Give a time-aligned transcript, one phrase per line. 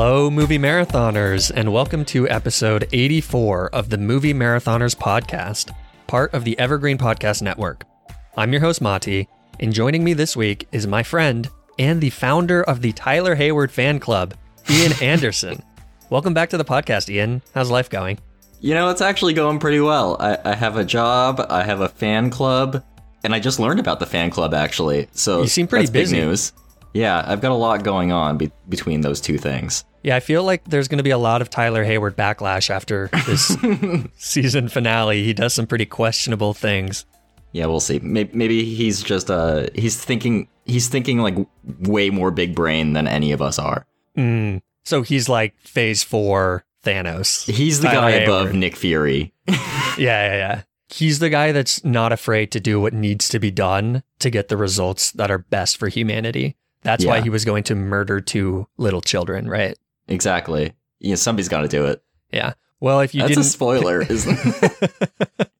[0.00, 5.74] Hello, movie marathoners, and welcome to episode 84 of the Movie Marathoners podcast,
[6.06, 7.82] part of the Evergreen Podcast Network.
[8.36, 9.26] I'm your host, Mati,
[9.58, 11.50] and joining me this week is my friend
[11.80, 14.34] and the founder of the Tyler Hayward fan club,
[14.70, 15.60] Ian Anderson.
[16.10, 17.42] Welcome back to the podcast, Ian.
[17.52, 18.20] How's life going?
[18.60, 20.16] You know, it's actually going pretty well.
[20.20, 22.84] I, I have a job, I have a fan club,
[23.24, 25.08] and I just learned about the fan club actually.
[25.10, 26.20] So You seem pretty that's big busy.
[26.20, 26.52] news.
[26.94, 29.84] Yeah, I've got a lot going on be- between those two things.
[30.02, 33.10] Yeah, I feel like there's going to be a lot of Tyler Hayward backlash after
[33.26, 33.56] this
[34.16, 35.24] season finale.
[35.24, 37.04] He does some pretty questionable things.
[37.52, 37.98] Yeah, we'll see.
[37.98, 41.36] Maybe, maybe he's just uh he's thinking he's thinking like
[41.80, 43.86] way more big brain than any of us are.
[44.16, 44.60] Mm.
[44.84, 47.50] So he's like phase four Thanos.
[47.50, 48.56] He's the Tyler guy above Hayward.
[48.56, 49.32] Nick Fury.
[49.98, 50.62] Yeah, yeah, yeah.
[50.90, 54.46] He's the guy that's not afraid to do what needs to be done to get
[54.46, 56.54] the results that are best for humanity.
[56.88, 59.76] That's why he was going to murder two little children, right?
[60.08, 60.72] exactly.
[61.00, 62.02] Yeah, somebody's got to do it.
[62.32, 62.54] Yeah.
[62.80, 65.50] Well, if you That's a didn't spoiler, isn't it?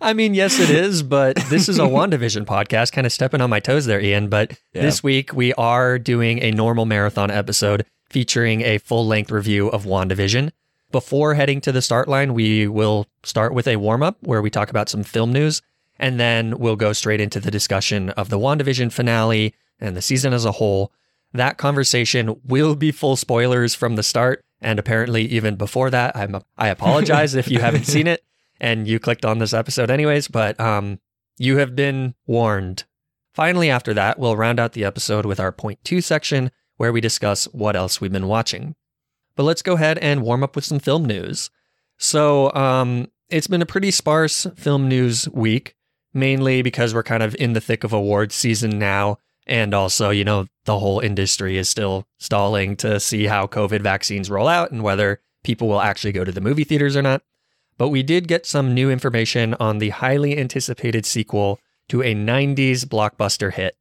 [0.00, 3.50] I mean, yes, it is, but this is a WandaVision podcast, kind of stepping on
[3.50, 4.28] my toes there, Ian.
[4.28, 4.82] But Yeah.
[4.82, 9.84] this week we are doing a normal marathon episode featuring a full length review of
[9.84, 10.50] WandaVision.
[10.90, 14.50] Before heading to the start line, we will start with a warm up where we
[14.50, 15.62] talk about some film news,
[15.98, 20.32] and then we'll go straight into the discussion of the WandaVision finale and the season
[20.32, 20.92] as a whole.
[21.34, 26.16] That conversation will be full spoilers from the start, and apparently even before that.
[26.16, 28.24] I'm I apologize if you haven't seen it
[28.60, 31.00] and you clicked on this episode anyways, but um,
[31.38, 32.84] you have been warned.
[33.34, 37.00] Finally, after that, we'll round out the episode with our point two section where we
[37.00, 38.74] discuss what else we've been watching.
[39.34, 41.50] But let's go ahead and warm up with some film news.
[41.98, 45.74] So, um, it's been a pretty sparse film news week,
[46.12, 49.16] mainly because we're kind of in the thick of awards season now.
[49.46, 54.30] And also, you know, the whole industry is still stalling to see how COVID vaccines
[54.30, 57.22] roll out and whether people will actually go to the movie theaters or not.
[57.78, 61.58] But we did get some new information on the highly anticipated sequel
[61.88, 63.76] to a 90s blockbuster hit.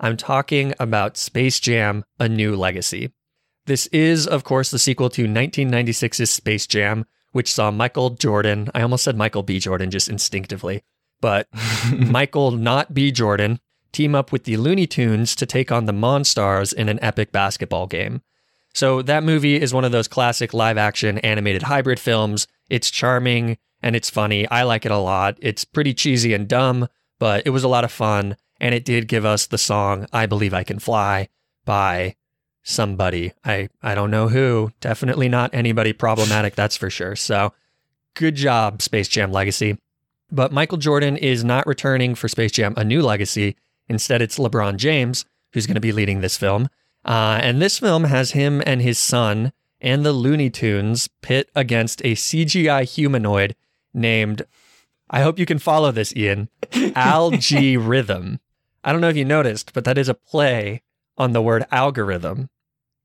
[0.00, 3.12] I'm talking about Space Jam A New Legacy.
[3.66, 8.82] This is, of course, the sequel to 1996's Space Jam, which saw Michael Jordan, I
[8.82, 9.58] almost said Michael B.
[9.58, 10.82] Jordan just instinctively,
[11.20, 11.48] but
[11.92, 13.12] Michael not B.
[13.12, 13.60] Jordan
[13.94, 17.86] team up with the Looney Tunes to take on the Monstars in an epic basketball
[17.86, 18.20] game.
[18.74, 22.46] So that movie is one of those classic live action animated hybrid films.
[22.68, 24.48] It's charming and it's funny.
[24.48, 25.38] I like it a lot.
[25.40, 26.88] It's pretty cheesy and dumb,
[27.18, 28.36] but it was a lot of fun.
[28.60, 31.28] And it did give us the song I Believe I Can Fly
[31.64, 32.16] by
[32.62, 33.32] somebody.
[33.44, 34.72] I, I don't know who.
[34.80, 37.14] Definitely not anybody problematic, that's for sure.
[37.14, 37.52] So
[38.14, 39.78] good job, Space Jam Legacy.
[40.32, 43.56] But Michael Jordan is not returning for Space Jam A New Legacy.
[43.88, 45.24] Instead, it's LeBron James
[45.54, 46.68] who's going to be leading this film.
[47.04, 52.00] Uh, and this film has him and his son and the Looney Tunes pit against
[52.02, 53.54] a CGI humanoid
[53.92, 54.42] named,
[55.08, 56.48] I hope you can follow this, Ian,
[56.94, 58.40] Algae Rhythm.
[58.82, 60.82] I don't know if you noticed, but that is a play
[61.16, 62.50] on the word algorithm.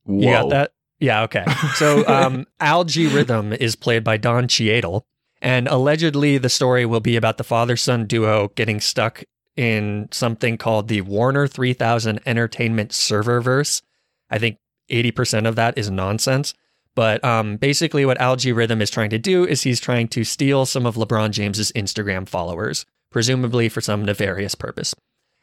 [0.03, 0.19] Whoa.
[0.19, 0.71] You got that?
[0.99, 1.45] Yeah, okay.
[1.75, 5.05] So um, Algae Rhythm is played by Don Cheadle,
[5.41, 9.23] and allegedly the story will be about the father-son duo getting stuck
[9.59, 13.81] in something called the Warner 3000 Entertainment Serververse.
[14.29, 14.57] I think
[14.89, 16.53] 80% of that is nonsense.
[16.95, 20.65] But um, basically, what Algae Rhythm is trying to do is he's trying to steal
[20.65, 24.95] some of LeBron James's Instagram followers, presumably for some nefarious purpose.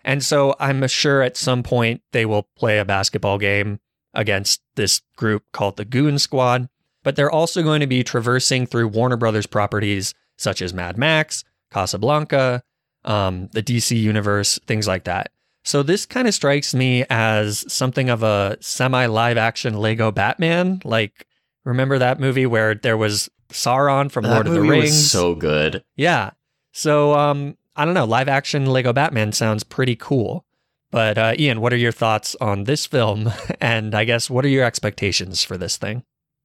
[0.02, 3.80] And so I'm sure at some point they will play a basketball game
[4.14, 6.70] against this group called the Goon Squad.
[7.02, 11.44] But they're also going to be traversing through Warner Brothers properties such as Mad Max,
[11.70, 12.62] Casablanca,
[13.06, 15.30] um, the DC universe, things like that.
[15.64, 20.80] So this kind of strikes me as something of a semi live action Lego Batman.
[20.84, 21.26] Like,
[21.64, 24.90] remember that movie where there was Sauron from that Lord of the Rings?
[24.90, 25.82] was so good.
[25.96, 26.30] Yeah.
[26.72, 30.44] So um I don't know, live action Lego Batman sounds pretty cool.
[30.92, 33.32] But uh, Ian, what are your thoughts on this film?
[33.60, 36.04] And I guess what are your expectations for this thing?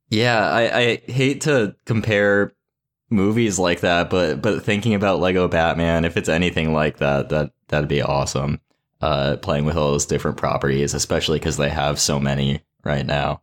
[0.10, 2.52] Yeah, I, I hate to compare
[3.12, 7.52] movies like that, but but thinking about Lego Batman, if it's anything like that, that
[7.68, 8.60] that'd be awesome.
[9.02, 13.42] Uh, playing with all those different properties, especially because they have so many right now.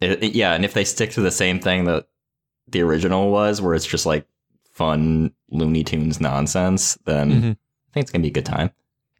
[0.00, 2.06] It- it- yeah, and if they stick to the same thing that
[2.68, 4.26] the original was, where it's just like
[4.70, 7.50] fun Looney Tunes nonsense, then Mhm.
[7.52, 8.70] I think it's gonna be a good time.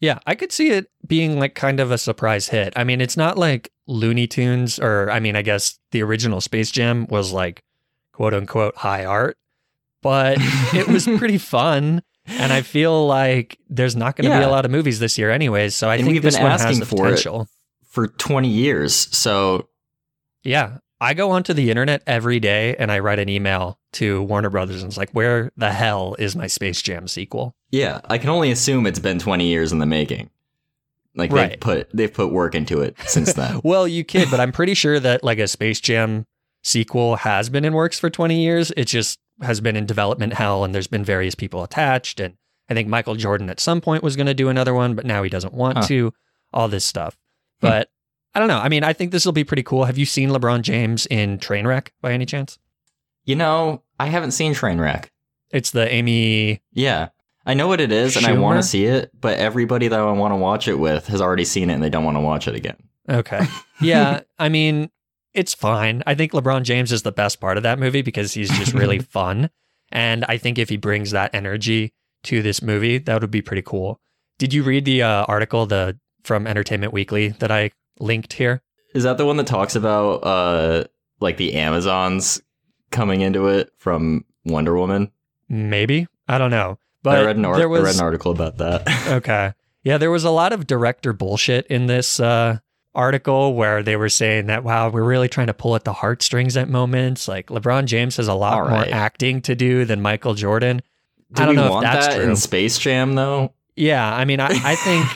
[0.00, 2.72] Yeah, I could see it being like kind of a surprise hit.
[2.76, 6.70] I mean, it's not like Looney Tunes, or I mean, I guess the original Space
[6.70, 7.62] Jam was like
[8.12, 9.36] quote unquote high art,
[10.02, 10.36] but
[10.74, 12.02] it was pretty fun.
[12.26, 15.30] And I feel like there's not going to be a lot of movies this year,
[15.30, 15.74] anyways.
[15.74, 17.10] So I And think we've this been one has the for it.
[17.10, 17.48] potential.
[17.88, 19.68] For twenty years, so
[20.44, 24.50] Yeah, I go onto the internet every day and I write an email to Warner
[24.50, 27.54] Brothers and it's like, where the hell is my Space Jam sequel?
[27.70, 30.30] Yeah, I can only assume it's been 20 years in the making.
[31.14, 31.50] Like Right.
[31.50, 33.60] they've put they've put work into it since then.
[33.64, 36.24] Well, you kid, but I'm pretty sure that like a Space Jam
[36.62, 38.72] sequel has been in works for 20 years.
[38.76, 42.20] It just has been in development hell and there's been various people attached.
[42.20, 42.36] And
[42.68, 45.22] I think Michael Jordan at some point was going to do another one, but now
[45.22, 45.86] he doesn't want Huh.
[45.88, 46.14] to,
[46.52, 47.16] all this stuff.
[47.60, 47.66] Hmm.
[47.68, 47.90] But
[48.34, 48.58] I don't know.
[48.58, 49.84] I mean, I think this will be pretty cool.
[49.84, 52.58] Have you seen LeBron James in Trainwreck by any chance?
[53.24, 55.06] you know, I haven't seen Trainwreck.
[55.52, 56.60] It's the Amy.
[56.72, 57.10] Yeah.
[57.46, 60.10] I know what it is and I want to see it, but everybody that I
[60.12, 62.48] want to watch it with has already seen it and they don't want to watch
[62.48, 62.76] it again.
[63.08, 63.46] Okay.
[63.80, 64.22] Yeah.
[64.40, 64.90] I mean,
[65.34, 66.02] it's fine.
[66.06, 68.98] I think LeBron James is the best part of that movie because he's just really
[69.18, 69.50] fun.
[69.90, 71.92] And I think if he brings that energy
[72.24, 74.00] to this movie, that would be pretty cool.
[74.38, 77.70] Did you read the uh, article the from Entertainment Weekly that I
[78.00, 78.62] linked here?
[78.94, 80.84] Is that the one that talks about uh
[81.20, 82.42] like the Amazons
[82.90, 85.10] coming into it from Wonder Woman?
[85.48, 86.06] Maybe.
[86.28, 86.78] I don't know.
[87.02, 88.82] But I read an, ar- there I read an article about that.
[89.08, 89.52] Okay.
[89.84, 92.58] Yeah, there was a lot of director bullshit in this uh,
[92.94, 96.56] article where they were saying that, wow, we're really trying to pull at the heartstrings
[96.56, 97.28] at moments.
[97.28, 100.82] Like LeBron James has a lot All more acting to do than Michael Jordan.
[101.32, 102.30] Do I don't know want if that's that true.
[102.30, 103.54] in Space Jam though?
[103.76, 105.06] Yeah, I mean, I, I think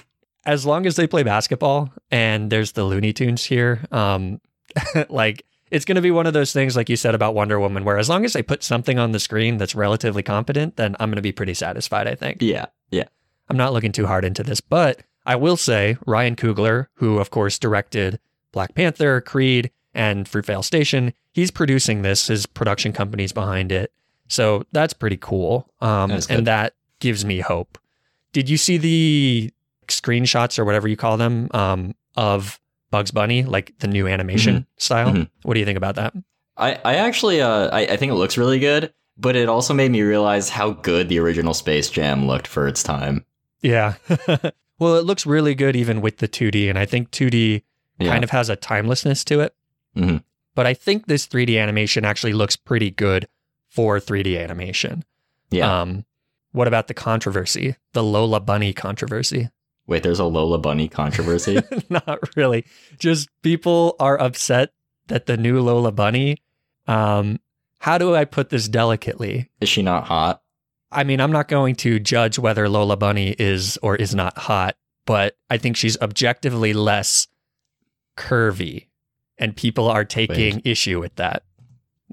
[0.46, 4.40] as long as they play basketball and there's the Looney Tunes here, um,
[5.08, 7.84] like it's going to be one of those things, like you said about Wonder Woman,
[7.84, 11.10] where as long as they put something on the screen that's relatively competent, then I'm
[11.10, 12.40] going to be pretty satisfied, I think.
[12.40, 12.66] Yeah.
[12.90, 13.04] Yeah.
[13.48, 17.30] I'm not looking too hard into this, but I will say Ryan Coogler, who of
[17.30, 18.18] course directed
[18.52, 22.28] Black Panther, Creed, and Fruitvale Station, he's producing this.
[22.28, 23.92] His production company's behind it,
[24.28, 25.68] so that's pretty cool.
[25.80, 27.78] Um, That's and that gives me hope.
[28.32, 29.50] Did you see the
[29.88, 35.12] screenshots or whatever you call them um, of Bugs Bunny, like the new animation style?
[35.12, 35.30] Mhm.
[35.42, 36.14] What do you think about that?
[36.56, 39.90] I, I actually uh I, I think it looks really good, but it also made
[39.90, 43.24] me realize how good the original Space Jam looked for its time.
[43.62, 43.94] Yeah.
[44.78, 47.62] well, it looks really good even with the 2D, and I think 2D
[47.98, 48.10] Yeah.
[48.12, 49.54] kind of has a timelessness to it.
[49.96, 50.22] Mhm.
[50.54, 53.26] But I think this 3D animation actually looks pretty good
[53.68, 55.04] for 3D animation.
[55.50, 55.80] Yeah.
[55.82, 56.04] Um,
[56.52, 59.48] what about the controversy, the Lola Bunny controversy?
[59.86, 61.60] Wait, there's a Lola Bunny controversy.
[61.90, 62.64] Not really.
[62.98, 64.72] Just people are upset
[65.08, 66.38] that the new Lola Bunny.
[66.86, 67.38] Um,
[67.80, 69.50] how do I put this delicately?
[69.60, 70.42] Is she not hot?
[70.92, 74.76] I mean, I'm not going to judge whether Lola Bunny is or is not hot,
[75.04, 77.26] but I think she's objectively less
[78.16, 78.86] curvy,
[79.38, 81.42] and people are taking issue with that.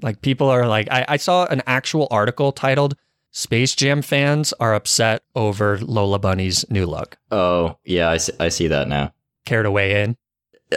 [0.02, 2.96] Like, people are like, I, I saw an actual article titled
[3.30, 7.16] Space Jam fans are upset over Lola Bunny's new look.
[7.30, 9.12] Oh, yeah, I see, I see that now.
[9.44, 10.16] Care to weigh in?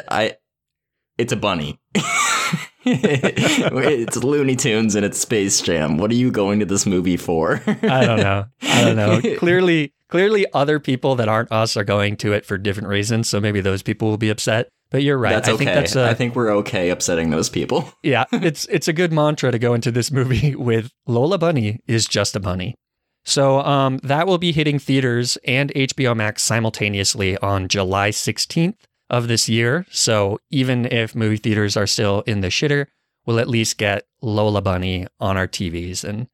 [0.09, 0.37] I
[1.17, 1.79] it's a bunny.
[2.89, 5.97] it's Looney Tunes and it's Space Jam.
[5.97, 7.61] What are you going to this movie for?
[7.67, 8.45] I don't know.
[8.61, 9.21] I don't know.
[9.37, 13.27] clearly, clearly, other people that aren't us are going to it for different reasons.
[13.27, 14.69] So maybe those people will be upset.
[14.89, 15.31] But you're right.
[15.31, 15.65] That's I okay.
[15.65, 17.91] think that's a I think we're okay upsetting those people.
[18.03, 18.23] yeah.
[18.31, 20.89] It's it's a good mantra to go into this movie with.
[21.07, 22.75] Lola Bunny is just a bunny.
[23.25, 28.77] So um, that will be hitting theaters and HBO Max simultaneously on July 16th
[29.09, 29.85] of this year.
[29.89, 32.87] So even if movie theaters are still in the shitter,
[33.25, 36.27] we'll at least get Lola Bunny on our TVs, and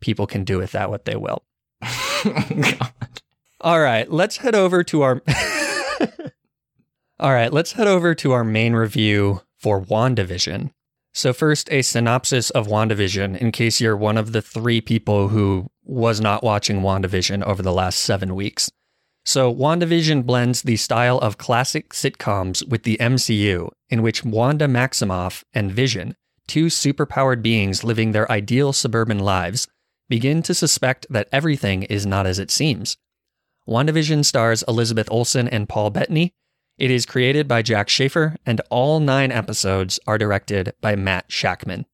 [0.00, 1.44] people can do with that what they will.
[1.80, 2.92] God.
[3.60, 5.22] All right, let's head over to our
[7.20, 10.70] All right, let's head over to our main review for WandaVision.
[11.12, 15.68] So first a synopsis of WandaVision in case you're one of the 3 people who
[15.82, 18.70] was not watching WandaVision over the last 7 weeks.
[19.28, 25.44] So WandaVision blends the style of classic sitcoms with the MCU in which Wanda Maximoff
[25.52, 26.16] and Vision,
[26.46, 29.68] two superpowered beings living their ideal suburban lives,
[30.08, 32.96] begin to suspect that everything is not as it seems.
[33.68, 36.32] WandaVision stars Elizabeth Olsen and Paul Bettany.
[36.78, 41.84] It is created by Jac Schaeffer, and all nine episodes are directed by Matt Shakman.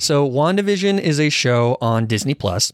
[0.00, 2.72] So, WandaVision is a show on Disney Plus.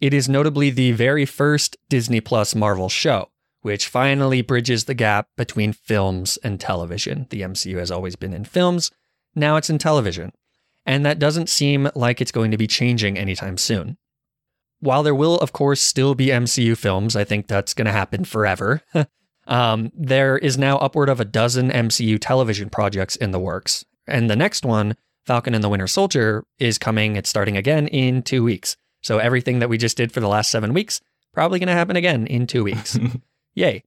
[0.00, 3.28] It is notably the very first Disney Plus Marvel show,
[3.60, 7.26] which finally bridges the gap between films and television.
[7.28, 8.90] The MCU has always been in films,
[9.34, 10.32] now it's in television.
[10.86, 13.98] And that doesn't seem like it's going to be changing anytime soon.
[14.80, 18.24] While there will, of course, still be MCU films, I think that's going to happen
[18.24, 18.80] forever.
[19.46, 23.84] um, there is now upward of a dozen MCU television projects in the works.
[24.06, 27.16] And the next one, Falcon and the Winter Soldier, is coming.
[27.16, 28.76] It's starting again in two weeks.
[29.02, 31.00] So everything that we just did for the last seven weeks,
[31.32, 32.98] probably going to happen again in two weeks.
[33.54, 33.82] Yay.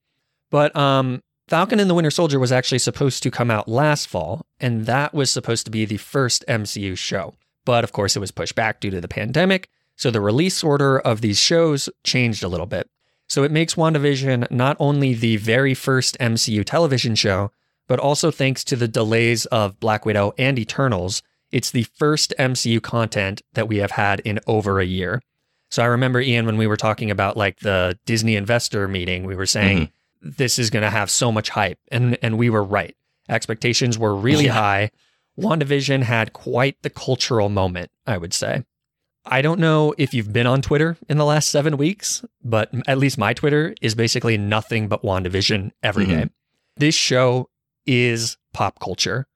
[0.50, 4.46] But um, Falcon and the Winter Soldier was actually supposed to come out last fall,
[4.60, 7.34] and that was supposed to be the first MCU show.
[7.64, 10.98] But of course, it was pushed back due to the pandemic, so the release order
[10.98, 12.88] of these shows changed a little bit.
[13.28, 17.50] So it makes WandaVision not only the very first MCU television show,
[17.86, 22.82] but also thanks to the delays of Black Widow and Eternals, it's the first MCU
[22.82, 25.22] content that we have had in over a year.
[25.70, 29.34] So I remember Ian when we were talking about like the Disney investor meeting, we
[29.34, 30.30] were saying mm-hmm.
[30.36, 32.96] this is going to have so much hype and and we were right.
[33.28, 34.52] Expectations were really yeah.
[34.52, 34.90] high.
[35.38, 38.64] WandaVision had quite the cultural moment, I would say.
[39.28, 42.96] I don't know if you've been on Twitter in the last 7 weeks, but at
[42.96, 46.20] least my Twitter is basically nothing but WandaVision every mm-hmm.
[46.20, 46.30] day.
[46.76, 47.50] This show
[47.86, 49.26] is pop culture.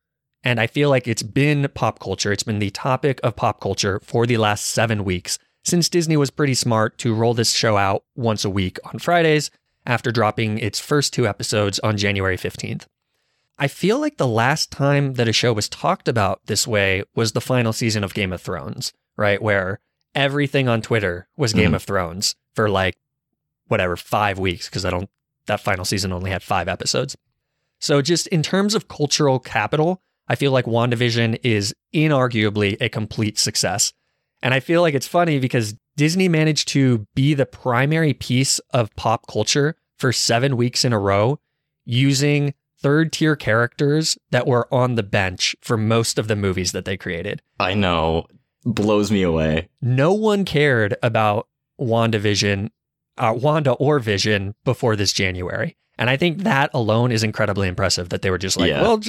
[0.43, 2.33] And I feel like it's been pop culture.
[2.33, 6.31] It's been the topic of pop culture for the last seven weeks since Disney was
[6.31, 9.51] pretty smart to roll this show out once a week on Fridays
[9.87, 12.87] after dropping its first two episodes on January 15th.
[13.59, 17.33] I feel like the last time that a show was talked about this way was
[17.33, 19.41] the final season of Game of Thrones, right?
[19.41, 19.81] Where
[20.15, 21.77] everything on Twitter was Game mm.
[21.77, 22.97] of Thrones for like
[23.69, 25.11] whatever, five weeks, because I don't,
[25.47, 27.17] that final season only had five episodes.
[27.81, 33.39] So, just in terms of cultural capital, I feel like WandaVision is inarguably a complete
[33.39, 33.93] success.
[34.43, 38.95] And I feel like it's funny because Disney managed to be the primary piece of
[38.97, 41.39] pop culture for seven weeks in a row
[41.85, 46.85] using third tier characters that were on the bench for most of the movies that
[46.85, 47.43] they created.
[47.59, 48.27] I know.
[48.65, 49.69] Blows me away.
[49.81, 51.49] No one cared about
[51.81, 52.71] WandaVision,
[53.19, 55.77] uh, Wanda or Vision before this January.
[56.01, 58.81] And I think that alone is incredibly impressive that they were just like, yeah.
[58.81, 59.01] well,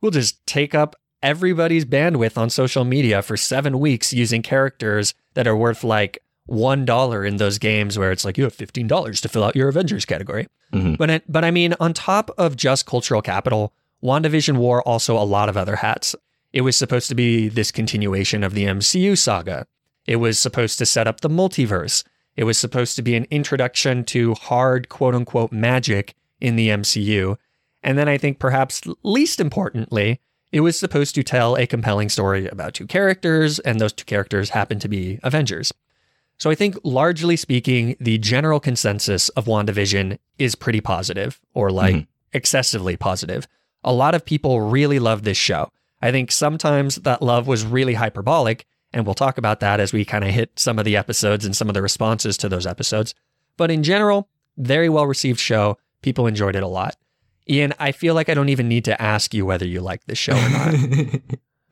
[0.00, 5.48] we'll just take up everybody's bandwidth on social media for seven weeks using characters that
[5.48, 9.20] are worth like one dollar in those games where it's like you have fifteen dollars
[9.20, 10.46] to fill out your Avengers category.
[10.72, 10.94] Mm-hmm.
[10.94, 15.26] But it, but I mean, on top of just cultural capital, WandaVision wore also a
[15.26, 16.14] lot of other hats.
[16.52, 19.66] It was supposed to be this continuation of the MCU saga.
[20.06, 22.04] It was supposed to set up the multiverse.
[22.36, 27.36] It was supposed to be an introduction to hard quote unquote magic in the MCU.
[27.82, 30.20] And then I think perhaps least importantly,
[30.52, 34.50] it was supposed to tell a compelling story about two characters, and those two characters
[34.50, 35.72] happen to be Avengers.
[36.38, 41.94] So I think, largely speaking, the general consensus of WandaVision is pretty positive, or like
[41.94, 42.10] mm-hmm.
[42.32, 43.46] excessively positive.
[43.82, 45.70] A lot of people really love this show.
[46.02, 50.04] I think sometimes that love was really hyperbolic, and we'll talk about that as we
[50.04, 53.14] kind of hit some of the episodes and some of the responses to those episodes.
[53.56, 55.78] But in general, very well received show.
[56.06, 56.94] People enjoyed it a lot.
[57.50, 60.18] Ian, I feel like I don't even need to ask you whether you like this
[60.18, 61.20] show or not.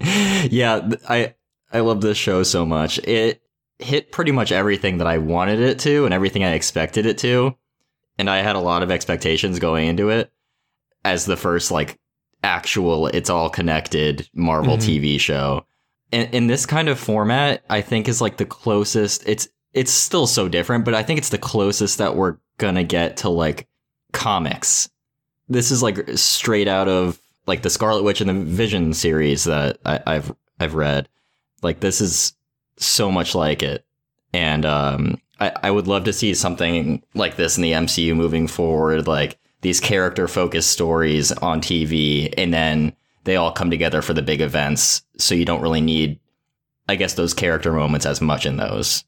[0.51, 1.37] yeah, I
[1.73, 2.99] I love this show so much.
[2.99, 3.43] It
[3.79, 7.55] hit pretty much everything that I wanted it to and everything I expected it to.
[8.19, 10.33] And I had a lot of expectations going into it
[11.05, 12.01] as the first like
[12.43, 15.07] actual it's all connected Marvel mm-hmm.
[15.07, 15.65] TV show.
[16.11, 20.27] And in this kind of format, I think is like the closest it's it's still
[20.27, 23.69] so different, but I think it's the closest that we're gonna get to like
[24.15, 24.89] comics
[25.49, 29.79] this is like straight out of like the Scarlet Witch and the Vision series that
[29.85, 31.09] I, have I've read.
[31.63, 32.35] Like this is
[32.77, 33.85] so much like it,
[34.33, 38.47] and um, I, I would love to see something like this in the MCU moving
[38.47, 39.07] forward.
[39.07, 42.95] Like these character focused stories on TV, and then
[43.25, 45.03] they all come together for the big events.
[45.19, 46.21] So you don't really need,
[46.89, 49.05] I guess, those character moments as much in those.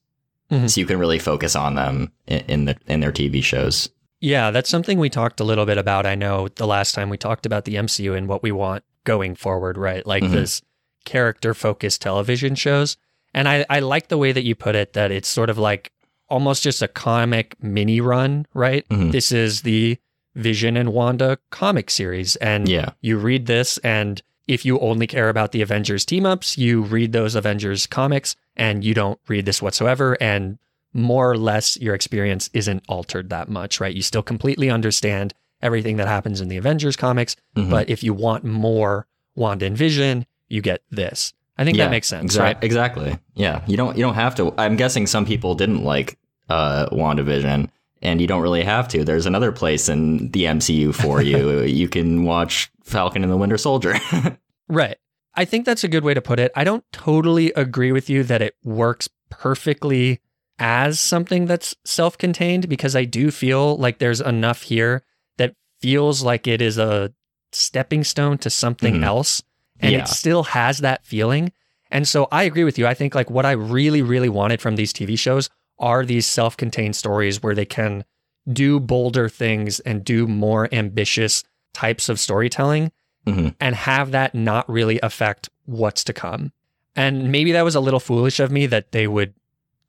[0.50, 0.68] Mm-hmm.
[0.68, 3.90] So you can really focus on them in, in the in their TV shows.
[4.20, 6.06] Yeah, that's something we talked a little bit about.
[6.06, 9.34] I know the last time we talked about the MCU and what we want going
[9.34, 10.06] forward, right?
[10.06, 10.34] Like mm-hmm.
[10.34, 10.62] this
[11.04, 12.96] character focused television shows.
[13.34, 15.92] And I, I like the way that you put it that it's sort of like
[16.28, 18.88] almost just a comic mini run, right?
[18.88, 19.10] Mm-hmm.
[19.10, 19.98] This is the
[20.34, 22.36] Vision and Wanda comic series.
[22.36, 22.90] And yeah.
[23.00, 27.12] you read this, and if you only care about the Avengers team ups, you read
[27.12, 30.16] those Avengers comics and you don't read this whatsoever.
[30.20, 30.58] And
[30.96, 33.94] more or less your experience isn't altered that much, right?
[33.94, 37.70] You still completely understand everything that happens in the Avengers comics, mm-hmm.
[37.70, 41.32] but if you want more Wanda and Vision, you get this.
[41.58, 42.58] I think yeah, that makes sense, exa- right?
[42.62, 43.18] Exactly.
[43.34, 44.52] Yeah, you don't you don't have to.
[44.58, 47.70] I'm guessing some people didn't like uh WandaVision
[48.02, 49.04] and you don't really have to.
[49.04, 51.60] There's another place in the MCU for you.
[51.62, 53.94] you can watch Falcon and the Winter Soldier.
[54.68, 54.96] right.
[55.34, 56.52] I think that's a good way to put it.
[56.54, 60.20] I don't totally agree with you that it works perfectly
[60.58, 65.02] as something that's self contained because I do feel like there's enough here
[65.36, 67.12] that feels like it is a
[67.52, 69.04] stepping stone to something Mhm.
[69.04, 69.42] else.
[69.80, 69.98] And Yeah.
[70.00, 71.52] it still has that feeling.
[71.90, 72.86] And so I agree with you.
[72.86, 75.48] I think like what I really, really wanted from these TV shows
[75.78, 78.04] are these self contained stories where they can
[78.50, 81.44] do bolder things and do more ambitious
[81.74, 82.90] types of storytelling
[83.26, 83.54] Mhm.
[83.60, 86.52] and have that not really affect what's to come.
[86.94, 89.34] And maybe that was a little foolish of me that they would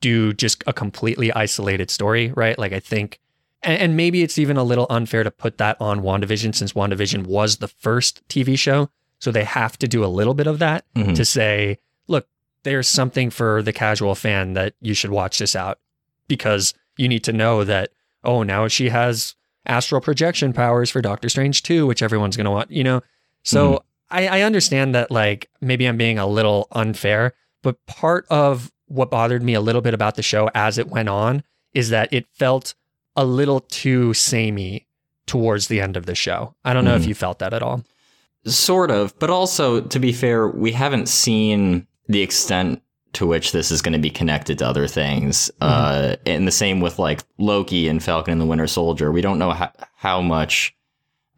[0.02, 2.58] do just a completely isolated story, right?
[2.58, 3.20] Like I think,
[3.64, 7.58] and, maybe it's even a little unfair to put that on WandaVision since WandaVision was
[7.58, 8.90] the first TV show.
[9.20, 11.16] So they have to do a little bit of that Mhm.
[11.16, 12.28] to say, look,
[12.64, 15.80] there's something for the casual fan that you should watch this out
[16.28, 17.90] because you need to know that,
[18.24, 19.34] oh, now she has
[19.66, 23.02] astral projection powers for Doctor Strange 2, which everyone's going to want, you know?
[23.44, 28.72] So I, I understand that, like, maybe I'm being a little unfair, but part of
[28.88, 32.12] what bothered me a little bit about the show as it went on is that
[32.12, 32.74] it felt
[33.16, 34.88] a little too samey
[35.26, 36.56] towards the end of the show.
[36.64, 37.08] I don't know if Mhm.
[37.08, 37.84] you felt that at all.
[38.46, 42.82] Sort of, but also to be fair, we haven't seen the extent
[43.14, 45.50] to which this is going to be connected to other things.
[45.60, 49.12] Uh, and the same with like Loki and Falcon and the Winter Soldier.
[49.12, 50.74] We don't know how, how much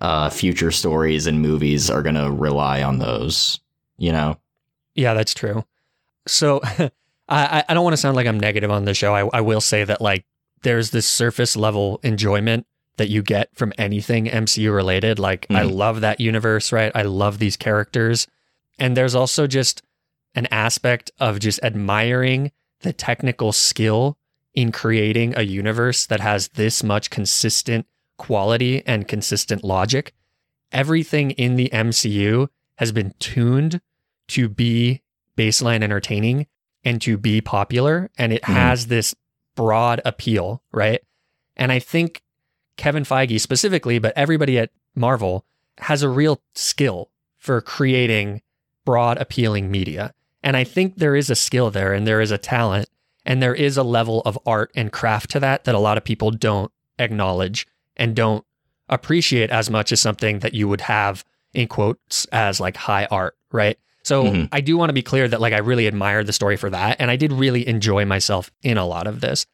[0.01, 3.59] uh, future stories and movies are going to rely on those.
[3.97, 4.37] You know,
[4.95, 5.65] Yeah, that's true.
[6.27, 6.61] So
[7.29, 9.13] I, I don't want to sound like I'm negative on the show.
[9.13, 10.25] I, I will say that like
[10.63, 12.65] there's this surface level enjoyment
[12.97, 15.19] that you get from anything MCU related.
[15.19, 15.73] Like I Mhm.
[15.73, 16.91] love that universe, right?
[16.93, 18.27] I love these characters.
[18.77, 19.81] And there's also just
[20.35, 24.17] an aspect of just admiring the technical skill
[24.53, 27.85] in creating a universe that has this much consistent
[28.17, 30.13] quality and consistent logic.
[30.71, 33.81] Everything in the MCU has been tuned
[34.29, 35.01] to be
[35.37, 36.47] baseline entertaining
[36.89, 38.09] and to be popular.
[38.17, 38.53] And it Mhm.
[38.53, 39.13] has this
[39.55, 41.01] broad appeal, right?
[41.55, 42.21] And I think
[42.77, 45.45] Kevin Feige specifically, but everybody at Marvel
[45.79, 48.41] has a real skill for creating
[48.85, 50.13] broad appealing media.
[50.41, 52.89] And I think there is a skill there and there is a talent
[53.25, 56.03] and there is a level of art and craft to that that a lot of
[56.03, 58.45] people don't acknowledge and don't
[58.87, 61.23] appreciate as much as something that you would have
[61.53, 63.77] in quotes as like high art, right?
[64.09, 64.49] So Mhm.
[64.51, 66.97] I do want to be clear that like I really admire the story for that
[66.99, 69.45] and I did really enjoy myself in a lot of this.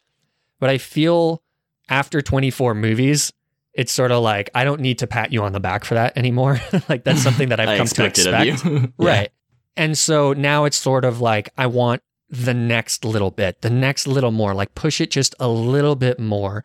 [0.61, 1.43] But I feel
[1.89, 3.33] after 24 movies,
[3.73, 6.17] it's sort of like I don't need to pat you on the back for that
[6.17, 6.61] anymore.
[6.89, 8.63] like that's something that I've come to expect.
[8.65, 8.85] Yeah.
[8.97, 9.29] Right.
[9.75, 14.07] And so now it's sort of like I want the next little bit, the next
[14.07, 16.63] little more, like push it just a little bit more.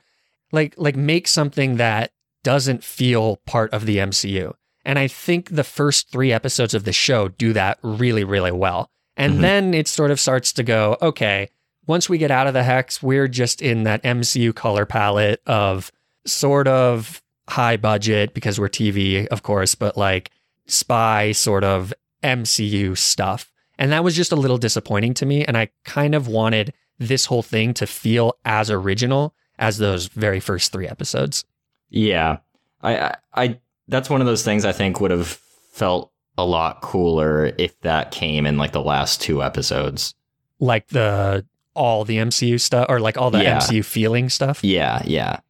[0.53, 2.13] Like like make something that
[2.45, 4.55] doesn't feel part of the MCU.
[4.85, 8.91] And I think the first 3 episodes of the show do that really really well.
[9.17, 9.41] And Mhm.
[9.41, 11.49] then it sort of starts to go, okay,
[11.87, 15.91] once we get out of the hex, we're just in that MCU color palette of
[16.27, 20.31] sort of high budget because we're TV, of course, but like
[20.67, 23.51] spy sort of MCU stuff.
[23.79, 25.45] And that was just a little disappointing to me.
[25.45, 30.39] And I kind of wanted this whole thing to feel as original as those very
[30.39, 31.45] first three episodes.
[31.89, 32.39] Yeah,
[32.83, 33.59] I, I, I,
[33.91, 35.39] that's one of those things I think would have
[35.73, 40.15] felt a lot cooler if that came in like the last two episodes.
[40.59, 43.59] Like the all the MCU stuff or like all the Yeah.
[43.59, 44.63] MCU feeling stuff.
[44.65, 45.41] Yeah, yeah,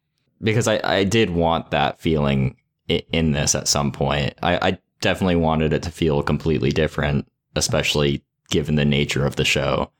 [0.41, 2.55] because I, I did want that feeling
[2.87, 4.33] in this at some point.
[4.43, 9.45] I, I definitely wanted it to feel completely different, especially given the nature of the
[9.45, 9.91] show.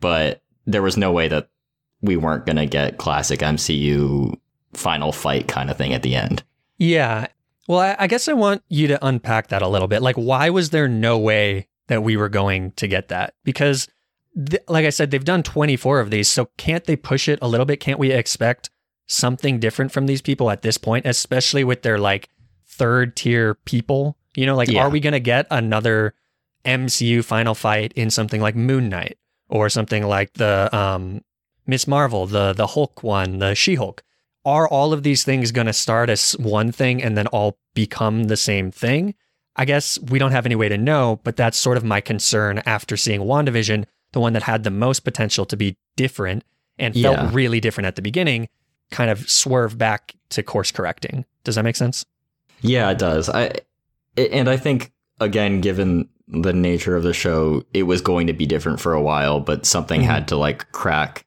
[0.00, 1.48] But there was no way that
[2.02, 4.34] we weren't gonna get classic MCU
[4.72, 6.42] final fight kind of thing at the end.
[6.78, 7.26] Yeah.
[7.70, 10.02] Well, I, I guess I want you to unpack that a little bit.
[10.02, 13.34] Like, why was there no way that we were going to get that?
[13.44, 13.86] Because,
[14.34, 16.26] th- like I said, they've done 24 of these.
[16.26, 17.78] So, can't they push it a little bit?
[17.78, 18.70] Can't we expect
[19.06, 22.28] something different from these people at this point, especially with their like
[22.66, 24.16] third tier people?
[24.34, 24.82] You know, like, Yeah.
[24.82, 26.14] are we going to get another
[26.64, 29.16] MCU final fight in something like Moon Knight
[29.48, 31.20] or something like the um,
[31.68, 34.02] Miss Marvel, the the Hulk one, the She Hulk?
[34.44, 38.24] Are all of these things going to start as one thing and then all become
[38.24, 39.14] the same thing?
[39.56, 42.62] I guess we don't have any way to know, but that's sort of my concern
[42.64, 46.44] after seeing WandaVision, the one that had the most potential to be different
[46.78, 47.30] and felt Yeah.
[47.32, 48.48] really different at the beginning,
[48.90, 51.24] kind of swerve back to course correcting.
[51.44, 52.06] Does that make sense?
[52.62, 53.28] Yeah, it does.
[53.28, 53.52] I
[54.16, 58.46] and I think again, given the nature of the show, it was going to be
[58.46, 60.06] different for a while, but something Mhm.
[60.06, 61.26] had to like crack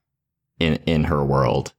[0.60, 1.73] in in her world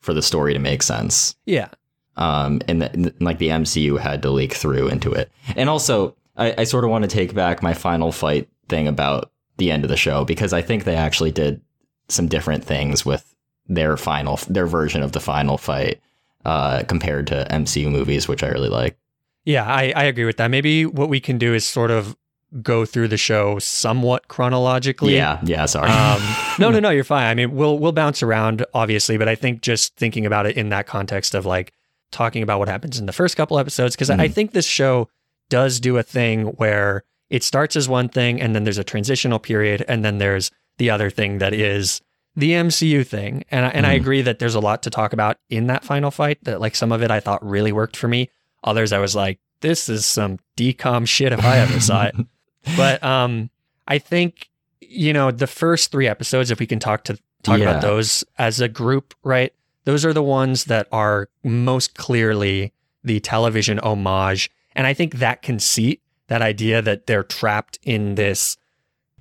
[0.00, 1.36] for the story to make sense.
[1.46, 1.68] Yeah.
[2.16, 5.30] Um, and, the, and like the MCU had to leak through into it.
[5.56, 9.30] And also, I, I sort of want to take back my final fight thing about
[9.56, 11.60] the end of the show because I think they actually did
[12.08, 13.34] some different things with
[13.68, 16.00] their final, their version of the final fight
[16.44, 18.96] uh, compared to MCU movies, which I really like.
[19.44, 20.48] Yeah, I, I agree with that.
[20.48, 22.16] Maybe what we can do is sort of
[22.62, 25.14] go through the show somewhat chronologically.
[25.16, 25.90] Yeah, yeah, sorry.
[25.90, 26.20] Um,
[26.58, 27.26] no, no, no, you're fine.
[27.26, 30.68] I mean, we'll we'll bounce around obviously, but I think just thinking about it in
[30.70, 31.72] that context of like
[32.10, 34.32] talking about what happens in the first couple episodes because I Mhm.
[34.34, 35.08] think this show
[35.48, 39.38] does do a thing where it starts as one thing and then there's a transitional
[39.38, 42.00] period and then there's the other thing that is
[42.34, 43.44] the MCU thing.
[43.50, 44.00] And I, and I Mhm.
[44.00, 46.90] agree that there's a lot to talk about in that final fight that like some
[46.90, 48.28] of it I thought really worked for me.
[48.64, 52.14] Others I was like this is some decom shit if I ever saw it
[52.76, 53.50] but um
[53.88, 54.48] i think
[54.80, 57.70] you know the first three episodes if we can talk to talk Yeah.
[57.70, 59.52] about those as a group right
[59.84, 64.50] those are the ones that are most clearly the television homage.
[64.74, 68.56] And i think that conceit that idea that they're trapped in this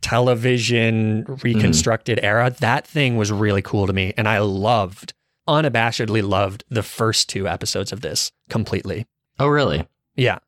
[0.01, 4.13] television reconstructed era that thing was really cool to me.
[4.17, 5.13] And i loved
[5.47, 9.05] unabashedly loved the first two episodes of this completely.
[9.39, 9.87] Oh, really?
[10.15, 10.39] yeah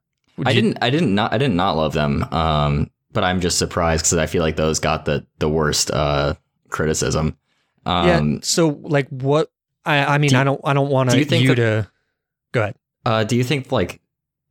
[0.45, 0.77] I Did- didn't.
[0.81, 1.33] I didn't not.
[1.33, 2.23] I did not love them.
[2.31, 6.33] Um, but I'm just surprised because I feel like those got the the worst uh
[6.69, 7.37] criticism.
[7.85, 8.17] yeah.
[8.17, 9.51] Um, So, like, what?
[9.85, 10.61] I, I mean, Do you- I don't.
[10.63, 11.87] I don't want do you think you that- to.
[12.53, 12.75] Go ahead.
[13.05, 13.99] uh, do you think like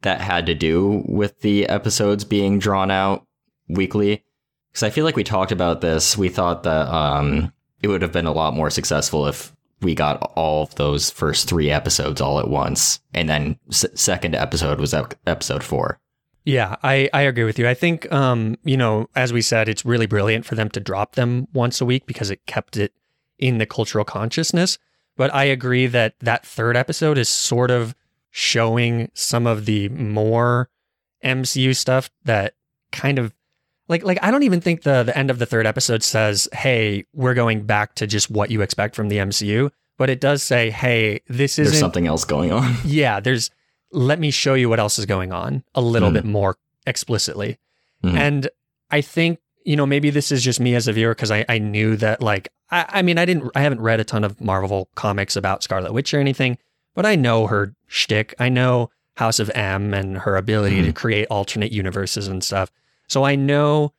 [0.03, 3.27] that had to do with the episodes being drawn out
[3.69, 4.25] weekly?
[4.73, 6.17] Because I feel like we talked about this.
[6.17, 10.21] We thought that um, it would have been a lot more successful if we got
[10.37, 14.93] all of those first three episodes all at once, and then s- second episode was
[14.95, 15.99] ep- episode four.
[16.45, 17.69] Yeah, I I agree with you.
[17.69, 21.15] I think, um, you know, as we said, it's really brilliant for them to drop
[21.15, 22.93] them once a week because it kept it
[23.39, 24.79] in the cultural consciousness.
[25.17, 27.95] But I agree that that third episode is sort of
[28.31, 30.71] showing some of the more
[31.23, 32.55] MCU stuff that
[32.93, 33.35] kind of
[33.91, 37.05] like like I don't even think the the end of the third episode says, "Hey,
[37.13, 40.71] we're going back to just what you expect from the MCU." But it does say,
[40.71, 42.75] "Hey, this isn't something else going on.
[42.85, 43.51] yeah, there's
[43.93, 46.15] let me show you what else is going on a little Mhm.
[46.15, 47.59] bit more explicitly.
[48.05, 48.15] Mhm.
[48.17, 48.49] And
[48.91, 51.59] I think, you know, maybe this is just me as a viewer because I, I
[51.59, 54.89] knew that like I, I mean I didn't I haven't read a ton of Marvel
[54.95, 56.57] comics about Scarlet Witch or anything,
[56.95, 58.35] but I know her shtick.
[58.39, 62.71] I know House of M and her ability to create alternate universes and stuff.
[63.11, 63.93] So I know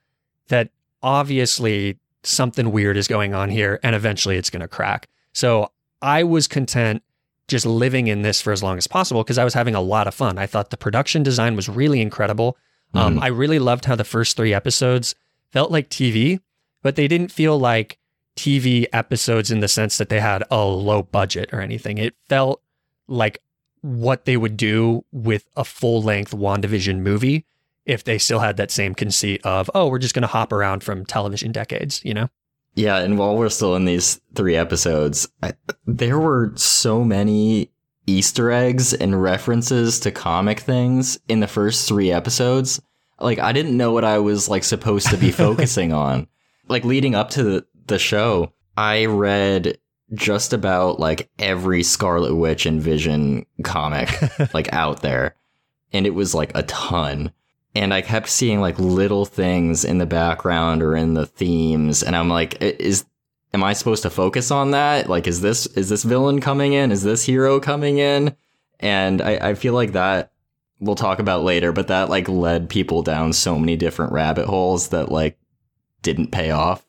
[0.48, 0.70] that
[1.04, 5.08] obviously something weird is going on here and eventually it's going to crack.
[5.34, 5.72] So
[6.02, 7.04] I was content
[7.48, 10.08] just living in this for as long as possible because I was having a lot
[10.08, 10.38] of fun.
[10.38, 12.58] I thought the production design was really incredible.
[12.94, 13.24] Um, Mhm.
[13.24, 15.14] I really loved how the first three episodes
[15.52, 16.40] felt like TV,
[16.82, 17.98] but they didn't feel like
[18.38, 21.98] TV episodes in the sense that they had a low budget or anything.
[21.98, 22.62] It felt
[23.08, 23.42] like
[23.82, 27.46] what they would do with a full length WandaVision movie
[27.86, 30.84] if they still had that same conceit of, oh, we're just going to hop around
[30.84, 32.30] from television decades, you know?
[32.74, 35.54] Yeah, and while we're still in these three episodes, I,
[35.86, 37.72] there were so many
[38.08, 42.82] Easter eggs and references to comic things in the first three episodes.
[43.20, 46.28] Like I didn't know what I was like supposed to be focusing on.
[46.68, 49.78] Like leading up to the, the show, I read
[50.14, 54.10] just about like every Scarlet Witch and Vision comic
[54.54, 55.36] like out there.
[55.94, 57.32] And it was like a ton.
[57.74, 62.04] And I kept seeing like little things in the background or in the themes.
[62.04, 63.06] And I'm like, is,
[63.54, 65.10] am I supposed to focus on that?
[65.10, 66.92] Like, is this, is this villain coming in?
[66.92, 68.36] Is this hero coming in?
[68.80, 70.32] And I, I feel like that
[70.82, 74.90] we'll talk about later, but that like led people down so many different rabbit holes
[74.90, 75.38] that like
[76.02, 76.86] didn't pay off.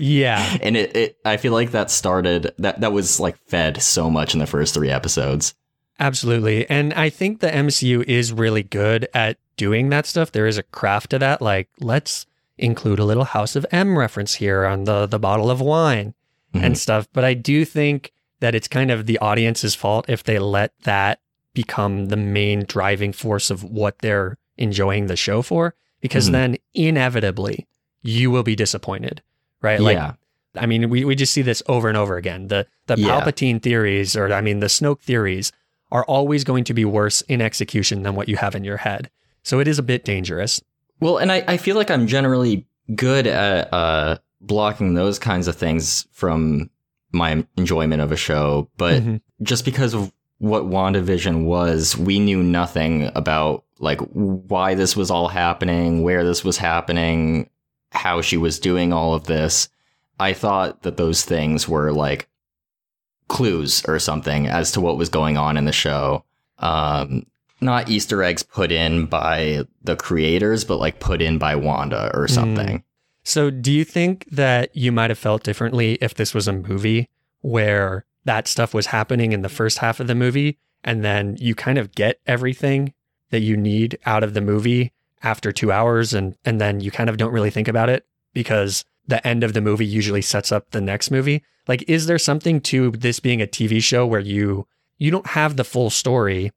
[0.00, 0.56] yeah.
[0.62, 4.32] and it, it, I feel like that started, that, that was like fed so much
[4.32, 5.54] in the first three episodes.
[5.98, 6.68] Absolutely.
[6.70, 10.30] And I think the MCU is really good at doing that stuff.
[10.32, 11.42] There is a craft to that.
[11.42, 15.60] Like, let's include a little House of M reference here on the, the bottle of
[15.60, 16.14] wine
[16.54, 16.62] Mhm.
[16.62, 17.06] and stuff.
[17.12, 21.20] But I do think that it's kind of the audience's fault if they let that
[21.52, 26.32] become the main driving force of what they're enjoying the show for, because Mhm.
[26.32, 27.66] then inevitably
[28.02, 29.20] you will be disappointed,
[29.60, 29.80] right?
[29.80, 30.12] Like, yeah.
[30.56, 32.48] I mean, we, we just see this over and over again.
[32.48, 33.20] The the Yeah.
[33.20, 35.52] Palpatine theories, or I mean, the Snoke theories,
[35.90, 39.10] are always going to be worse in execution than what you have in your head.
[39.42, 40.60] So it is a bit dangerous.
[41.00, 45.56] Well, and I, I feel like I'm generally good at uh, blocking those kinds of
[45.56, 46.70] things from
[47.12, 49.20] my enjoyment of a show, but Mhm.
[49.42, 55.28] just because of what WandaVision was, we knew nothing about like why this was all
[55.28, 57.48] happening, where this was happening,
[57.92, 59.68] how she was doing all of this.
[60.20, 62.28] I thought that those things were like
[63.28, 66.24] clues or something as to what was going on in the show.
[66.58, 67.26] Um,
[67.60, 72.28] not Easter eggs put in by the creators, but like put in by Wanda or
[72.28, 72.82] something.
[73.24, 77.08] So, do you think that you might have felt differently if this was a movie
[77.40, 81.54] where that stuff was happening in the first half of the movie and then you
[81.54, 82.94] kind of get everything
[83.30, 87.10] that you need out of the movie after 2 hours and and then you kind
[87.10, 90.70] of don't really think about it because the end of the movie usually sets up
[90.70, 91.42] the next movie?
[91.68, 94.66] Like is there something to this being a TV show where you
[94.98, 96.50] you don't have the full story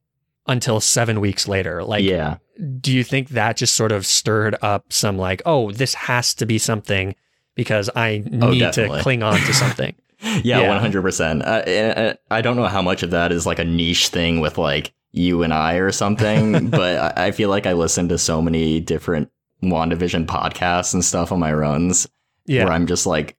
[0.47, 1.83] until 7 weeks later?
[1.83, 2.37] Like yeah.
[2.79, 6.45] do you think that just sort of stirred up some like, oh, this has to
[6.45, 7.15] be something
[7.55, 9.93] because I Oh, need to cling on to something?
[10.43, 11.41] Yeah, one hundred percent.
[11.41, 14.39] Uh, I uh, I don't know how much of that is like a niche thing
[14.39, 18.19] with like you and I or something, but I I feel like I listen to
[18.19, 19.31] so many different
[19.63, 22.07] WandaVision podcasts and stuff on my runs
[22.45, 22.65] Yeah.
[22.65, 23.35] where I'm just like,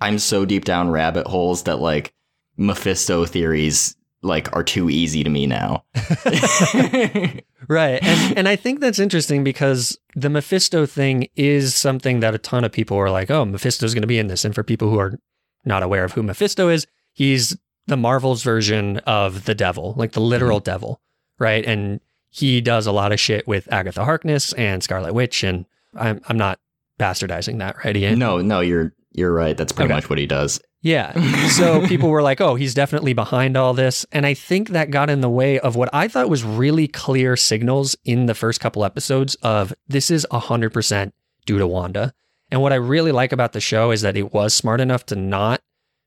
[0.00, 2.12] I'm so deep down rabbit holes that like
[2.56, 5.84] Mephisto theories like are too easy to me now.
[7.68, 8.02] Right.
[8.02, 12.64] And and I think that's interesting because the Mephisto thing is something that a ton
[12.64, 14.44] of people are like, oh, Mephisto's going to be in this.
[14.44, 15.18] And for people who are
[15.64, 17.56] not aware of who Mephisto is, he's
[17.86, 20.70] the Marvel's version of the devil, like the literal mm-hmm.
[20.70, 21.00] devil,
[21.38, 21.64] right?
[21.64, 25.42] And he does a lot of shit with Agatha Harkness and Scarlet Witch.
[25.42, 26.60] And I'm, I'm not
[27.00, 28.18] bastardizing that, right, Ian?
[28.18, 29.56] no, no, you're you're right.
[29.56, 29.94] That's pretty Okay.
[29.96, 30.60] much what he does.
[30.82, 31.12] Yeah.
[31.48, 34.06] So people were like, oh, he's definitely behind all this.
[34.12, 37.36] And I think that got in the way of what I thought was really clear
[37.36, 41.12] signals in the first couple episodes of this is 100%
[41.46, 42.12] due to Wanda.
[42.52, 45.16] And what I really like about the show is that it was smart enough to
[45.16, 45.60] not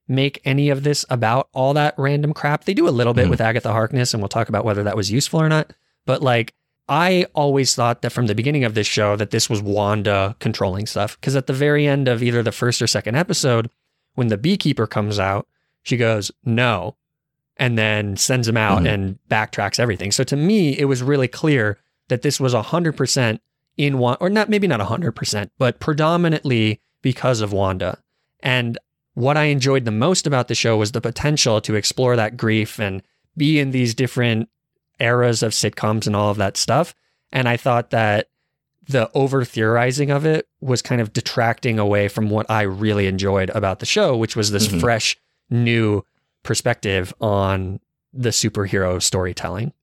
[0.08, 2.64] make any of this about all that random crap.
[2.64, 3.30] They do a little bit Mhm.
[3.32, 5.74] with Agatha Harkness, and we'll talk about whether that was useful or not.
[6.06, 6.54] But like,
[6.90, 10.88] I always thought that from the beginning of this show that this was Wanda controlling
[10.88, 11.20] stuff.
[11.20, 13.70] Because at the very end of either the first or second episode,
[14.16, 15.48] when the beekeeper comes out,
[15.84, 16.96] she goes, no,
[17.58, 18.94] and then sends him out Mhm.
[18.94, 20.12] and backtracks everything.
[20.12, 23.40] So to me, it was really clear that this was 100%
[23.78, 28.00] in one, or not, maybe not 100%, but predominantly because of Wanda.
[28.42, 28.78] And
[29.14, 32.80] what I enjoyed the most about the show was the potential to explore that grief
[32.80, 33.04] and
[33.38, 34.50] be in these different
[35.00, 36.94] eras of sitcoms and all of that stuff.
[37.32, 38.30] And I thought that
[38.88, 43.52] the over theorizing of it was kind of detracting away from what I really enjoyed
[43.52, 44.80] about the show, which was this Mhm.
[44.80, 45.16] fresh,
[45.50, 46.04] new
[46.44, 47.80] perspective on
[48.14, 49.74] the superhero storytelling.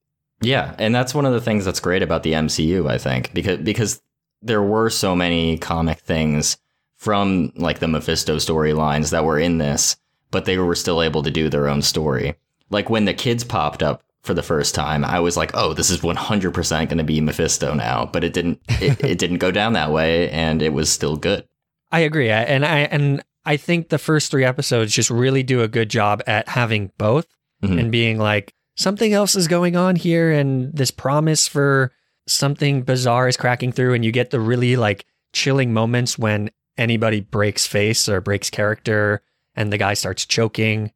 [0.41, 3.59] Yeah, and that's one of the things that's great about the MCU, I think, because
[3.59, 4.03] because
[4.43, 6.57] there were so many comic things
[6.97, 9.97] from like the Mephisto storylines that were in this,
[10.31, 12.35] but they were still able to do their own story.
[12.71, 15.89] Like when the kids popped up for the first time, I was like, "Oh, this
[15.91, 19.73] is 100% going to be Mephisto now." But it didn't it, it didn't go down
[19.75, 21.47] that way and it was still good.
[21.91, 22.29] I agree.
[22.31, 26.23] And I and I think the first three episodes just really do a good job
[26.27, 27.27] at having both
[27.63, 27.79] Mhm.
[27.81, 31.91] and being like something else is going on here and this promise for
[32.27, 37.21] something bizarre is cracking through and you get the really like chilling moments when anybody
[37.21, 39.23] breaks face or breaks character
[39.55, 40.93] and the guy starts choking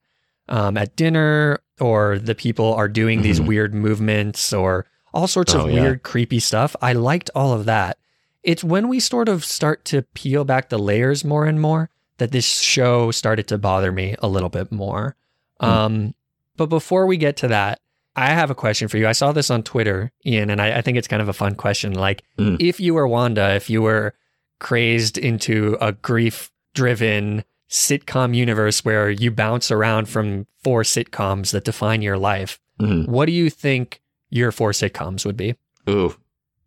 [0.51, 3.47] um, at dinner or the people are doing these Mhm.
[3.47, 5.81] weird movements or all sorts of Oh, yeah.
[5.83, 6.77] weird creepy stuff.
[6.81, 7.99] I liked all of that.
[8.43, 12.33] It's when we sort of start to peel back the layers more and more that
[12.33, 15.17] this show started to bother me a little bit more.
[15.61, 15.67] Hmm.
[15.67, 16.15] Um,
[16.57, 17.81] but before we get to that,
[18.17, 19.07] I have a question for you.
[19.09, 21.55] I saw this on Twitter, Ian, and I, I think it's kind of a fun
[21.55, 21.93] question.
[21.95, 22.57] Like, Mm.
[22.61, 24.15] if you were Wanda, if you were
[24.59, 31.65] crazed into a grief driven sitcom universe where you bounce around from four sitcoms that
[31.65, 33.07] define your life, Mhm.
[33.09, 35.55] what do you think your four sitcoms would be?
[35.89, 36.17] Ooh,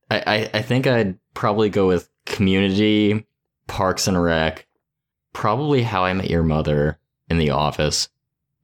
[0.09, 3.25] I, I I think I'd probably go with Community,
[3.67, 4.65] Parks and Rec,
[5.33, 8.09] probably How I Met Your Mother, in The Office.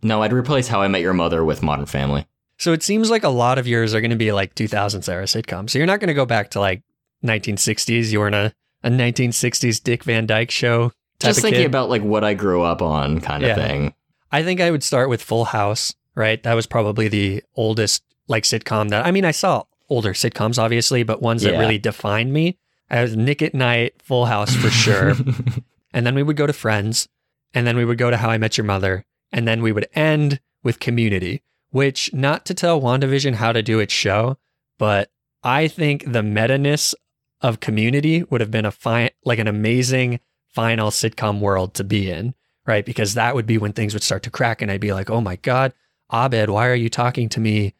[0.01, 2.25] No, I'd replace How I Met Your Mother with Modern Family.
[2.57, 5.25] So it seems like a lot of yours are going to be like 2000s era
[5.25, 5.71] sitcoms.
[5.71, 6.83] So you're not going to go back to like
[7.25, 8.11] 1960s.
[8.11, 10.91] You were in a, a 1960s Dick Van Dyke show.
[11.19, 11.67] Just thinking kid.
[11.67, 13.93] about like what I grew up on, kind of thing.
[14.31, 16.41] I think I would start with Full House, right?
[16.43, 21.03] That was probably the oldest like sitcom that I mean, I saw older sitcoms obviously,
[21.03, 22.57] but ones that really defined me.
[22.89, 25.13] I was Nick at Night, Full House for sure.
[25.93, 27.07] and then we would go to Friends,
[27.53, 29.87] and then we would go to How I Met Your Mother, and then we would
[29.93, 34.37] end with Community, which not to tell WandaVision how to do its show,
[34.77, 35.11] but
[35.43, 36.95] I think the meta-ness
[37.41, 40.19] of Community would have been a fine like an amazing
[40.53, 42.33] final sitcom world to be in,
[42.65, 42.85] right?
[42.85, 45.21] Because that would be when things would start to crack and I'd be like, "Oh
[45.21, 45.73] my god,
[46.11, 47.73] Abed, why are you talking to me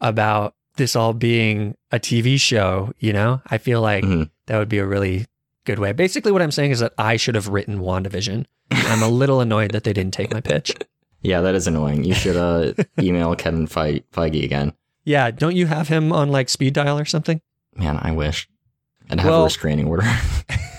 [0.00, 3.40] about this all being a TV show?" You know?
[3.46, 4.30] I feel like Mhm.
[4.46, 5.26] that would be a really
[5.64, 5.92] good way.
[5.92, 8.46] Basically what I'm saying is that I should have written WandaVision.
[8.70, 10.72] I'm a little annoyed that they didn't take my pitch.
[11.22, 12.04] Yeah, that is annoying.
[12.04, 14.74] You should uh, email Kevin Fe- Feige again.
[15.02, 17.40] Yeah, don't you have him on like speed dial or something?
[17.74, 18.48] Man, I wish.
[19.10, 20.04] I'd have a Well- restraining order.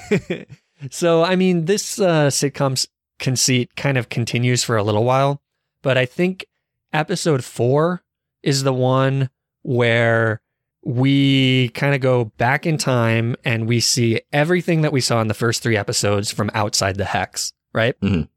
[0.91, 2.87] so, I mean, this uh, sitcom's
[3.19, 5.41] conceit kind of continues for a little while,
[5.81, 6.45] but I think
[6.93, 8.03] episode four
[8.43, 9.29] is the one
[9.63, 10.41] where
[10.83, 15.27] we kind of go back in time and we see everything that we saw in
[15.27, 17.99] the first three episodes from outside the hex, right?
[17.99, 18.29] Mhm.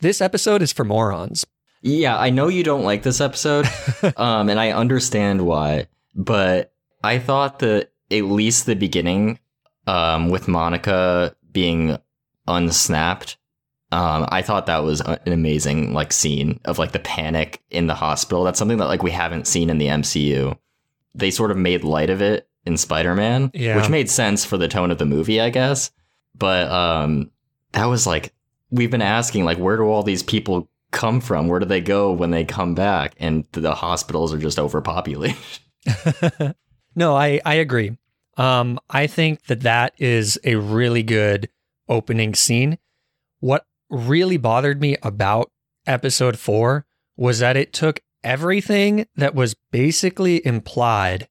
[0.00, 1.46] This episode is for morons.
[1.80, 3.66] yeah, I know you don't like this episode,
[4.16, 6.72] um, and I understand why, but
[7.04, 9.38] I thought that at least the beginning,
[9.86, 11.98] um, with Monica being
[12.46, 13.36] unsnapped,
[13.90, 17.94] um, I thought that was an amazing like scene of like the panic in the
[17.94, 18.44] hospital.
[18.44, 20.56] That's something that like we haven't seen in the MCU.
[21.14, 23.76] They sort of made light of it in Spider-Man, Yeah.
[23.76, 25.90] which made sense for the tone of the movie, I guess.
[26.34, 27.30] But um,
[27.72, 28.34] that was like
[28.70, 31.48] we've been asking like where do all these people come from?
[31.48, 33.14] Where do they go when they come back?
[33.18, 35.36] And the hospitals are just overpopulated.
[36.94, 37.96] no, I, I agree.
[38.38, 41.50] Um, I think that that is a really good
[41.88, 42.78] opening scene.
[43.40, 45.50] What really bothered me about
[45.86, 51.28] episode four was that it took everything that was basically implied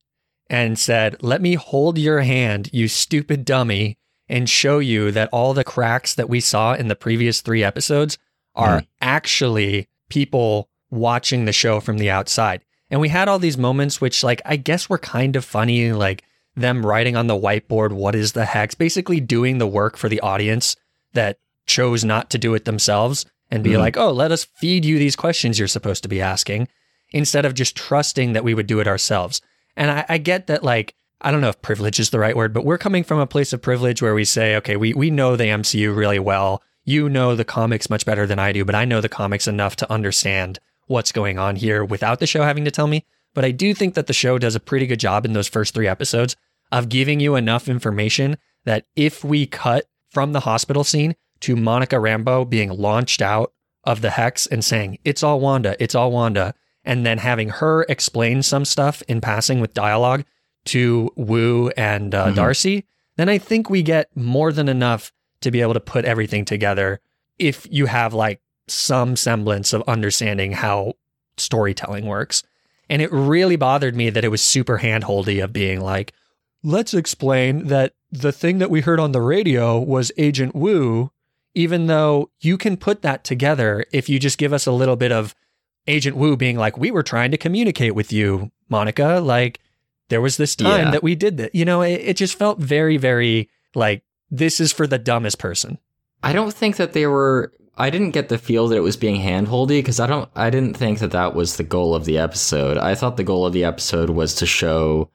[0.50, 3.98] and said, let me hold your hand, you stupid dummy,
[4.30, 8.18] and show you that all the cracks that we saw in the previous three episodes
[8.56, 12.66] are actually people watching the show from the outside.
[12.90, 16.24] And we had all these moments, which, like, I guess were kind of funny, like
[16.58, 18.76] them writing on the whiteboard, what is the hex?
[18.76, 20.76] Basically doing the work for the audience
[21.14, 23.80] that chose not to do it themselves and be Mhm.
[23.80, 26.68] like, oh, let us feed you these questions you're supposed to be asking
[27.12, 29.42] instead of just trusting that we would do it ourselves.
[29.78, 32.54] And I, I get that, like, I don't know if privilege is the right word,
[32.54, 35.36] but we're coming from a place of privilege where we say, okay, we, we know
[35.36, 36.62] the MCU really well.
[36.84, 39.76] You know the comics much better than I do, but I know the comics enough
[39.78, 43.06] to understand what's going on here without the show having to tell me.
[43.34, 45.74] But I do think that the show does a pretty good job in those first
[45.74, 46.36] three episodes
[46.72, 52.00] of giving you enough information that if we cut from the hospital scene to Monica
[52.00, 53.54] Rambo being launched out
[53.84, 56.54] of the hex and saying, it's all Wanda, it's all Wanda,
[56.84, 60.26] and then having her explain some stuff in passing with dialogue
[60.66, 62.36] to Wu and uh, Mhm.
[62.36, 66.44] Darcy, then I think we get more than enough to be able to put everything
[66.44, 67.00] together
[67.40, 70.94] if you have like some semblance of understanding how
[71.38, 72.44] storytelling works.
[72.90, 76.14] And it really bothered me that it was super handholdy of being like,
[76.68, 81.12] let's explain that the thing that we heard on the radio was Agent Wu,
[81.56, 85.12] even though you can put that together if you just give us a little bit
[85.12, 85.34] of
[85.88, 89.22] Agent Wu being like, we were trying to communicate with you, Monica.
[89.24, 89.60] Like,
[90.10, 90.92] there was this time Yeah.
[90.92, 91.56] that we did that.
[91.56, 95.78] You know, it, it just felt very, very like, this is for the dumbest person.
[96.22, 97.54] I don't think that they were.
[97.78, 100.28] I didn't get the feel that it was being handholdy because I don't.
[100.36, 102.78] I didn't think that that was the goal of the episode.
[102.78, 105.10] I thought the goal of the episode was to show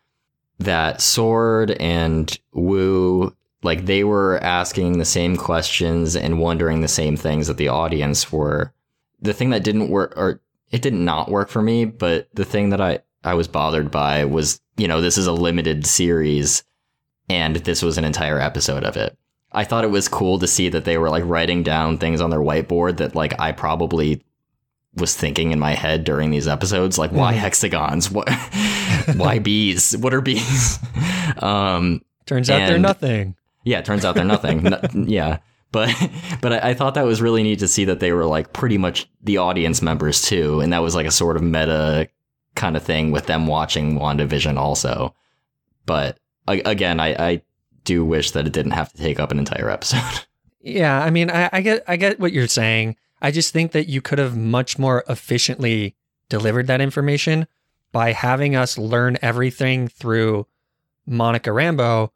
[0.58, 7.16] that Sword and Wu, like they were asking the same questions and wondering the same
[7.16, 8.72] things that the audience were.
[9.20, 12.70] The thing that didn't work, or it did not work for me, but the thing
[12.70, 16.64] that I I was bothered by was, you know, this is a limited series,
[17.28, 19.16] and this was an entire episode of it.
[19.52, 22.30] I thought it was cool to see that they were like writing down things on
[22.30, 24.24] their whiteboard that like I probably
[24.96, 27.38] was thinking in my head during these episodes like why Mhm.
[27.38, 28.10] hexagons?
[28.10, 28.28] What
[29.16, 29.96] why bees?
[29.96, 30.78] What are bees?
[31.38, 33.36] Um Turns out they're nothing.
[33.64, 34.62] yeah it turns out they're nothing.
[34.64, 35.38] No- yeah.
[35.70, 35.88] But
[36.42, 38.76] but I, I thought that was really neat to see that they were like pretty
[38.76, 42.08] much the audience members too and that was like a sort of meta
[42.54, 45.14] kind of thing with them watching WandaVision also.
[45.86, 47.42] But again I, I
[47.84, 50.26] do wish that it didn't have to take up an entire episode.
[50.60, 52.94] Yeah, I mean, I, I get, I get what you're saying.
[53.22, 55.94] I just think that you could have much more efficiently
[56.28, 57.46] delivered that information
[57.92, 60.46] by having us learn everything through
[61.06, 62.12] Monica Rambo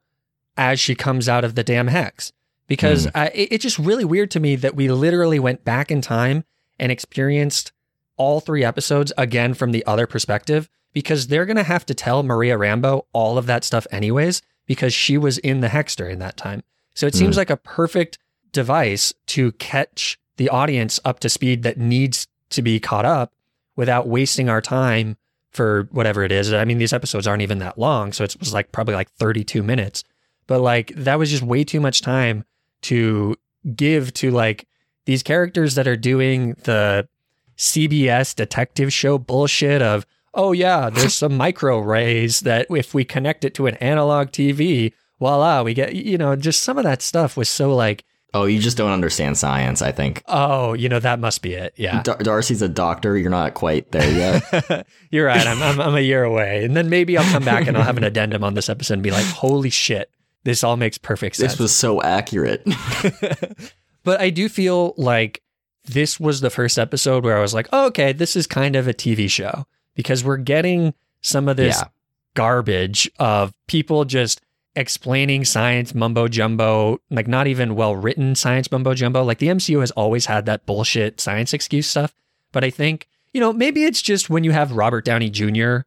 [0.56, 2.32] as she comes out of the damn hex.
[2.66, 3.10] Because hmm.
[3.14, 6.44] I, it, it's just really weird to me that we literally went back in time
[6.78, 7.72] and experienced
[8.16, 10.68] all three episodes again from the other perspective.
[10.92, 14.94] Because they're going to have to tell Maria Rambo all of that stuff anyways, because
[14.94, 16.64] she was in the hex during that time.
[16.94, 17.40] So it seems hmm.
[17.40, 18.18] like a perfect
[18.50, 23.32] device to catch the audience up to speed that needs to be caught up
[23.74, 25.16] without wasting our time
[25.50, 26.52] for whatever it is.
[26.52, 29.62] I mean, these episodes aren't even that long, so it was like probably like 32
[29.62, 30.04] minutes.
[30.46, 32.44] But like that was just way too much time
[32.82, 33.36] to
[33.74, 34.68] give to like
[35.06, 37.08] these characters that are doing the
[37.56, 43.44] CBS detective show bullshit of, oh yeah, there's some micro rays that if we connect
[43.44, 47.36] it to an analog TV, voila, we get, you know, just some of that stuff
[47.36, 48.04] was so like,
[48.36, 50.22] Oh, you just don't understand science, I think.
[50.26, 51.74] Oh, you know that must be it.
[51.76, 53.16] Yeah, Dar- Darcy's a doctor.
[53.16, 54.86] You're not quite there yet.
[55.10, 55.46] you're right.
[55.46, 57.96] I'm, I'm I'm a year away, and then maybe I'll come back and I'll have
[57.96, 60.10] an addendum on this episode and be like, "Holy shit,
[60.44, 62.62] this all makes perfect sense." this was so accurate.
[64.04, 65.42] but I do feel like
[65.84, 68.88] this was the first episode where I was like, oh, okay, this is kind of
[68.88, 71.88] a TV show because we're getting some of this Yeah.
[72.34, 74.40] garbage of people just
[74.76, 79.24] explaining science mumbo jumbo, like not even well written science mumbo jumbo.
[79.24, 82.14] Like the MCU has always had that bullshit science excuse stuff.
[82.52, 85.78] But I think, you know, maybe it's just when you have Robert Downey Jr.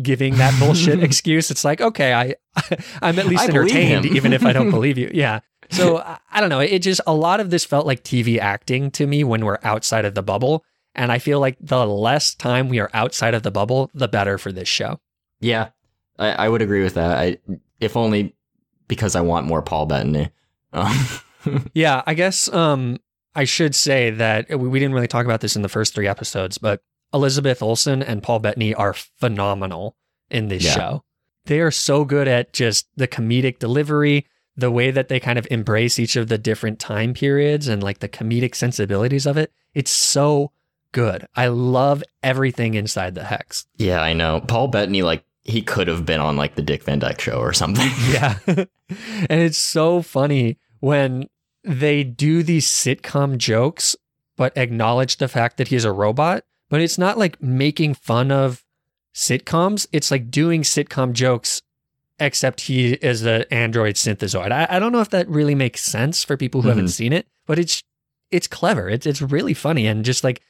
[0.00, 2.34] giving that bullshit excuse, it's like, okay, I
[3.02, 5.10] I'm at least I entertained, even if I don't believe you.
[5.12, 5.40] Yeah.
[5.70, 6.60] So I, I don't know.
[6.60, 10.04] It just a lot of this felt like TV acting to me when we're outside
[10.04, 10.64] of the bubble.
[10.94, 14.38] And I feel like the less time we are outside of the bubble, the better
[14.38, 14.98] for this show.
[15.40, 15.68] yeah,
[16.18, 17.18] I, I would agree with that.
[17.18, 17.38] I,
[17.80, 18.34] if only
[18.88, 20.30] because I want more Paul Bettany.
[20.72, 20.96] Um,
[21.74, 22.98] Yeah, I guess um,
[23.34, 26.58] I should say that we, didn't really talk about this in the first three episodes,
[26.58, 26.82] but
[27.14, 29.96] Elizabeth Olsen and Paul Bettany are phenomenal
[30.28, 30.74] in this Yeah.
[30.74, 31.04] show.
[31.44, 34.26] They are so good at just the comedic delivery,
[34.56, 38.00] the way that they kind of embrace each of the different time periods and like
[38.00, 39.52] the comedic sensibilities of it.
[39.72, 40.50] It's so
[40.90, 41.28] good.
[41.36, 43.66] I love everything inside the hex.
[43.76, 44.40] yeah, I know.
[44.40, 47.52] Paul Bettany, like, he could have been on, like, the Dick Van Dyke show or
[47.52, 47.90] something.
[48.10, 48.38] Yeah.
[48.46, 51.28] and it's so funny when
[51.64, 53.96] they do these sitcom jokes,
[54.36, 56.44] but acknowledge the fact that he's a robot.
[56.68, 58.64] But it's not like making fun of
[59.14, 59.86] sitcoms.
[59.92, 61.62] It's like doing sitcom jokes,
[62.18, 64.52] except he is an android synthezoid.
[64.52, 66.90] I, I don't know if that really makes sense for people who haven't Mhm.
[66.90, 67.82] seen it, but it's
[68.30, 68.88] it's clever.
[68.88, 70.42] It's it's really funny and just like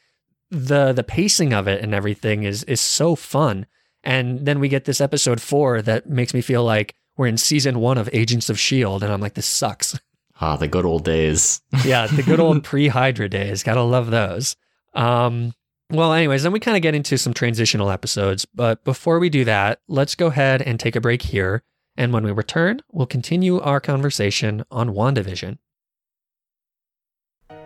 [0.51, 3.67] the the pacing of it and everything is is so fun.
[4.07, 7.81] And then we get this episode four that makes me feel like we're in season
[7.81, 9.05] one of Agents of S.H.I.E.L.D.
[9.05, 9.99] And I'm like, this sucks.
[10.41, 11.61] ah, the good old days.
[11.85, 13.65] yeah, the good old pre Hydra days.
[13.65, 14.55] Gotta love those.
[14.95, 15.55] Um,
[15.91, 18.47] well, anyways, then we kind of get into some transitional episodes.
[18.55, 21.65] But before we do that, let's go ahead and take a break here.
[21.97, 25.59] And when we return, we'll continue our conversation on WandaVision.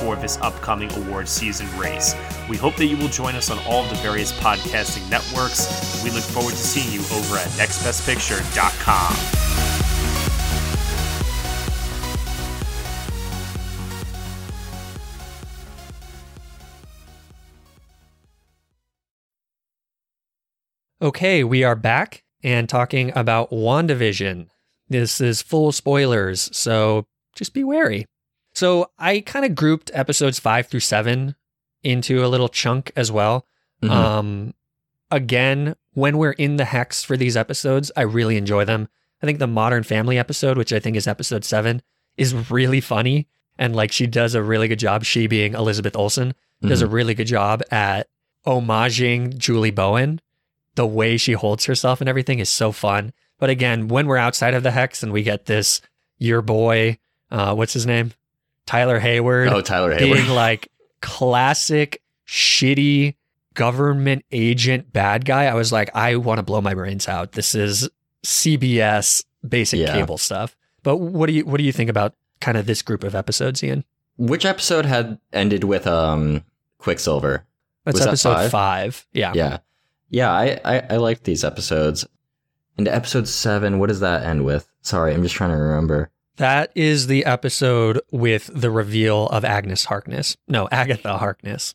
[0.00, 2.16] for this upcoming award season race.
[2.48, 6.02] We hope that you will join us on all of the various podcasting networks.
[6.02, 9.40] We look forward to seeing you over at nextbestpicture.com.
[21.02, 24.48] Okay, we are back and talking about WandaVision.
[24.90, 28.04] This is full spoilers, so just be wary.
[28.60, 31.34] So I kind of grouped episodes five through seven
[31.82, 33.46] into a little chunk as well.
[33.82, 33.88] Mhm.
[33.88, 34.54] Um,
[35.10, 38.90] again, when we're in the hex for these episodes, I really enjoy them.
[39.22, 41.80] I think the Modern Family episode, which I think is episode seven,
[42.18, 43.28] is really funny.
[43.58, 47.14] And like she does a really good job, she being Elizabeth Olsen, does a really
[47.14, 48.08] good job at
[48.46, 50.20] homaging Julie Bowen.
[50.74, 53.14] The way she holds herself and everything is so fun.
[53.38, 55.80] But again, when we're outside of the hex and we get this,
[56.18, 56.98] your boy,
[57.30, 58.12] uh, what's his name?
[58.70, 60.18] Tyler Hayward oh, Tyler Hayward.
[60.18, 60.68] being like
[61.02, 63.16] classic shitty
[63.54, 67.32] government agent bad guy, I was like, I want to blow my brains out.
[67.32, 67.88] This is
[68.24, 69.94] CBS basic Yeah.
[69.94, 70.56] cable stuff.
[70.84, 73.64] But what do you what do you think about kind of this group of episodes,
[73.64, 73.84] Ian?
[74.16, 76.44] Which episode had ended with um
[76.78, 77.44] Quicksilver?
[77.84, 78.50] That's Was that episode five?
[78.50, 79.06] five.
[79.12, 79.32] Yeah.
[79.34, 79.58] Yeah.
[80.10, 82.06] Yeah, I, I, I liked these episodes.
[82.78, 84.68] And episode seven, what does that end with?
[84.80, 86.10] Sorry, I'm just trying to remember.
[86.36, 90.36] That is the episode with the reveal of Agnes Harkness.
[90.48, 91.74] No, Agatha Harkness.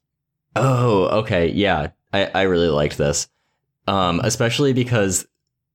[0.55, 1.47] Oh, okay.
[1.49, 1.89] Yeah.
[2.13, 3.27] I, I really liked this.
[3.87, 5.27] Um, especially because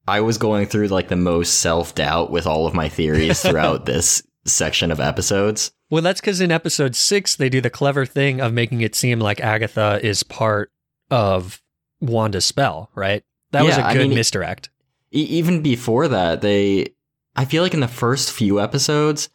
[0.09, 3.87] I was going through like the most self doubt with all of my theories throughout
[3.87, 5.70] this section of episodes.
[5.91, 9.20] Well, that's because in episode six, they do the clever thing of making it seem
[9.20, 10.72] like Agatha is part
[11.11, 11.62] of
[12.01, 13.22] Wanda's spell, right?
[13.53, 14.70] That was a a I good mean- misdirect.
[15.12, 16.95] E- even before that, they,
[17.41, 19.30] I feel like in the first few episodes,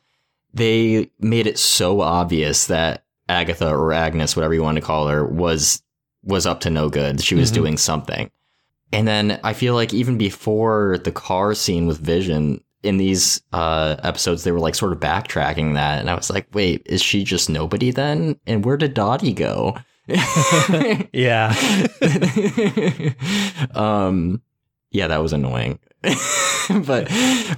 [0.53, 5.26] they made it so obvious that Agatha or Agnes, whatever you want to call her,
[5.26, 5.82] was
[6.24, 7.20] was up to no good.
[7.20, 7.56] She was Mhm.
[7.56, 8.30] doing something.
[8.91, 13.95] And then I feel like even before the car scene with Vision, in these uh,
[14.03, 15.99] episodes, they were like sort of backtracking that.
[15.99, 18.39] And I was like, wait, is she just nobody then?
[18.45, 19.76] And where did Dottie go?
[21.12, 21.56] yeah.
[23.74, 24.41] um,
[24.91, 25.80] yeah, that was annoying.
[26.86, 27.08] but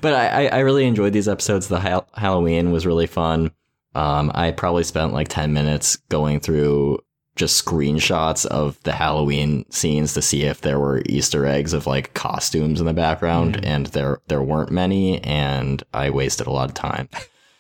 [0.02, 1.68] but I, I really enjoyed these episodes.
[1.68, 3.52] The ha- Halloween was really fun.
[3.96, 7.00] Um, I probably spent like 10 minutes going through
[7.36, 12.14] just screenshots of the Halloween scenes to see if there were Easter eggs of like
[12.14, 13.66] costumes in the background, Mhm.
[13.66, 17.10] and there there weren't many, and I wasted a lot of time.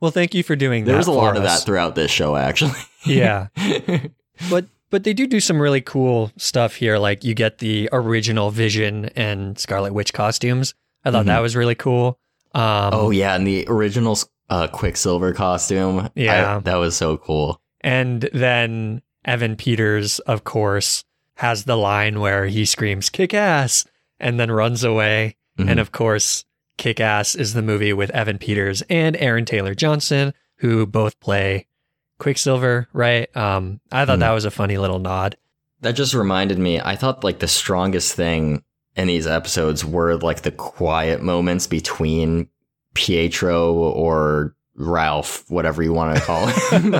[0.00, 0.90] Well, thank you for doing that.
[0.90, 2.78] There was a lot for of that throughout this show, actually.
[3.06, 3.48] Yeah.
[4.50, 4.66] but
[4.96, 6.96] but they do do some really cool stuff here.
[6.96, 10.72] Like you get the original Vision and Scarlet Witch costumes.
[11.04, 11.28] I thought Mhm.
[11.28, 12.18] that was really cool.
[12.54, 14.18] Um, oh yeah, and the original
[14.48, 15.98] uh, Quicksilver costume.
[16.00, 16.60] I- Yeah.
[16.64, 17.60] that was so cool.
[17.82, 23.84] And then Evan Peters, of course, has the line where he screams "kick ass"
[24.18, 25.36] and then runs away.
[25.58, 25.70] Mhm.
[25.72, 26.44] And of course,
[26.78, 31.66] Kick Ass is the movie with Evan Peters and Aaron Taylor Johnson, who both play
[32.18, 33.34] Quicksilver, right?
[33.36, 34.20] Um, I thought Mhm.
[34.20, 35.36] that was a funny little nod.
[35.82, 36.80] That just reminded me.
[36.80, 38.62] I thought like the strongest thing
[38.96, 42.48] in these episodes were like the quiet moments between
[42.94, 46.92] Pietro or Ralph, whatever you want to call him.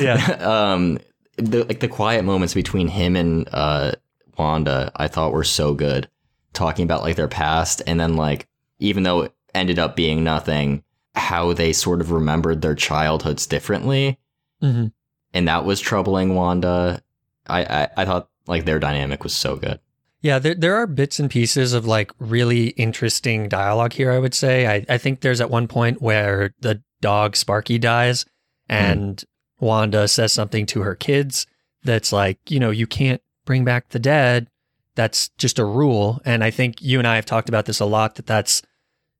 [0.00, 0.36] Yeah.
[0.40, 0.98] Um,
[1.36, 3.92] the like the quiet moments between him and uh
[4.38, 6.08] Wanda, I thought were so good.
[6.54, 8.46] Talking about like their past, and then like
[8.78, 10.82] even though it ended up being nothing,
[11.14, 14.18] how they sort of remembered their childhoods differently
[14.64, 14.86] Mm-hmm.
[15.34, 17.02] and that was troubling Wanda.
[17.46, 19.78] I, I, I thought like their dynamic was so good.
[20.22, 24.32] Yeah, there there are bits and pieces of like really interesting dialogue here, I would
[24.32, 24.66] say.
[24.66, 28.24] I, I think there's at one point where the dog Sparky dies
[28.66, 29.22] and
[29.60, 31.46] Wanda says something to her kids
[31.82, 34.48] that's like, you know, you can't bring back the dead.
[34.94, 36.22] That's just a rule.
[36.24, 38.62] And I think you and I have talked about this a lot that that's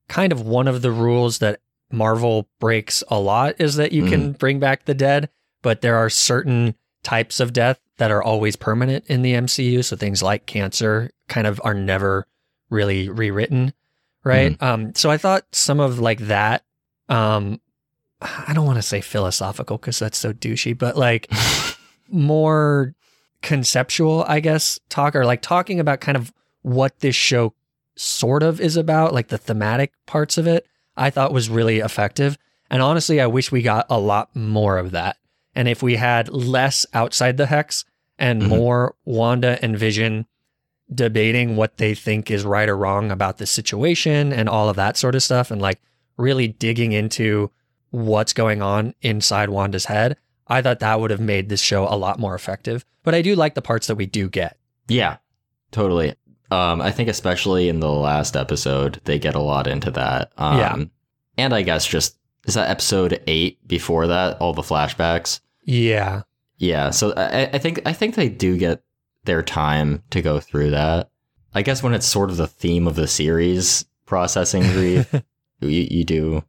[0.08, 1.60] kind of one of the rules that
[1.94, 5.30] Marvel breaks a lot is that you can bring back the dead,
[5.62, 9.84] but there are certain types of death that are always permanent in the MCU.
[9.84, 12.26] So things like cancer kind of are never
[12.70, 13.72] really rewritten,
[14.24, 14.60] right?
[14.62, 16.64] Um, so I thought some of like that,
[17.08, 17.60] um,
[18.20, 21.30] I don't want to say philosophical because that's so douchey, but like
[22.08, 22.94] more
[23.42, 26.32] conceptual, I guess, talk or like talking about kind of
[26.62, 27.54] what this show
[27.96, 30.66] sort of is about, like the thematic parts of it,
[30.96, 32.38] I thought was really effective.
[32.70, 35.16] And honestly, I wish we got a lot more of that.
[35.54, 37.84] And if we had less outside the hex
[38.18, 38.48] and Mhm.
[38.48, 40.26] more Wanda and Vision
[40.92, 44.96] debating what they think is right or wrong about the situation and all of that
[44.96, 45.80] sort of stuff, and like
[46.16, 47.50] really digging into
[47.90, 50.16] what's going on inside Wanda's head,
[50.46, 52.84] I thought that would have made this show a lot more effective.
[53.02, 54.56] But I do like the parts that we do get.
[54.88, 55.16] Yeah,
[55.70, 56.14] totally.
[56.54, 60.32] Um, I think especially in the last episode, they get a lot into that.
[60.36, 60.84] Um, Yeah.
[61.36, 65.40] And I guess just, is that episode eight before that, all the flashbacks?
[65.64, 66.22] Yeah.
[66.58, 66.90] Yeah.
[66.90, 68.84] So I, I think, I think they do get
[69.24, 71.10] their time to go through that.
[71.54, 75.12] I guess when it's sort of the theme of the series, processing grief,
[75.60, 76.44] you, you do.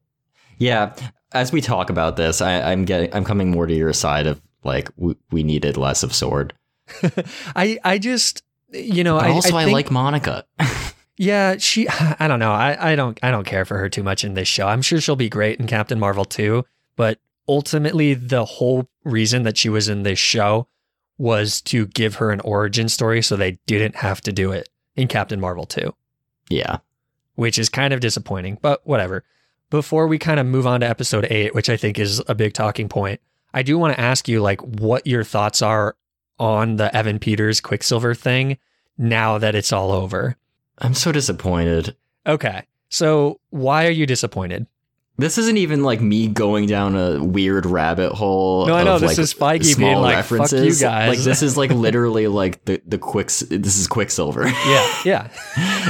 [0.59, 0.93] Yeah.
[1.31, 4.39] As we talk about this, I, I'm getting, I'm coming more to your side of
[4.63, 6.53] like, we, we needed less of Sword.
[7.55, 8.43] I I just
[8.75, 10.45] you know But I also, I, think- like Monica.
[11.17, 11.87] Yeah, she.
[12.19, 12.51] I don't know.
[12.51, 13.17] I, I don't.
[13.23, 14.67] I don't care for her too much in this show.
[14.67, 16.65] I'm sure she'll be great in Captain Marvel too.
[16.97, 20.67] But ultimately, the whole reason that she was in this show
[21.17, 24.67] was to give her an origin story, so they didn't have to do it
[24.97, 25.95] in Captain Marvel too.
[26.49, 26.79] yeah.
[27.35, 28.57] which is kind of disappointing.
[28.61, 29.23] But whatever.
[29.69, 32.53] Before we kind of move on to episode eight, which I think is a big
[32.53, 33.19] talking point,
[33.53, 35.95] I do want to ask you like what your thoughts are
[36.39, 38.57] on the Evan Peters Quicksilver thing
[38.97, 40.37] now that it's all over.
[40.77, 41.95] I'm so disappointed.
[42.25, 42.63] Okay.
[42.89, 44.67] So why are you disappointed?
[45.17, 48.65] This isn't even like me going down a weird rabbit hole.
[48.67, 51.41] No, I know, of, this like, is Feige being like, "Fuck you guys." Like this
[51.41, 53.39] is like literally like the the quicks.
[53.39, 54.45] This is Quicksilver.
[54.45, 54.93] Yeah.
[55.05, 55.29] Yeah.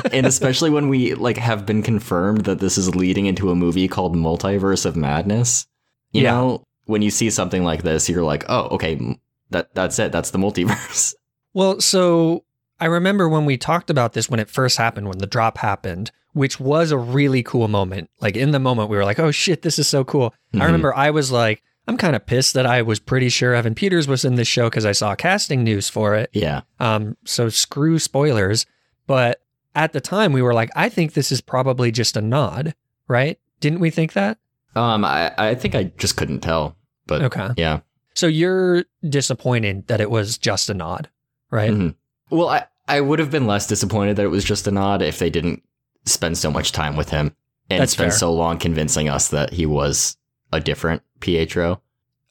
[0.13, 3.87] and especially when we like have been confirmed that this is leading into a movie
[3.87, 5.65] called Multiverse of Madness.
[6.11, 6.31] You Yeah.
[6.31, 9.17] know, when you see something like this, you're like, oh, okay,
[9.51, 10.11] that that's it.
[10.11, 11.13] That's the multiverse.
[11.53, 12.43] Well, so
[12.81, 16.11] I remember when we talked about this when it first happened, when the drop happened,
[16.33, 18.09] which was a really cool moment.
[18.19, 20.33] Like in the moment, we were like, oh shit, this is so cool.
[20.53, 20.65] I Mhm.
[20.65, 24.05] remember I was like, I'm kind of pissed that I was pretty sure Evan Peters
[24.05, 26.29] was in this show because I saw casting news for it.
[26.33, 26.63] Yeah.
[26.81, 28.65] Um, so screw spoilers.
[29.07, 29.41] But
[29.75, 32.75] at the time, we were like, I think this is probably just a nod,
[33.07, 33.39] right?
[33.61, 34.39] Didn't we think that?
[34.75, 36.75] Um, I I think I just couldn't tell,
[37.07, 37.47] but Okay.
[37.55, 37.79] yeah.
[38.15, 41.09] So you're disappointed that it was just a nod,
[41.51, 41.71] right?
[41.71, 41.95] Mhm.
[42.29, 45.17] Well, I I would have been less disappointed that it was just a nod if
[45.19, 45.63] they didn't
[46.05, 47.35] spend so much time with him
[47.69, 48.19] and That's spend fair.
[48.19, 50.17] so long convincing us that he was
[50.53, 51.81] a different Pietro.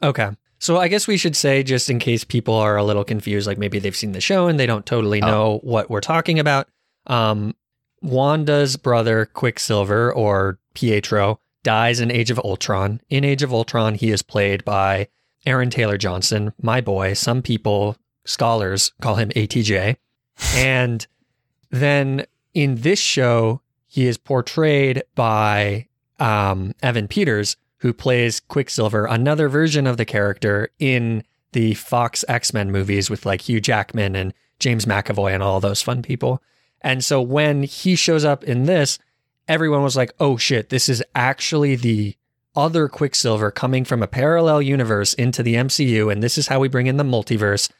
[0.03, 0.30] Okay.
[0.61, 3.59] So I guess we should say, just in case people are a little confused, like
[3.59, 5.26] maybe they've seen the show and they don't totally Oh.
[5.26, 6.68] know what we're talking about.
[7.09, 7.55] Um,
[8.01, 13.01] Wanda's brother, Quicksilver, or Pietro, dies in Age of Ultron.
[13.11, 15.09] In Age of Ultron, he is played by
[15.47, 17.12] Aaron Taylor Johnson, my boy.
[17.14, 19.97] Some people, scholars, call him ATJ.
[20.55, 21.07] and
[21.70, 25.86] then in this show, he is portrayed by
[26.18, 32.53] um, Evan Peters, who plays Quicksilver, another version of the character in the Fox X
[32.53, 36.42] Men movies with like Hugh Jackman and James McAvoy and all those fun people.
[36.80, 38.99] And so when he shows up in this,
[39.49, 42.16] everyone was like, oh shit, this is actually the
[42.57, 46.11] other Quicksilver coming from a parallel universe into the MCU.
[46.11, 47.70] And this is how we bring in the multiverse.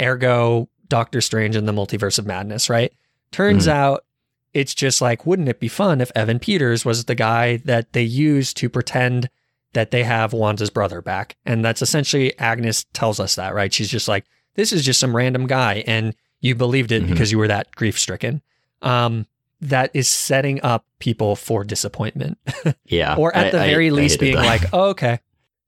[0.00, 2.92] Ergo, Doctor Strange and the Multiverse of Madness, right?
[3.30, 3.72] Turns Mhm.
[3.72, 4.04] out
[4.52, 8.04] it's just like, wouldn't it be fun if Evan Peters was the guy that they
[8.04, 9.28] use to pretend
[9.72, 11.34] that they have Wanda's brother back?
[11.44, 13.74] And that's essentially Agnes tells us that, right?
[13.74, 15.82] She's just like, this is just some random guy.
[15.88, 17.08] And you believed it Mhm.
[17.08, 18.42] because you were that grief stricken.
[18.80, 19.26] Um,
[19.68, 22.38] that is setting up people for disappointment,
[22.86, 23.16] Yeah.
[23.16, 24.46] or at I- the very I least hated being that.
[24.62, 25.20] like, oh, okay.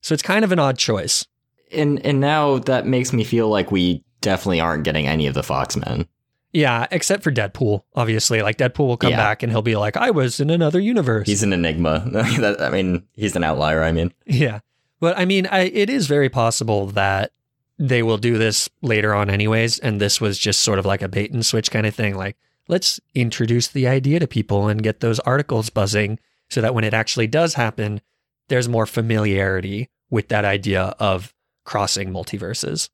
[0.02, 1.26] So it's kind of an odd choice.
[1.72, 5.42] and and now that makes me feel like we definitely aren't getting any of the
[5.42, 6.06] Foxmen.
[6.52, 8.40] Yeah, except for Deadpool, obviously.
[8.40, 9.16] Like Deadpool will come Yeah.
[9.18, 11.26] back and he'll be like, I was in another universe.
[11.26, 12.02] He's an enigma.
[12.40, 13.82] That- I mean, he's an outlier.
[13.82, 14.60] I mean, Yeah.
[15.00, 17.32] But I mean, I, it is very possible that
[17.78, 19.78] they will do this later on, anyways.
[19.80, 22.16] And this was just sort of like a bait and switch kind of thing.
[22.16, 22.36] Like,
[22.68, 26.94] let's introduce the idea to people and get those articles buzzing so that when it
[26.94, 28.00] actually does happen,
[28.48, 32.88] there's more familiarity with that idea of crossing multiverses.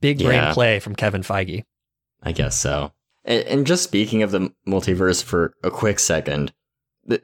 [0.00, 0.52] Big brain Yeah.
[0.54, 1.64] play from Kevin Feige.
[2.22, 2.92] I guess so.
[3.24, 6.52] And, and just speaking of the multiverse for a quick second,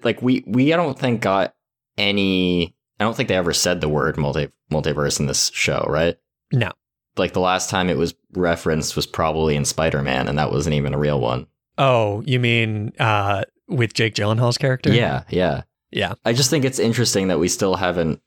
[0.03, 1.55] like we we I don't think got
[1.99, 2.75] any.
[3.01, 6.17] I don't think they ever said the word multi multiverse in this show, right?
[6.53, 6.71] No.
[7.17, 10.75] Like the last time it was referenced was probably in Spider Man, and that wasn't
[10.77, 11.47] even a real one.
[11.79, 14.93] Oh, you mean uh, with Jake Gyllenhaal's character?
[14.93, 16.15] Yeah, yeah, Yeah.
[16.25, 18.21] I just think it's interesting that we still haven't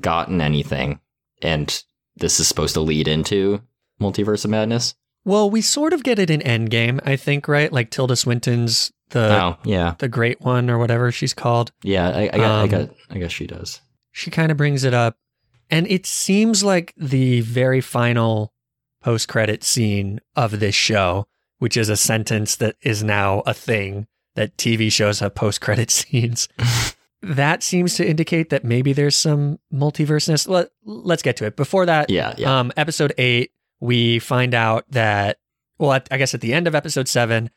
[0.00, 1.00] gotten anything,
[1.42, 1.82] and
[2.16, 3.62] this is supposed to lead into
[4.00, 4.94] Multiverse of Madness.
[5.24, 7.72] Well, we sort of get it in Endgame, I think, right?
[7.72, 11.72] Like Tilda Swinton's the oh, yeah, the great one or whatever she's called.
[11.82, 12.08] yeah.
[12.10, 13.80] I, I, got, I Um, got, I guess she does.
[14.12, 15.16] She kind of brings it up.
[15.70, 18.52] And it seems like the very final
[19.02, 21.26] post credit scene of this show,
[21.64, 25.90] which is a sentence that is now a thing that TV shows have post credit
[25.98, 26.46] scenes.
[27.22, 30.46] that seems to indicate that maybe there's some multiverseness.
[30.46, 31.56] Let, let's get to it.
[31.56, 32.60] Before that, Yeah, yeah.
[32.60, 35.38] um, episode eight, we find out that,
[35.78, 37.48] well, at, I guess at the end of episode seven,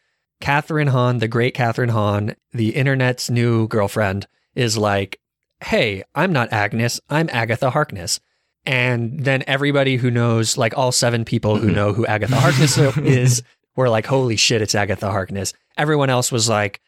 [0.42, 5.20] Kathryn Hahn, the great Kathryn Hahn, the internet's new girlfriend, is like,
[5.66, 8.22] hey, I'm not Agnes, I'm Agatha Harkness.
[8.66, 11.76] And then everybody who knows, like all seven people who Mhm.
[11.76, 13.42] know who Agatha Harkness is,
[13.78, 15.54] were like, holy shit, it's Agatha Harkness.
[15.78, 16.82] Everyone else was like,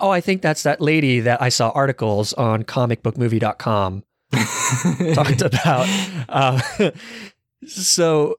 [0.00, 4.02] oh, I think that's that lady that I saw articles on comicbookmovie.com
[5.14, 5.86] talked about.
[6.28, 6.90] Uh,
[7.66, 8.36] so,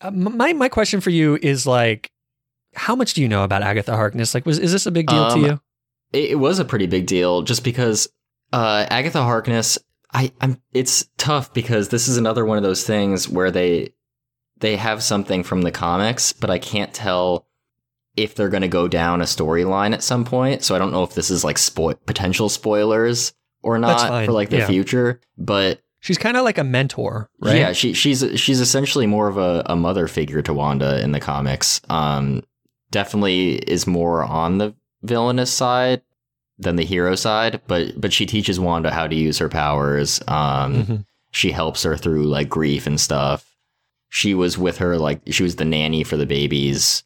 [0.00, 2.10] uh, my my question for you is like,
[2.74, 4.34] how much do you know about Agatha Harkness?
[4.34, 5.60] Like, was is this a big deal Um, to you?
[6.12, 8.08] it, was a pretty big deal just because
[8.52, 9.78] uh, Agatha Harkness.
[10.12, 10.60] I, I'm.
[10.72, 13.92] It's tough because this is another one of those things where they
[14.60, 17.46] they have something from the comics, but I can't tell
[18.16, 20.62] if they're going to go down a storyline at some point.
[20.62, 23.32] So I don't know if this is like spo- potential spoilers
[23.62, 24.66] or not for like the yeah.
[24.66, 25.20] future.
[25.38, 27.56] But She's kind of like a mentor, right?
[27.56, 31.20] yeah, she she's she's essentially more of a, a mother figure to Wanda in the
[31.20, 31.80] comics.
[31.90, 32.42] Um,
[32.90, 36.02] definitely is more on the villainous side
[36.58, 40.20] than the hero side, but but she teaches Wanda how to use her powers.
[40.26, 41.04] Um, Mhm.
[41.32, 43.46] she helps her through like grief and stuff.
[44.10, 47.02] She was with her like she was the nanny for the babies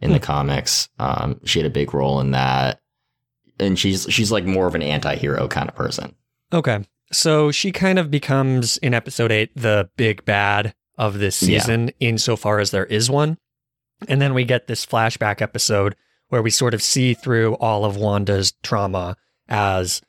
[0.00, 0.22] in the Hmm.
[0.24, 0.88] comics.
[0.98, 2.80] Um, she had a big role in that,
[3.58, 6.14] and she's she's like more of an anti-hero kind of person.
[6.52, 6.80] Okay.
[7.12, 12.08] So she kind of becomes in episode eight the big bad of this season, Yeah.
[12.08, 13.36] insofar as there is one.
[14.08, 15.94] And then we get this flashback episode
[16.28, 19.16] where we sort of see through all of Wanda's trauma
[19.48, 20.00] as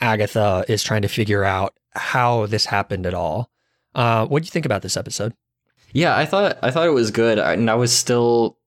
[0.00, 3.50] Agatha is trying to figure out how this happened at all.
[3.94, 5.34] Uh, what do you think about this episode?
[5.94, 8.58] Yeah, I thought I thought it was good, and I was still,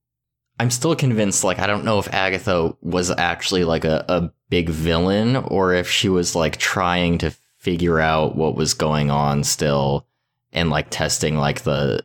[0.59, 1.43] I'm still convinced.
[1.43, 5.89] Like, I don't know if Agatha was actually like a, a big villain, or if
[5.89, 10.07] she was like trying to figure out what was going on still,
[10.53, 12.01] and like testing like the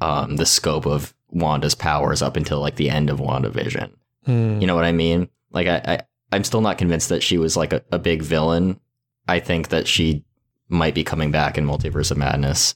[0.00, 3.92] um the scope of Wanda's powers up until like the end of WandaVision.
[4.26, 4.60] Hmm.
[4.60, 5.28] You know what I mean?
[5.52, 6.00] Like I, I
[6.32, 8.80] I'm still not convinced that she was like a, a big villain.
[9.28, 10.24] I think that she
[10.68, 12.74] might be coming back in Multiverse of Madness,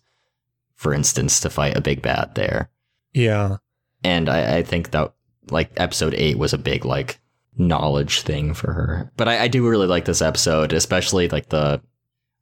[0.78, 2.70] for instance, to fight a big bad there.
[3.12, 3.56] Yeah.
[4.04, 5.12] And I, I think that
[5.50, 7.18] like episode eight was a big like
[7.56, 9.10] knowledge thing for her.
[9.16, 11.82] But I, I do really like this episode, especially like the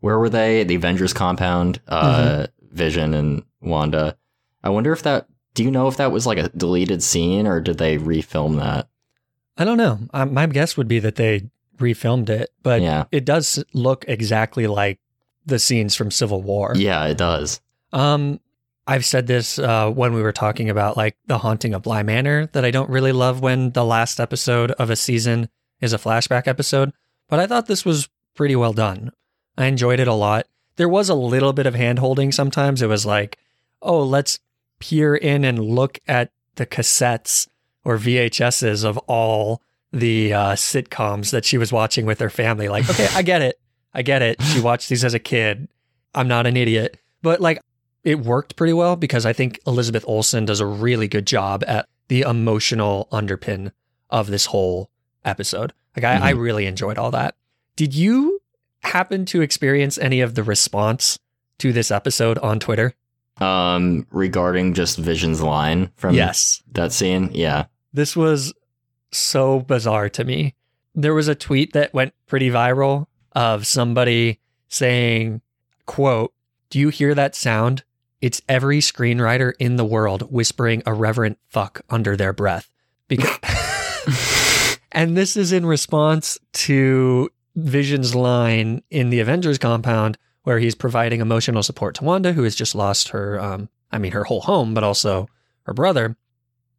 [0.01, 0.65] where were they?
[0.65, 4.17] The Avengers compound, uh Vision and Wanda.
[4.63, 7.61] I wonder if that do you know if that was like a deleted scene or
[7.61, 8.89] did they refilm that?
[9.57, 9.99] I don't know.
[10.13, 13.05] Um, my guess would be that they refilmed it, but Yeah.
[13.11, 14.99] it does look exactly like
[15.47, 16.75] the scenes from Civil War.
[16.77, 17.63] Yeah, it does.
[17.97, 18.41] Um,
[18.87, 22.47] I've said this uh, when we were talking about like the haunting of Bly Manor
[22.53, 25.49] that I don't really love when the last episode of a season
[25.81, 26.93] is a flashback episode,
[27.29, 29.13] but I thought this was pretty well done.
[29.57, 30.47] I enjoyed it a lot.
[30.77, 32.83] There was a little bit of hand holding sometimes.
[32.83, 33.39] It was like,
[33.81, 34.41] oh, let's
[34.79, 37.49] peer in and look at the cassettes
[37.83, 42.69] or VHSs of all the uh, sitcoms that she was watching with her family.
[42.69, 43.59] Like, okay, I get it.
[43.95, 44.43] I get it.
[44.43, 45.69] She watched these as a kid.
[46.15, 46.99] I'm not an idiot.
[47.23, 47.61] But like,
[48.07, 51.89] it worked pretty well because I think Elizabeth Olsen does a really good job at
[52.07, 53.73] the emotional underpin
[54.11, 54.91] of this whole
[55.25, 55.73] episode.
[55.97, 57.35] Like, I, I really enjoyed all that.
[57.75, 58.41] Did you
[58.85, 61.19] happen to experience any of the response
[61.59, 62.95] to this episode on Twitter?
[63.39, 66.63] Um, regarding just Vision's line from yes.
[66.73, 67.65] that scene, yeah.
[67.93, 68.55] This was
[69.11, 70.55] so bizarre to me.
[70.95, 74.39] There was a tweet that went pretty viral of somebody
[74.69, 75.41] saying,
[75.87, 76.33] quote,
[76.71, 77.83] Do you hear that sound?
[78.21, 82.71] It's every screenwriter in the world whispering a reverent fuck under their breath.
[83.09, 83.39] Because
[84.93, 91.21] And this is in response to Vision's line in the Avengers compound where he's providing
[91.21, 94.73] emotional support to Wanda, who has just lost her, um, I mean, her whole home,
[94.73, 95.29] but also
[95.65, 96.17] her brother.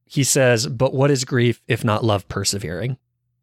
[0.06, 2.98] He says, But what is grief if not love persevering?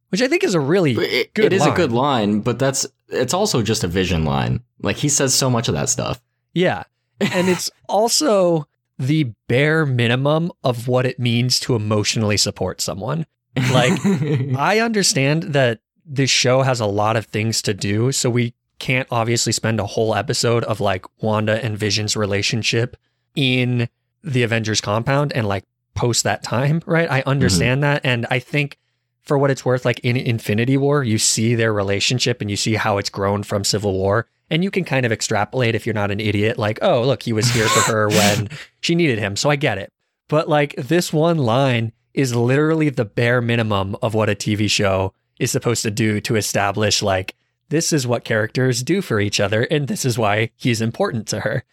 [0.09, 2.86] Which I think is a really It, Good it is a good line, but that's
[3.09, 4.62] it's also just a Vision line.
[4.82, 6.20] Like he says so much of that stuff.
[6.53, 6.84] Yeah.
[7.20, 8.66] And it's also
[8.98, 13.26] the bare minimum of what it means to emotionally support someone.
[13.72, 13.92] Like,
[14.56, 19.08] I understand that this show has a lot of things to do, so we can't
[19.10, 22.96] obviously spend a whole episode of like Wanda and Vision's relationship
[23.34, 23.88] in
[24.22, 27.10] the Avengers compound and like post that time, right?
[27.10, 27.92] I understand mm-hmm.
[27.92, 28.04] that.
[28.04, 28.78] And I think
[29.22, 32.74] for what it's worth, like in Infinity War, you see their relationship and you see
[32.74, 34.26] how it's grown from Civil War.
[34.55, 37.32] And you can kind of extrapolate if you're not an idiot, like, oh, look, he
[37.32, 38.48] was here for her when
[38.82, 39.34] she needed him.
[39.34, 39.92] So I get it.
[40.28, 45.12] But like this one line is literally the bare minimum of what a TV show
[45.40, 47.34] is supposed to do to establish like
[47.70, 51.40] this is what characters do for each other and this is why he's important to
[51.40, 51.64] her.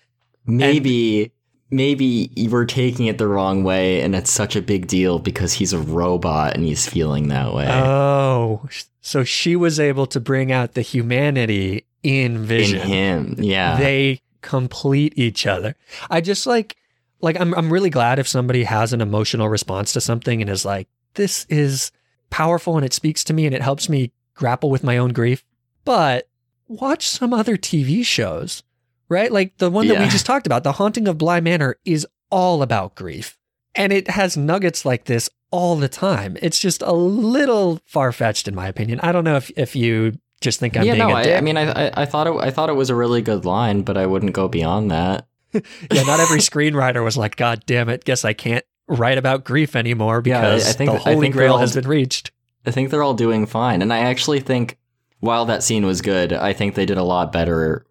[0.47, 1.32] maybe
[1.69, 5.53] maybe you were taking it the wrong way and it's such a big deal because
[5.53, 7.67] he's a robot and he's feeling that way.
[7.69, 8.67] Oh,
[9.01, 13.36] so she was able to bring out the humanity in in him.
[13.38, 13.78] Yeah.
[13.78, 15.76] They complete each other.
[16.10, 16.78] I just like
[17.22, 20.66] like I'm I'm really glad if somebody has an emotional response to something and is
[20.66, 21.91] like this is
[22.30, 25.43] powerful and it speaks to me and it helps me grapple with my own grief.
[25.86, 26.28] But
[26.68, 28.64] watch some other TV shows,
[29.10, 29.32] right?
[29.32, 32.62] Like the one that we just talked about, The Haunting of Bly Manor is all
[32.62, 33.38] about grief.
[33.76, 36.38] And it has nuggets like this all the time.
[36.41, 38.99] It's just a little far fetched in my opinion.
[39.02, 41.37] I don't know if, if you just think I'm yeah, being no, a I, dick.
[41.37, 43.83] I mean, I, I I thought it, I thought it was a really good line,
[43.83, 45.27] but I wouldn't go beyond that.
[45.53, 49.75] yeah, not every screenwriter was like, God damn it, guess I can't write about grief
[49.75, 52.31] anymore Yeah, I- because I think- the I holy think grail all- has been reached.
[52.65, 54.77] I think they're all doing fine, and I actually think
[55.19, 57.85] while that scene was good, I think they did a lot better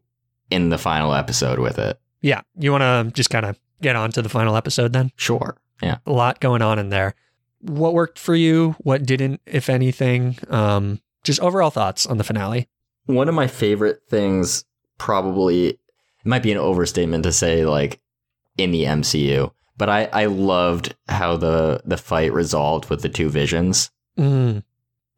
[0.51, 1.98] in the final episode with it.
[2.22, 2.40] Yeah.
[2.59, 5.12] You want to just kind of get on to the final episode then?
[5.16, 5.57] Sure.
[5.82, 5.98] Yeah.
[6.07, 7.14] A lot going on in there.
[7.61, 8.74] What worked for you?
[8.80, 10.36] What didn't, if anything?
[10.48, 12.68] Um, just overall thoughts on the finale.
[13.07, 14.64] One of my favorite things,
[14.99, 15.79] probably, it
[16.25, 18.01] might be an overstatement to say like
[18.57, 23.29] in the MCU, but I I loved how the the fight resolved with the two
[23.31, 24.62] visions Mm.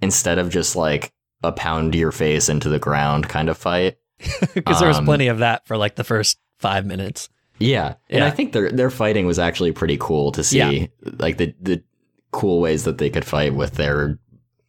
[0.01, 3.97] instead of just like a pound your face into the ground kind of fight.
[4.55, 7.29] Because there was Um, plenty of that for like the first five minutes.
[7.59, 10.87] Yeah, and I think their their fighting was actually pretty cool to see, Yeah.
[11.19, 11.83] like the the
[12.31, 14.19] cool ways that they could fight with their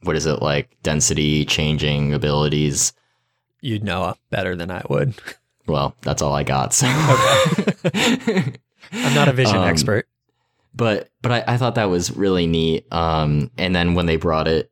[0.03, 2.93] what is it like density changing abilities.
[3.61, 5.13] You'd know better than I would.
[5.67, 6.73] Well, that's all I got.
[6.73, 6.87] So
[8.91, 10.07] I'm not a vision Um, expert.
[10.75, 12.85] but but I, I thought that was really neat.
[12.91, 14.71] Um, and then when they brought it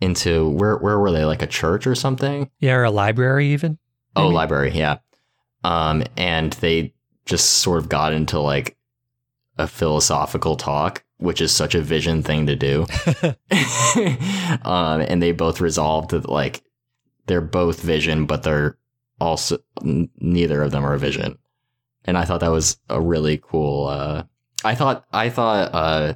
[0.00, 2.50] into where where were they like a church or something?
[2.58, 3.78] Yeah, or a library even.
[4.16, 4.98] Oh, library, yeah.
[5.64, 6.92] Um, and they
[7.24, 8.76] just sort of got into like
[9.58, 12.86] a philosophical talk, which is such a vision thing to do.
[14.64, 16.62] um, and they both resolved that like
[17.26, 18.76] they're both vision, but they're
[19.20, 21.38] also n- neither of them are vision.
[22.04, 23.86] And I thought that was a really cool.
[23.86, 24.24] Uh,
[24.64, 26.14] I thought I thought uh,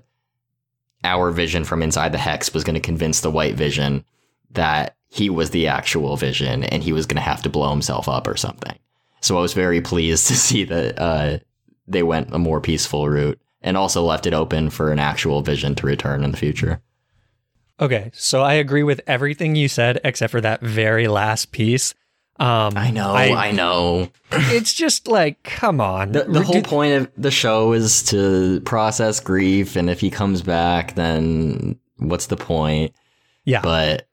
[1.04, 4.04] our vision from inside the hex was going to convince the white vision
[4.50, 8.08] that he was the actual vision, and he was going to have to blow himself
[8.08, 8.76] up or something.
[9.20, 11.38] So I was very pleased to see that uh,
[11.86, 15.74] they went a more peaceful route and also left it open for an actual vision
[15.74, 16.80] to return in the future.
[17.78, 21.92] Okay, so I agree with everything you said except for that very last piece.
[22.38, 24.08] Um, I know, I, I- know.
[24.32, 26.12] it's just like, come on.
[26.12, 30.42] The, the whole point of the show is to process grief, and if he comes
[30.42, 32.94] back, then what's the point?
[33.44, 33.62] Yeah.
[33.62, 34.06] But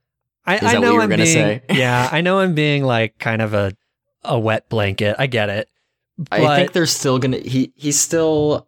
[0.45, 1.61] I, that I what know you were I'm gonna being, say?
[1.69, 3.73] yeah, I know I'm being like kind of a
[4.23, 5.15] a wet blanket.
[5.19, 5.69] I get it.
[6.31, 7.37] I think they're still gonna.
[7.37, 8.67] He he's still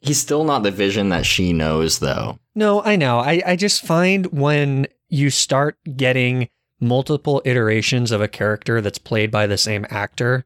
[0.00, 2.38] he's still not the vision that she knows, though.
[2.54, 3.18] No, I know.
[3.18, 6.48] I, I just find when you start getting
[6.80, 10.44] multiple iterations of a character that's played by the same actor,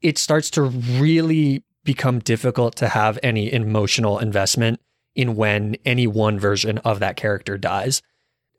[0.00, 4.80] it starts to really become difficult to have any emotional investment
[5.14, 8.02] in when any one version of that character dies.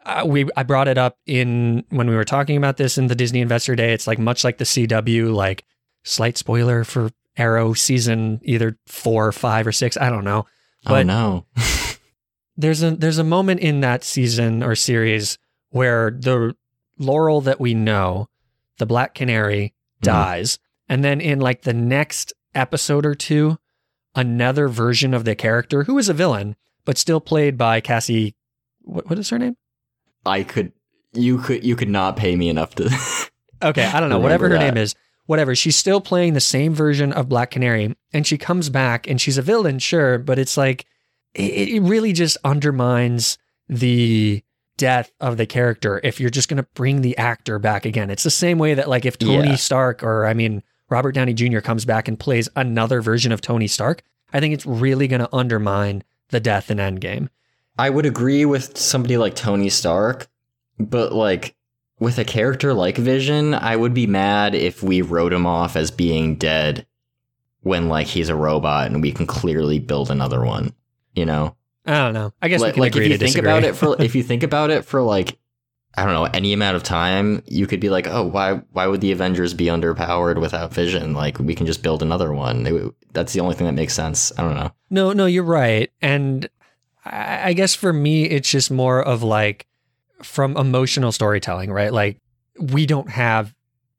[0.06, 3.16] Uh, we I brought it up in when we were talking about this in the
[3.16, 3.94] Disney Investor Day.
[3.94, 5.64] It's like much like the CW, like
[6.04, 9.98] slight spoiler for Arrow season either four, or five, or six.
[9.98, 10.46] I don't know
[10.86, 11.46] oh But- no!
[12.58, 15.38] there's a there's a moment in that season or series
[15.70, 16.56] where the
[17.00, 18.30] Laurel that we know,
[18.78, 20.04] the Black Canary, Mhm.
[20.06, 23.58] dies, and then in like the next episode or two,
[24.16, 26.56] another version of the character who is a villain
[26.86, 28.36] but still played by Cassie.
[28.82, 29.56] What, what is her name?
[30.26, 30.74] I could.
[31.14, 31.64] You could.
[31.64, 32.90] You could not pay me enough to.
[33.64, 34.20] Okay, I don't know.
[34.20, 34.60] Whatever her that.
[34.60, 34.94] name is,
[35.26, 35.56] whatever.
[35.56, 39.38] She's still playing the same version of Black Canary, and she comes back and she's
[39.38, 40.86] a villain, sure, but it's like
[41.34, 44.44] it, it really just undermines the
[44.78, 48.10] death of the character if you're just going to bring the actor back again.
[48.10, 49.56] It's the same way that like if Tony Yeah.
[49.56, 51.60] Stark or I mean Robert Downey Jr.
[51.60, 55.30] comes back and plays another version of Tony Stark, I think it's really going to
[55.36, 57.30] undermine the death in Endgame.
[57.78, 60.28] I would agree with somebody like Tony Stark,
[60.80, 61.56] but like
[62.00, 65.92] with a character like Vision, I would be mad if we wrote him off as
[65.92, 66.86] being dead
[67.62, 70.74] when like he's a robot and we can clearly build another one.
[71.16, 72.34] You know, I don't know.
[72.42, 73.50] I guess like, can like agree if you think disagree.
[73.52, 75.38] about it for if you think about it for like
[75.96, 79.02] I don't know any amount of time, you could be like, oh, why why would
[79.02, 81.14] the Avengers be underpowered without Vision?
[81.14, 82.66] Like we can just build another one.
[82.66, 84.32] It- that's the only thing that makes sense.
[84.40, 84.72] I don't know.
[84.90, 85.92] No, no, you're right.
[86.02, 86.50] And
[87.06, 89.68] I I guess for me, it's just more of like
[90.22, 91.92] from emotional storytelling, right?
[91.94, 92.20] Like
[92.60, 93.54] we don't have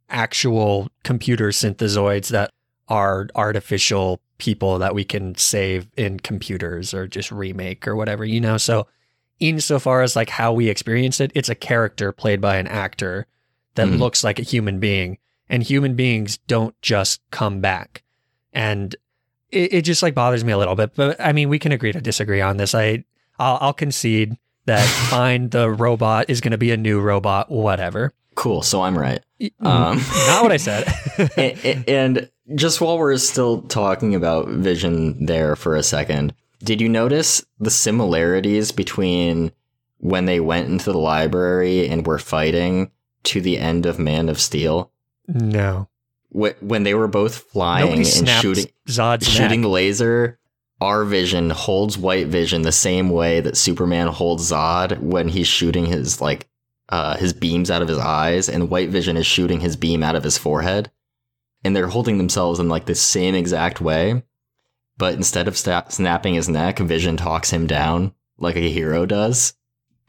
[0.09, 2.51] actual computer synthezoids that
[2.89, 8.41] are artificial people that we can save in computers or just remake or whatever, you
[8.41, 8.57] know?
[8.59, 8.87] So,
[9.41, 13.27] insofar as like how we experience it, it's a character played by an actor
[13.75, 13.99] that Mhm.
[13.99, 15.19] looks like a human being.
[15.49, 18.03] And human beings don't just come back.
[18.53, 18.95] And
[19.51, 20.95] it, it just like bothers me a little bit.
[20.95, 22.75] But I mean, we can agree to disagree on this.
[22.75, 23.05] I
[23.39, 24.37] I'll, I'll concede
[24.67, 28.13] that find the robot is going to be a new robot, whatever.
[28.35, 28.63] Cool.
[28.63, 29.21] So I'm right.
[29.61, 30.93] Um, Not what I said.
[31.37, 36.89] and, and just while we're still talking about Vision there for a second, did you
[36.89, 39.53] notice the similarities between
[39.99, 42.91] when they went into the library and were fighting
[43.25, 44.91] to the end of Man of Steel?
[45.29, 45.89] no,
[46.31, 49.71] Wh- When they were both flying nobody and shooting Zod's shooting neck.
[49.71, 50.39] laser,
[50.85, 55.87] our Vision holds White Vision the same way that Superman holds Zod when he's shooting
[55.87, 56.47] his like
[56.91, 60.15] uh, his beams out of his eyes, and White Vision is shooting his beam out
[60.15, 60.91] of his forehead,
[61.65, 64.23] and they're holding themselves in like the same exact way.
[64.99, 69.55] But instead of sta- snapping his neck, Vision talks him down like a hero does.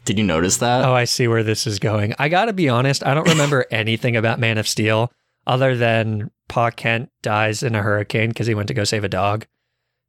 [0.03, 0.83] Did you notice that?
[0.83, 2.13] Oh, I see where this is going.
[2.19, 5.11] I got to be honest, I don't remember anything about Man of Steel
[5.47, 9.09] other than Pa Kent dies in a hurricane because he went to go save a
[9.09, 9.47] dog.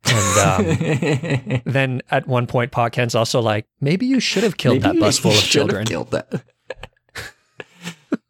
[0.05, 4.83] And um, then at one point, Pa Kent's also like, maybe you should have killed
[4.83, 5.87] Maybe that bus full of children.
[5.87, 6.45] Killed that.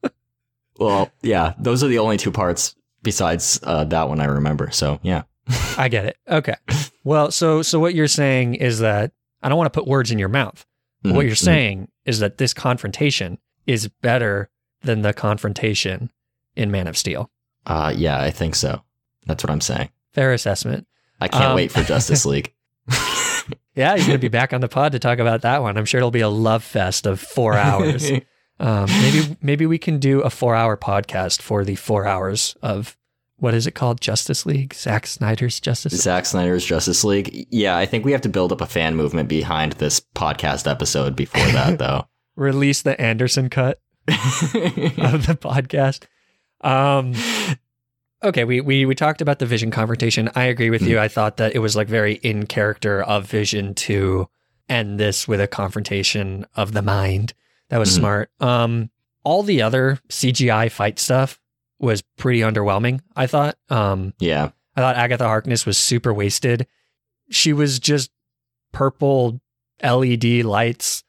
[0.79, 4.71] well, yeah, those are the only two parts besides uh, that one I remember.
[4.71, 5.23] So yeah,
[5.77, 6.17] I get it.
[6.29, 6.57] Okay.
[7.05, 9.13] Well, so so what you're saying is that
[9.43, 10.65] I don't want to put words in your mouth.
[11.03, 11.45] But what you're mhm.
[11.45, 14.51] saying is that this confrontation is better
[14.83, 16.11] than the confrontation
[16.57, 17.31] in Man of Steel.
[17.65, 18.83] Uh, yeah, I think so.
[19.27, 19.91] That's what I'm saying.
[20.15, 20.87] Fair assessment.
[21.21, 22.53] I can't Um, wait for Justice League.
[23.75, 25.77] Yeah, you're going to be back on the pod to talk about that one.
[25.77, 28.11] I'm sure it'll be a love fest of four hours.
[28.59, 32.97] Um, maybe maybe we can do a four hour podcast for the four hours of
[33.37, 34.01] what is it called?
[34.01, 34.73] Justice League?
[34.73, 36.01] Zack Snyder's Justice League?
[36.01, 37.47] Zack Snyder's Justice League.
[37.51, 41.15] Yeah, I think we have to build up a fan movement behind this podcast episode
[41.15, 42.07] before that, though.
[42.35, 46.05] Release the Anderson cut of the podcast.
[46.63, 47.13] Um,
[48.27, 50.31] okay, we, we we talked about the Vision confrontation.
[50.35, 50.99] I agree with you.
[50.99, 54.29] I thought that it was like very in character of Vision to
[54.69, 57.33] end this with a confrontation of the mind.
[57.71, 57.99] That was Mhm.
[57.99, 58.31] smart.
[58.41, 58.91] Um,
[59.25, 61.41] all the other CGI fight stuff
[61.79, 63.01] was pretty underwhelming.
[63.15, 63.57] I thought.
[63.69, 64.51] Um, yeah.
[64.77, 66.67] I thought Agatha Harkness was super wasted.
[67.31, 68.11] She was just
[68.73, 69.41] purple
[69.83, 71.03] LED lights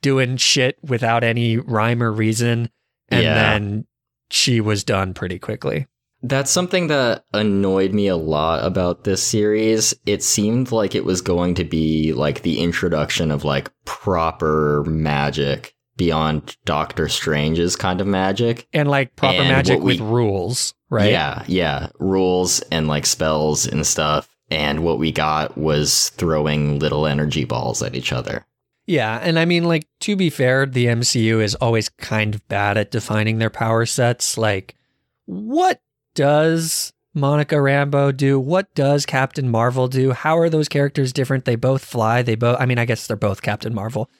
[0.00, 2.68] doing shit without any rhyme or reason.
[3.08, 3.34] And Yeah.
[3.34, 3.86] then
[4.30, 5.86] she was done pretty quickly.
[6.22, 9.92] That's something that annoyed me a lot about this series.
[10.06, 15.74] It seemed like it was going to be like the introduction of like proper magic
[15.96, 18.66] beyond Doctor Strange's kind of magic.
[18.72, 21.10] And like proper And magic we- with rules, right?
[21.10, 21.88] Yeah, yeah.
[21.98, 24.28] Rules and like spells and stuff.
[24.50, 28.46] And what we got was throwing little energy balls at each other.
[28.86, 29.18] Yeah.
[29.22, 32.90] And I mean, like, to be fair, the MCU is always kind of bad at
[32.90, 34.36] defining their power sets.
[34.36, 34.74] Like,
[35.24, 35.80] what
[36.14, 38.38] does Monica Rambo do?
[38.40, 40.12] What does Captain Marvel do?
[40.12, 41.44] How are those characters different?
[41.44, 42.22] They both fly.
[42.22, 44.10] They both, I mean, I guess they're both Captain Marvel.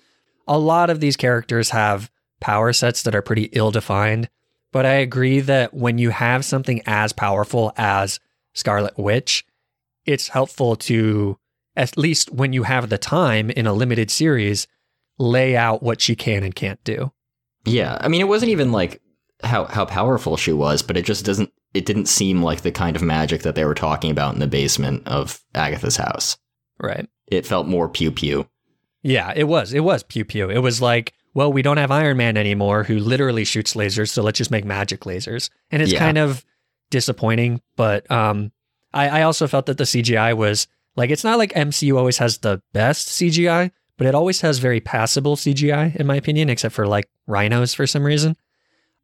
[0.47, 4.29] A lot of these characters have power sets that are pretty ill defined.
[4.73, 8.19] But I agree that when you have something as powerful as
[8.55, 9.45] Scarlet Witch,
[10.07, 11.39] it's helpful to,
[11.77, 14.67] at least when you have the time in a limited series,
[15.19, 17.13] lay out what she can and can't do.
[17.65, 19.01] Yeah, I mean, it wasn't even like
[19.45, 21.53] how how powerful she was, but it just doesn't.
[21.75, 24.47] It didn't seem like the kind of magic that they were talking about in the
[24.47, 26.37] basement of Agatha's house.
[26.79, 27.09] Right.
[27.29, 28.47] It felt more pew pew.
[29.03, 29.73] Yeah, it was.
[29.73, 30.51] It was pew pew.
[30.51, 34.23] It was like, well, we don't have Iron Man anymore who literally shoots lasers, so
[34.23, 35.49] let's just make magic lasers.
[35.71, 35.99] And it's Yeah.
[35.99, 36.45] kind of
[36.91, 38.53] disappointing, but um
[38.93, 40.67] I, I also felt that the CGI was
[40.97, 44.81] like it's not like MCU always has the best CGI, but it always has very
[44.81, 48.37] passable CGI, in my opinion, except for like rhinos for some reason.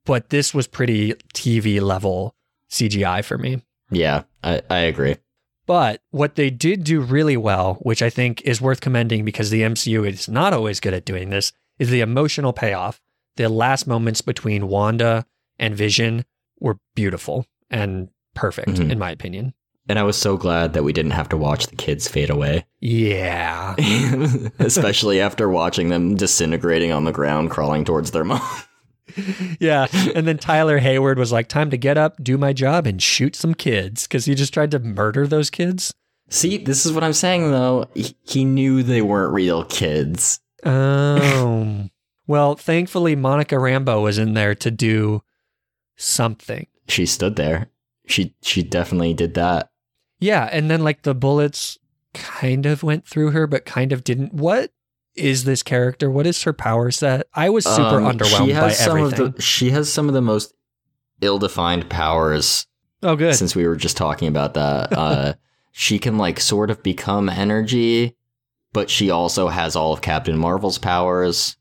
[0.05, 2.35] But this was pretty TV level
[2.71, 3.63] CGI for me.
[3.91, 5.17] Yeah, I, I agree.
[5.67, 9.63] But what they did do really well, which I think is worth commending because the
[9.63, 13.01] MCU is not always good at doing this, is the emotional payoff.
[13.37, 15.27] The last moments between Wanda
[15.59, 16.25] and Vision
[16.59, 18.91] were beautiful and perfect, Mhm.
[18.91, 19.53] in my opinion.
[19.91, 22.67] And I was so glad that we didn't have to watch the kids fade away,
[22.81, 23.75] Yeah.
[24.59, 28.41] especially after watching them disintegrating on the ground, crawling towards their mom.
[29.61, 29.87] yeah.
[30.15, 33.37] And then Tyler Hayward was like, time to get up, do my job, and shoot
[33.37, 35.95] some kids because he just tried to murder those kids.
[36.31, 37.89] See, this is what I'm saying though.
[37.95, 40.41] He, he knew they weren't real kids.
[40.65, 41.89] Oh.
[42.27, 45.23] well, thankfully, Monica Rambo was in there to do
[45.97, 46.67] something.
[46.87, 47.69] She stood there.
[48.07, 49.71] She she definitely did that.
[50.21, 51.79] Yeah, and then like the bullets
[52.15, 54.33] kind of went through her, but kind of didn't.
[54.33, 54.73] What
[55.19, 56.11] is this character?
[56.11, 57.27] What is her power set?
[57.35, 59.27] I was super Um, underwhelmed she has by some everything.
[59.27, 60.55] Of the, she has some of the most
[61.21, 62.67] ill-defined powers
[63.03, 63.35] oh, good.
[63.35, 64.93] since we were just talking about that.
[64.99, 65.35] Uh,
[65.73, 68.17] she can like sort of become energy,
[68.73, 71.57] but she also has all of Captain Marvel's powers.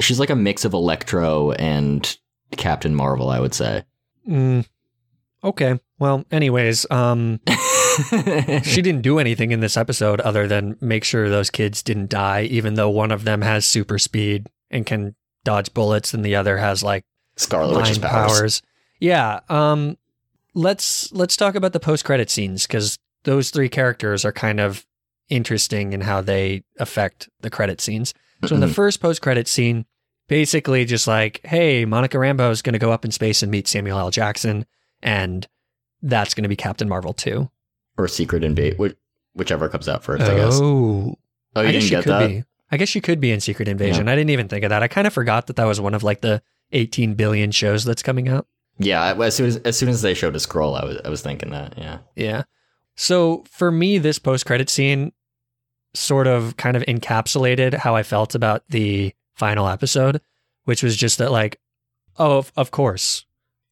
[0.00, 2.16] She's like a mix of Electro and
[2.56, 3.84] Captain Marvel, I would say.
[4.28, 4.66] Mm,
[5.44, 5.78] okay.
[6.00, 7.38] Well, anyways, um,
[8.62, 12.42] she didn't do anything in this episode other than make sure those kids didn't die,
[12.44, 15.14] even though one of them has super speed and can
[15.44, 17.04] dodge bullets, and the other has like
[17.36, 18.62] Scarlet Witch's mind powers.
[19.00, 19.40] Yeah.
[19.48, 19.96] Um,
[20.54, 24.86] let's let's talk about the post credit scenes because those three characters are kind of
[25.28, 28.12] interesting in how they affect the credit scenes.
[28.46, 28.74] So in the Mhm.
[28.74, 29.86] first post credit scene,
[30.28, 33.66] basically just like, hey, Monica Rambo is going to go up in space and meet
[33.66, 34.10] Samuel L.
[34.10, 34.66] Jackson,
[35.02, 35.46] and
[36.02, 37.50] that's going to be Captain Marvel too.
[37.96, 38.96] Or Secret Invade, which,
[39.34, 40.36] whichever comes out first, I oh.
[40.36, 40.60] guess.
[40.60, 41.14] Oh,
[41.56, 42.28] Oh, you I guess didn't she get could that?
[42.28, 42.44] be.
[42.70, 44.08] I guess she could be in Secret Invasion.
[44.08, 44.82] I didn't even think of that.
[44.82, 46.42] I kind of forgot that that was one of like the
[46.72, 48.46] 18 billion shows that's coming out.
[48.78, 51.22] Yeah, as soon as as soon as they showed a scroll, I was I was
[51.22, 51.78] thinking that.
[51.78, 51.98] Yeah.
[52.16, 52.42] Yeah.
[52.96, 55.12] So for me, this post credit scene
[55.94, 60.20] sort of kind of encapsulated how I felt about the final episode,
[60.64, 61.60] which was just that, like,
[62.18, 63.26] oh, of, of course,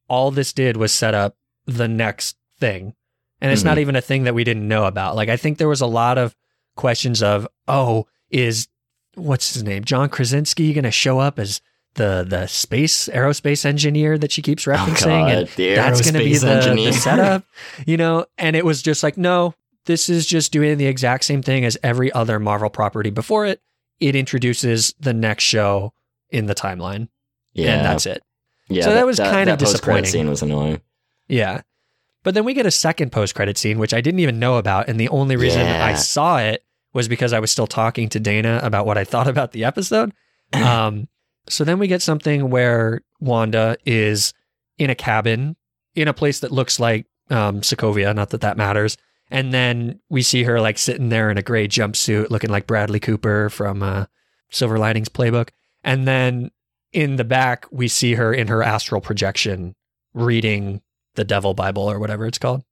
[0.09, 2.95] all this did was set up the next thing.
[3.43, 3.81] And it's not Mhm.
[3.81, 5.17] even a thing that we didn't know about.
[5.17, 6.35] Like, I think there was a lot of
[6.77, 8.69] questions of, oh, is
[9.15, 9.85] what's his name?
[9.85, 11.61] John Krasinski going to show up as
[11.97, 15.29] the the space aerospace engineer that she keeps referencing?
[15.29, 16.93] and Oh, God, the that's going to be the, engineer.
[16.93, 17.45] the setup,
[17.87, 18.25] you know?
[18.39, 21.77] And it was just like, no, this is just doing the exact same thing as
[21.83, 23.61] every other Marvel property before it.
[24.01, 25.93] It introduces the next show
[26.31, 27.09] in the timeline,
[27.53, 28.23] yeah, and that's it.
[28.69, 28.85] yeah.
[28.85, 30.05] so that was kinda that post-credit disappointing.
[30.11, 30.81] Scene was annoying.
[31.29, 31.61] Yeah.
[32.25, 34.89] But then we get a second post credit scene, which I didn't even know about.
[34.89, 35.85] And the only reason Yeah.
[35.85, 36.65] I saw it
[36.95, 40.13] was because I was still talking to Dana about what I thought about the episode.
[40.55, 41.09] Um,
[41.49, 44.35] so then we get something where Wanda is
[44.77, 45.57] in a cabin
[45.95, 48.99] in a place that looks like um, Sokovia, not that that matters.
[49.31, 53.01] And then we see her like sitting there in a gray jumpsuit looking like Bradley
[53.01, 54.05] Cooper from uh,
[54.51, 55.49] Silver Linings Playbook.
[55.83, 56.51] And then
[56.93, 59.75] in the back, we see her in her astral projection
[60.13, 60.83] reading
[61.15, 62.63] the Devil Bible or whatever it's called.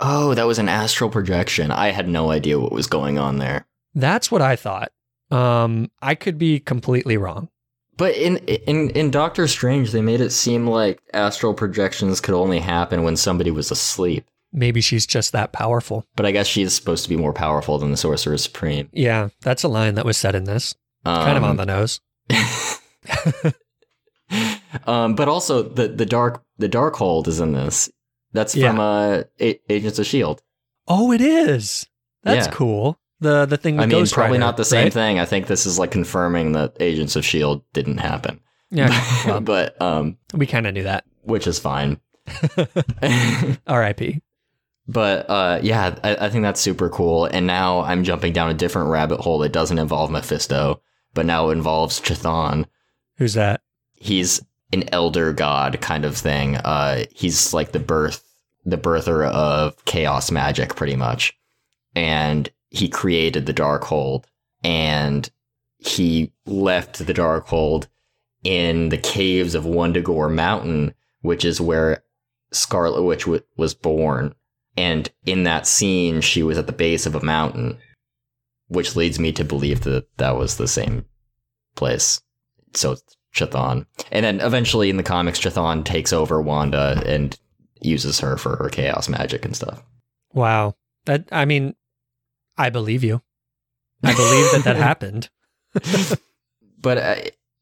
[0.00, 1.70] Oh, that was an astral projection.
[1.70, 3.66] I had no idea what was going on there.
[3.94, 4.90] That's what I thought.
[5.30, 7.48] Um, I could be completely wrong.
[7.96, 12.58] But in in in Doctor Strange, they made it seem like astral projections could only
[12.58, 14.24] happen when somebody was asleep.
[14.52, 16.04] Maybe she's just that powerful.
[16.16, 18.88] But I guess she is supposed to be more powerful than the Sorcerer Supreme.
[18.92, 20.74] Yeah, that's a line that was said in this.
[21.04, 22.00] Kind of on Um, the nose.
[24.86, 27.90] um, but also the the dark the Darkhold is in this.
[28.32, 28.70] That's Yeah.
[28.70, 30.42] from uh, A- Agents of Shield.
[30.88, 31.86] Oh, it is.
[32.22, 32.52] That's Yeah.
[32.52, 32.98] cool.
[33.20, 33.78] The the thing.
[33.78, 34.92] I mean, Ghost probably Rider, not the same right?
[34.92, 35.18] thing.
[35.18, 38.40] I think this is like confirming that Agents of Shield didn't happen.
[38.70, 38.90] Yeah,
[39.26, 41.04] well, but um, we kind of knew that.
[41.22, 42.00] which is fine.
[43.66, 44.20] R.I.P.
[44.86, 47.24] But uh, yeah, I, I think that's super cool.
[47.24, 50.82] And now I'm jumping down a different rabbit hole that doesn't involve Mephisto,
[51.14, 52.66] but now involves Chthon.
[53.16, 53.62] Who's that?
[53.94, 54.42] He's
[54.74, 56.56] an elder god kind of thing.
[56.56, 58.22] Uh, he's like the birth,
[58.64, 61.36] the birther of chaos magic, pretty much.
[61.94, 64.24] And he created the Darkhold,
[64.62, 65.30] and
[65.78, 67.86] he left the Darkhold
[68.42, 72.02] in the caves of Wundagore Mountain, which is where
[72.52, 74.34] Scarlet Witch w- was born.
[74.76, 77.78] And in that scene, she was at the base of a mountain,
[78.68, 81.04] which leads me to believe that that was the same
[81.76, 82.20] place.
[82.74, 82.96] So
[83.34, 83.86] Chthon.
[84.10, 87.38] And then eventually in the comics, Chthon takes over Wanda and
[87.80, 89.82] uses her for her chaos magic and stuff.
[90.32, 90.76] Wow.
[91.04, 91.74] That I mean,
[92.56, 93.22] I believe you.
[94.02, 95.28] I believe that that happened.
[96.80, 97.16] but uh,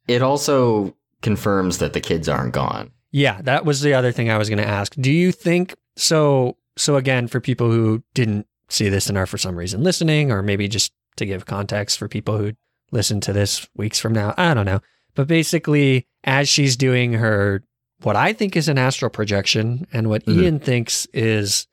[0.07, 2.91] it also confirms that the kids aren't gone.
[3.11, 4.95] Yeah, that was the other thing I was going to ask.
[4.95, 6.57] Do you think so?
[6.77, 10.43] So again, for people who didn't see this and are for some reason listening, or
[10.43, 12.53] maybe just to give context for people who
[12.91, 14.81] listen to this weeks from now, I don't know.
[15.15, 17.63] But basically, as she's doing her
[18.03, 20.43] what I think is an astral projection, and what Mhm.
[20.43, 21.69] Ian thinks is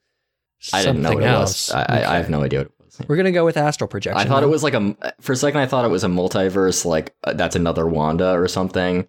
[0.71, 1.69] I something didn't know what it else.
[1.69, 1.75] was.
[1.75, 2.99] I, I, I have no idea what it was.
[3.07, 4.19] We're gonna go with astral projection.
[4.21, 4.95] I thought it was like a.
[5.21, 8.47] For a second, I thought it was a multiverse, like uh, that's another Wanda or
[8.47, 9.07] something.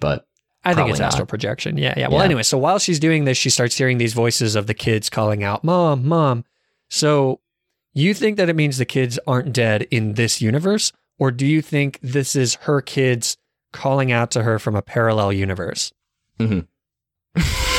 [0.00, 0.26] But
[0.64, 1.08] I think it's not.
[1.08, 1.76] astral projection.
[1.76, 2.08] Yeah, yeah.
[2.08, 2.24] Well, Yeah.
[2.24, 5.42] anyway, so while she's doing this, she starts hearing these voices of the kids calling
[5.44, 6.44] out, "Mom, mom."
[6.88, 7.40] So,
[7.92, 11.60] you think that it means the kids aren't dead in this universe, or do you
[11.60, 13.36] think this is her kids
[13.72, 15.92] calling out to her from a parallel universe?
[16.38, 16.66] Mhm.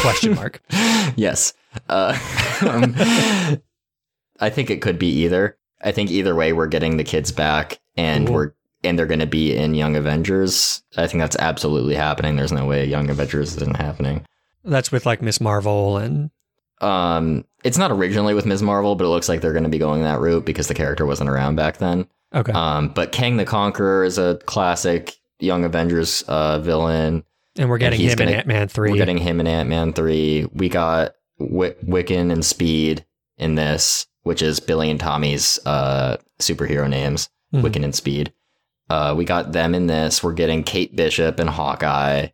[0.02, 0.62] Question mark.
[1.16, 1.54] yes.
[1.90, 2.18] Uh,
[2.70, 2.96] um,
[4.40, 5.58] I think it could be either.
[5.82, 8.36] I think either way, we're getting the kids back, and Cool.
[8.36, 8.52] we're
[8.86, 10.84] and they're going to be in Young Avengers.
[10.98, 12.36] I think that's absolutely happening.
[12.36, 14.26] There's no way Young Avengers isn't happening.
[14.66, 16.30] That's with like Miss Marvel and
[16.82, 18.62] Um, it's not originally with Ms.
[18.62, 21.06] Marvel, but it looks like they're going to be going that route because the character
[21.06, 22.08] wasn't around back then.
[22.36, 22.52] okay.
[22.52, 27.24] Um, but Kang the Conqueror is a classic Young Avengers uh, villain.
[27.58, 28.92] and we're getting he's him in gonna- Ant Man three.
[28.92, 30.48] We're getting him in Ant Man 3.
[30.54, 33.06] We got Wi- Wiccan and Speed
[33.38, 37.62] in this, which is Billy and Tommy's uh, superhero names, Mhm.
[37.62, 38.34] Wiccan and Speed.
[38.90, 40.24] Uh, we got them in this.
[40.24, 42.28] We're getting Kate Bishop and Hawkeye.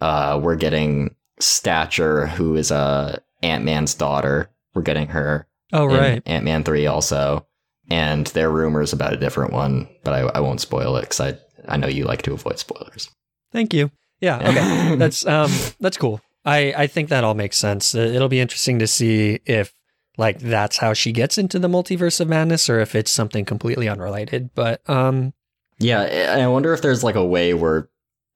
[0.00, 4.50] Uh, we're getting Stature, who is uh, Ant Man's daughter.
[4.74, 6.22] We're getting her oh right.
[6.26, 7.46] Ant Man 3 also.
[7.90, 11.20] And there are rumors about a different one, but I, I won't spoil it because
[11.20, 11.38] I,
[11.68, 13.10] I know you like to avoid spoilers.
[13.52, 13.90] Thank you.
[14.20, 14.38] Yeah.
[14.48, 14.96] Okay.
[14.96, 15.50] that's um
[15.80, 16.20] that's cool.
[16.44, 17.94] I I think that all makes sense.
[17.94, 19.72] It'll be interesting to see if
[20.16, 23.88] like that's how she gets into the multiverse of madness or if it's something completely
[23.88, 24.50] unrelated.
[24.54, 25.34] But um
[25.78, 26.00] Yeah,
[26.40, 27.88] I wonder if there's like a way where,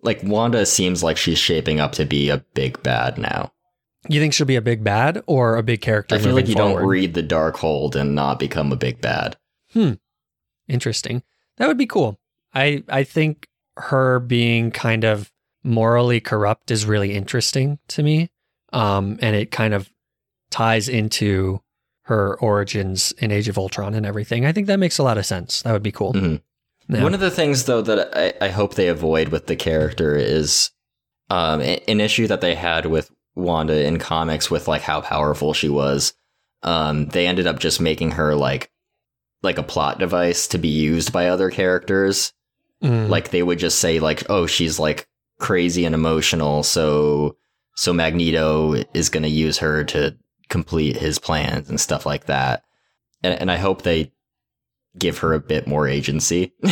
[0.02, 3.52] like, Wanda seems like she's shaping up to be a big bad now.
[4.08, 6.14] you think she'll be a big bad or a big character?
[6.14, 6.80] I feel like you forward?
[6.80, 9.36] don't read the Darkhold and not become a big bad.
[9.72, 9.94] Hmm.
[10.68, 11.22] Interesting.
[11.56, 12.18] That would be cool.
[12.54, 15.30] I I think her being kind of
[15.64, 18.30] morally corrupt is really interesting to me.
[18.72, 19.90] Um, and it kind of
[20.50, 21.60] ties into
[22.04, 24.44] her origins in Age of Ultron and everything.
[24.44, 25.62] I think that makes a lot of sense.
[25.62, 26.12] That would be cool.
[26.14, 26.42] Mhm.
[26.88, 27.02] Yeah.
[27.04, 30.70] One of the things, though, that I, I hope they avoid with the character is
[31.30, 35.68] um, an issue that they had with Wanda in comics with like how powerful she
[35.68, 36.12] was.
[36.62, 38.70] Um, they ended up just making her like
[39.42, 42.32] like a plot device to be used by other characters.
[42.82, 43.08] Mm.
[43.08, 45.06] like they would just say like oh she's like
[45.38, 47.36] crazy and emotional so
[47.76, 50.16] so magneto is going to use her to
[50.48, 52.62] complete his plans and stuff like that.
[53.22, 54.12] And, and I hope they
[54.98, 56.52] give her a bit more agency.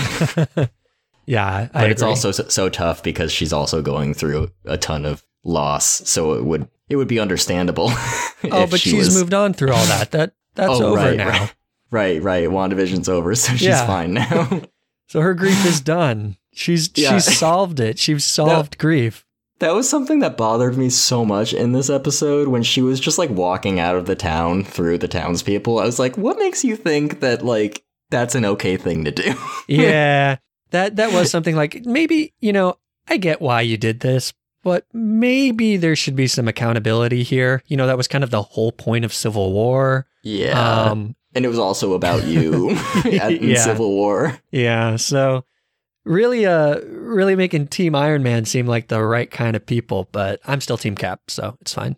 [1.26, 2.10] yeah, I but it's agree.
[2.10, 5.86] also so, so tough because she's also going through a ton of loss.
[6.08, 7.86] So it would it would be understandable.
[8.50, 10.10] oh, but she she's was- moved on through all that.
[10.10, 11.28] That that's Oh, over right, now.
[11.30, 11.54] right.
[11.92, 12.48] Right, right.
[12.48, 13.86] WandaVision's over, so she's Yeah.
[13.86, 14.62] fine now.
[15.10, 16.36] So her grief is done.
[16.52, 17.10] She's Yeah.
[17.18, 17.98] she's solved it.
[17.98, 19.26] She's solved grief.
[19.58, 23.18] that was something that bothered me so much in this episode when she was just
[23.18, 25.78] like walking out of the town through the townspeople.
[25.80, 29.34] I was like, what makes you think that like that's an okay thing to do?
[29.68, 30.36] Yeah.
[30.70, 32.76] that that was something like maybe, you know,
[33.08, 34.32] I get why you did this,
[34.62, 37.62] but maybe there should be some accountability here.
[37.66, 40.06] You know, that was kind of the whole point of Civil War.
[40.22, 40.84] yeah.
[40.84, 42.70] Um and it was also about you
[43.04, 43.56] in Yeah.
[43.64, 44.38] Civil War.
[44.50, 45.44] Yeah, so
[46.04, 50.40] really uh really making Team Iron Man seem like the right kind of people, but
[50.46, 51.96] I'm still Team Cap, so it's fine.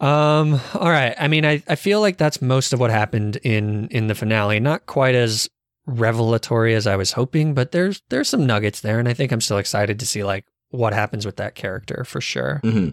[0.00, 1.14] Um all right.
[1.18, 4.58] I mean I, I feel like that's most of what happened in in the finale.
[4.60, 5.48] Not quite as
[5.86, 9.40] revelatory as I was hoping, but there's there's some nuggets there and I think I'm
[9.40, 12.60] still excited to see like what happens with that character for sure.
[12.64, 12.90] hmm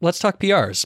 [0.00, 0.84] Let's talk PRs.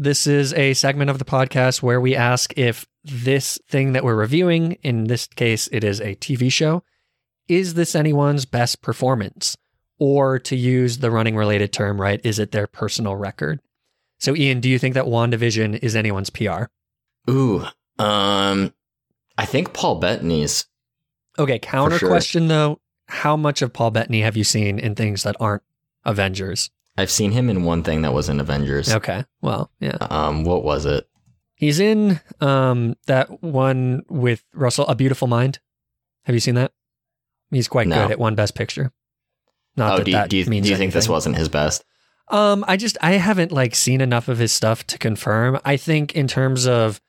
[0.00, 4.14] This is a segment of the podcast where we ask if this thing that we're
[4.14, 6.84] reviewing, in this case, it is a TV show,
[7.48, 9.56] is this anyone's best performance?
[9.98, 13.60] Or to use the running related term, right, is it their personal record?
[14.20, 16.66] So, Ian, do you think that WandaVision is anyone's PR?
[17.28, 17.64] Ooh.
[17.98, 18.72] Um
[19.36, 20.66] I think Paul Bettany's
[21.40, 22.08] Okay, counter sure.
[22.08, 22.80] question though.
[23.08, 25.64] How much of Paul Bettany have you seen in things that aren't
[26.04, 26.70] Avengers?
[26.98, 28.92] I've seen him in one thing that was in Avengers.
[28.92, 29.96] Okay, well, yeah.
[30.00, 31.08] Um what was it?
[31.54, 35.60] He's in um that one with Russell, A Beautiful Mind.
[36.24, 36.72] Have you seen that?
[37.50, 38.02] He's quite No.
[38.02, 38.92] good at one Best Picture.
[39.76, 41.48] Not oh, that do, you- that do you, do means you think this wasn't his
[41.48, 41.84] best?
[42.30, 45.58] Um, I just I haven't like seen enough of his stuff to confirm.
[45.64, 47.00] I think in terms of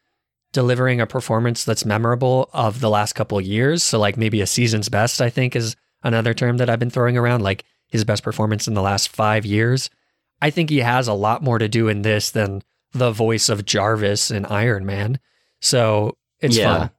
[0.53, 4.48] delivering a performance that's memorable of the last couple of years, so like maybe a
[4.48, 8.24] season's best, I think is another term that I've been throwing around, like his best
[8.24, 9.90] performance in the last five years.
[10.41, 12.64] I think he has a lot more to do in this than
[12.94, 15.20] the voice of Jarvis in Iron Man.
[15.61, 16.91] So it's fun.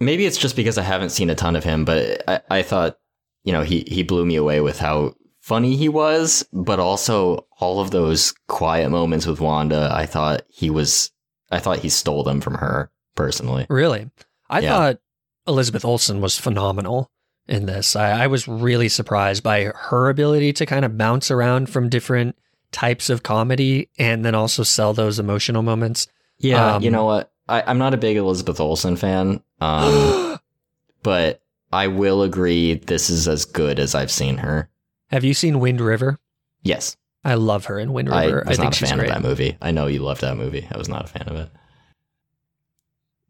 [0.00, 2.96] Maybe it's just because I haven't seen a ton of him, but I, I thought,
[3.44, 7.80] you know, he, he blew me away with how funny he was, but also all
[7.80, 11.10] of those quiet moments with Wanda, I thought he was,
[11.50, 13.66] I thought he stole them from her personally.
[13.70, 14.10] Really?
[14.50, 14.68] I Yeah.
[14.70, 14.98] thought
[15.46, 17.10] Elizabeth Olsen was phenomenal
[17.48, 17.96] in this.
[17.96, 22.36] I, I was really surprised by her ability to kind of bounce around from different
[22.72, 26.08] types of comedy and then also sell those emotional moments.
[26.38, 27.32] Yeah, Um, you know what?
[27.48, 30.38] I, I'm not a big Elizabeth Olsen fan, um,
[31.02, 31.40] but
[31.72, 34.68] I will agree this is as good as I've seen her.
[35.10, 36.18] Have you seen Wind River?
[36.62, 38.42] Yes, I love her in Wind River.
[38.44, 39.08] I was think not a fan great.
[39.10, 39.56] of that movie.
[39.62, 40.66] I know you loved that movie.
[40.70, 41.50] I was not a fan of it.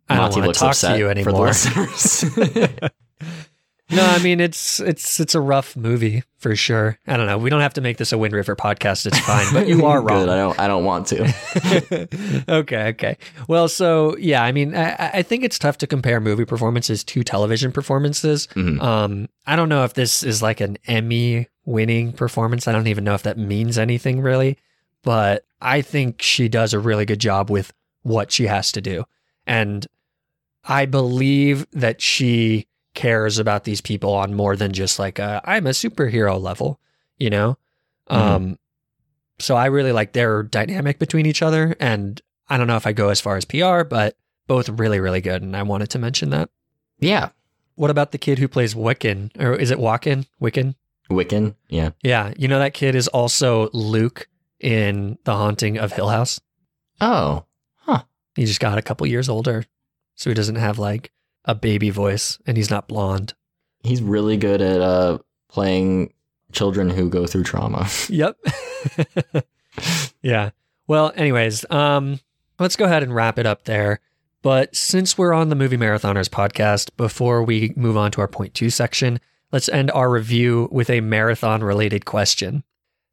[0.08, 1.52] I don't want to talk to you anymore.
[1.52, 2.78] for the listeners.
[3.90, 6.98] no, I mean it's it's it's a rough movie for sure.
[7.06, 7.38] I don't know.
[7.38, 9.06] We don't have to make this a Wind River podcast.
[9.06, 10.26] It's fine, but you are wrong.
[10.26, 10.28] Good.
[10.28, 10.58] I don't.
[10.60, 12.44] I don't want to.
[12.48, 13.16] okay, okay.
[13.48, 17.22] Well, so yeah, I mean, I, I think it's tough to compare movie performances to
[17.22, 18.48] television performances.
[18.54, 18.80] Mhm.
[18.82, 22.66] Um, I don't know if this is like an Emmy winning performance.
[22.66, 24.58] I don't even know if that means anything really,
[25.02, 27.72] but I think she does a really good job with
[28.02, 29.04] what she has to do.
[29.46, 29.86] And
[30.64, 35.66] I believe that she cares about these people on more than just like i I'm
[35.68, 36.80] a superhero level,
[37.18, 37.56] you know?
[38.10, 38.16] Mhm.
[38.16, 38.58] Um,
[39.38, 41.76] so I really like their dynamic between each other.
[41.78, 44.16] And I don't know if I go as far as PR, but
[44.48, 45.42] both really, really good.
[45.42, 46.48] And I wanted to mention that.
[46.98, 47.28] Yeah,
[47.74, 49.30] What about the kid who plays Wiccan?
[49.38, 50.26] Or is it Wiccan?
[50.40, 50.74] Wiccan?
[51.10, 51.54] Wiccan.
[51.68, 51.90] Yeah.
[52.02, 52.32] Yeah.
[52.38, 54.28] You know, that kid is also Luke
[54.58, 56.40] in The Haunting of Hill House.
[57.00, 57.44] Oh,
[57.76, 58.02] Huh.
[58.34, 59.64] He just got a couple years older.
[60.14, 61.12] So he doesn't have like
[61.46, 63.34] a baby voice and he's not blonde.
[63.82, 65.18] he's really good at uh
[65.48, 66.12] playing
[66.52, 67.88] children who go through trauma.
[68.08, 68.36] Yep.
[70.22, 70.50] yeah.
[70.86, 72.20] Well, anyways, um,
[72.58, 74.00] let's go ahead and wrap it up there.
[74.42, 78.54] But since we're on the Movie Marathoners podcast, before we move on to our point
[78.54, 79.18] two section,
[79.52, 82.62] let's end our review with a marathon related question.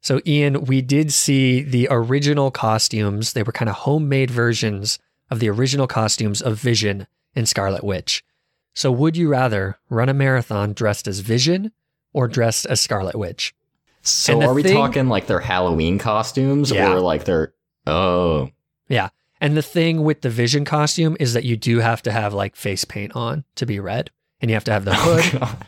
[0.00, 3.32] So, Ian, we did see the original costumes.
[3.32, 4.98] They were kind of homemade versions
[5.30, 8.24] of the original costumes of Vision and Scarlet Witch.
[8.74, 11.72] So, would you rather run a marathon dressed as Vision
[12.12, 13.54] or dressed as Scarlet Witch?
[14.02, 16.92] So are we thing- talking like their Halloween costumes Yeah.
[16.92, 17.54] or like their
[17.86, 18.50] oh
[18.88, 19.08] Yeah.
[19.40, 22.54] And the thing with the Vision costume is that you do have to have like
[22.56, 25.38] face paint on to be red, and you have to have the hood.
[25.42, 25.58] Oh,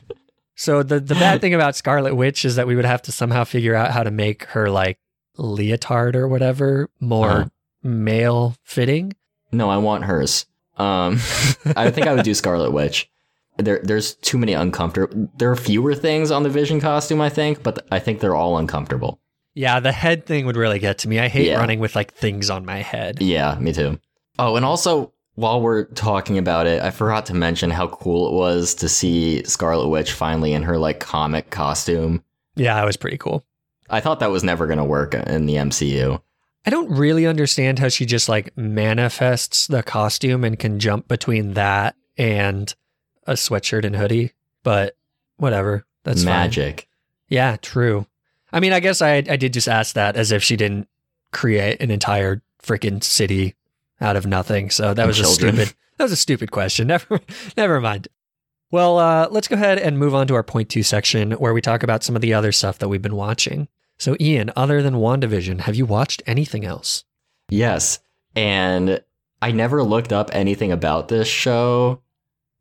[0.55, 3.45] so the the bad thing about Scarlet Witch is that we would have to somehow
[3.45, 4.99] figure out how to make her like
[5.39, 7.49] leotard or whatever more Uh-huh.
[7.83, 9.13] male fitting.
[9.53, 10.47] No, I want hers.
[10.77, 11.15] Um,
[11.77, 13.11] I think I would do Scarlet Witch.
[13.59, 15.31] There, there's too many uncomfortable.
[15.39, 18.59] There are fewer things on the Vision costume, I think, but I think they're all
[18.59, 19.21] uncomfortable.
[19.55, 21.19] Yeah, the head thing would really get to me.
[21.19, 21.59] I hate Yeah.
[21.59, 23.23] running with like things on my head.
[23.23, 23.99] Yeah, me too.
[24.39, 28.35] Oh, and also while we're talking about it, I forgot to mention how cool it
[28.35, 32.23] was to see Scarlet Witch finally in her like comic costume.
[32.57, 33.47] Yeah, it was pretty cool.
[33.89, 36.21] I thought that was never going to work in the MCU.
[36.67, 41.55] I don't really understand how she just like manifests the costume and can jump between
[41.55, 42.75] that and
[43.27, 44.33] a sweatshirt and hoodie,
[44.63, 44.97] but
[45.37, 45.87] whatever.
[46.05, 46.33] That's fine.
[46.33, 46.89] magic.
[47.29, 48.07] Yeah, true.
[48.53, 50.89] I mean, I guess I I did just ask that as if she didn't
[51.33, 53.55] create an entire freaking city
[54.01, 54.71] out of nothing.
[54.71, 55.73] So that And was a stupid.
[55.99, 56.87] That was a stupid question.
[56.89, 57.21] Never,
[57.57, 58.09] never mind.
[58.71, 61.63] Well, uh, let's go ahead and move on to our point two section where we
[61.63, 63.69] talk about some of the other stuff that we've been watching.
[63.99, 67.05] So, Ian, other than WandaVision, have you watched anything else?
[67.49, 67.99] Yes.
[68.35, 69.03] And
[69.41, 72.01] I never looked up anything about this show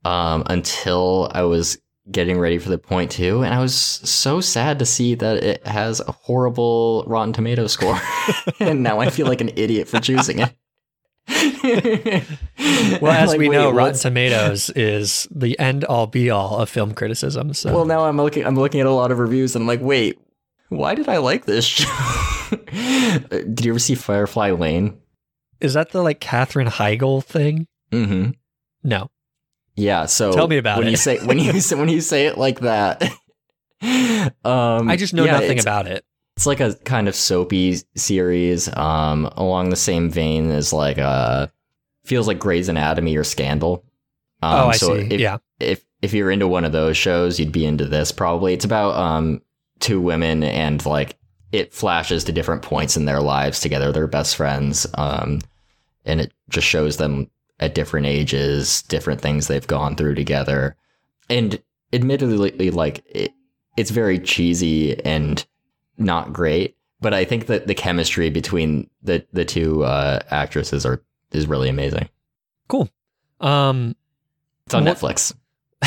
[0.06, 1.78] um, until I was
[2.12, 3.42] getting ready for the point two.
[3.44, 8.00] And I was so sad to see that it has a horrible Rotten Tomato score.
[8.60, 10.54] and now I feel like an idiot for choosing it.
[13.02, 16.94] Well, as Like, we know, Rotten Tomatoes is the end all be all of film
[16.94, 17.54] criticism.
[17.54, 18.46] So, Well, now I'm looking.
[18.46, 20.20] I'm looking at a lot of reviews, and I'm like, wait,
[20.78, 21.90] why did I like this show?
[23.30, 25.00] did you ever see Firefly Lane?
[25.66, 27.68] is that the like Katherine Heigl thing?
[27.92, 28.32] Mm-hmm.
[28.84, 29.10] No.
[29.76, 30.06] Yeah.
[30.06, 30.92] So Tell me about when it.
[30.92, 33.04] you say when you say when you say it like that.
[34.44, 36.06] um, I just know yeah, nothing about it.
[36.38, 41.48] It's like a kind of soapy series, um, along the same vein as like uh,
[42.04, 43.86] feels like Grey's Anatomy or Scandal.
[44.42, 45.14] Um, oh, I so see.
[45.14, 45.38] If, yeah.
[45.60, 48.54] if if you're into one of those shows, you'd be into this probably.
[48.54, 49.42] It's about um
[49.80, 51.18] two women and like
[51.52, 53.92] it flashes to different points in their lives together.
[53.92, 54.88] They're best friends.
[54.96, 55.42] Um
[56.06, 57.30] and it just shows them
[57.60, 60.76] at different ages, different things they've gone through together.
[61.30, 61.62] And
[61.94, 63.32] admittedly like it,
[63.78, 65.44] it's very cheesy and
[65.98, 71.02] not great, but I think that the chemistry between the the two uh actresses are
[71.32, 72.10] is really amazing.
[72.68, 72.90] Cool.
[73.42, 73.96] Um,
[74.66, 75.36] It's on What- Netflix.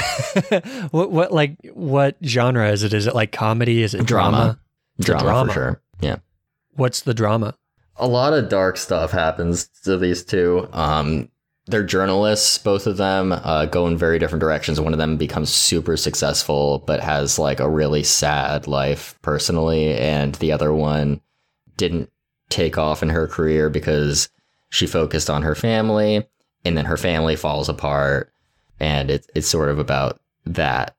[0.90, 2.92] what what like what genre is it?
[2.92, 3.82] Is it like comedy?
[3.82, 4.58] Is it drama?
[5.00, 5.22] Drama.
[5.22, 5.48] Drama, drama.
[5.48, 5.82] for sure.
[6.00, 6.16] Yeah.
[6.74, 7.54] What's the drama?
[7.98, 10.68] a lot of dark stuff happens to these two.
[10.72, 11.28] Um,
[11.66, 14.80] they're journalists, both of them, uh, go in very different directions.
[14.80, 20.34] One of them becomes super successful, but has like a really sad life personally, and
[20.36, 21.20] the other one
[21.76, 22.10] didn't
[22.48, 24.30] take off in her career because
[24.70, 26.26] she focused on her family,
[26.64, 28.32] and then her family falls apart,
[28.80, 30.96] and it's it's sort of about that.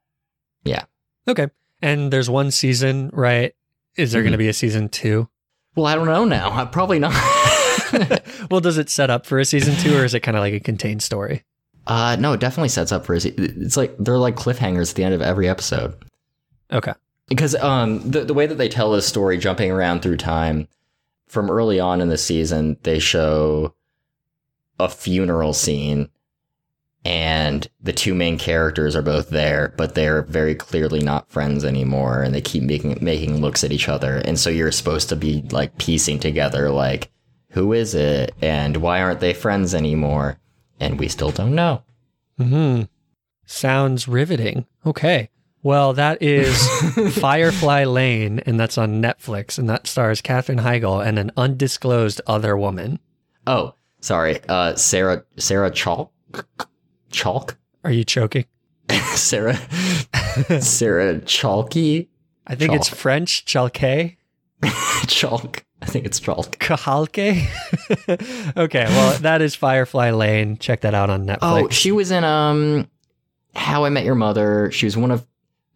[0.64, 0.84] Yeah.
[1.28, 1.48] Okay,
[1.82, 3.54] and there's one season, right?
[3.96, 4.26] Is there Mhm.
[4.26, 5.30] going to be a season two?
[5.76, 6.66] Well, I don't know now.
[6.66, 7.14] Probably not.
[8.52, 10.54] well, does it set up for a season two, or is it kind of like
[10.54, 11.44] a contained story?
[11.88, 14.96] Uh, no, it definitely sets up for a se- It's like they're like cliffhangers at
[14.96, 15.96] the end of every episode.
[16.72, 16.94] Okay.
[17.28, 20.68] Because um, the the way that they tell this story, jumping around through time,
[21.28, 23.74] from early on in the season, they show
[24.80, 26.10] a funeral scene,
[27.06, 32.22] and the two main characters are both there, but they're very clearly not friends anymore,
[32.22, 35.44] and they keep making making looks at each other, and so you're supposed to be
[35.52, 37.10] like piecing together like
[37.52, 40.40] who is it, and why aren't they friends anymore,
[40.80, 41.84] and we still don't know.
[42.38, 42.84] Hmm.
[43.46, 44.66] Sounds riveting.
[44.86, 45.30] Okay.
[45.62, 46.58] Well, that is
[47.20, 52.56] Firefly Lane, and that's on Netflix, and that stars Katherine Heigl and an undisclosed other
[52.56, 53.00] woman.
[53.46, 54.40] Oh, sorry.
[54.48, 56.12] Uh, Sarah Sarah Chalk
[57.12, 58.46] Chalk Are you choking?
[59.14, 59.58] Sarah
[60.62, 62.10] Sarah Chalky
[62.50, 64.18] I think it's French, Chalke.
[65.08, 65.64] Chalk.
[65.84, 66.58] I think it's Chalk.
[66.58, 67.48] Kahalke?
[68.58, 70.58] okay, well, that is Firefly Lane.
[70.58, 71.38] Check that out on Netflix.
[71.44, 72.90] Oh, she was in um
[73.54, 74.72] How I Met Your Mother.
[74.72, 75.26] She was one of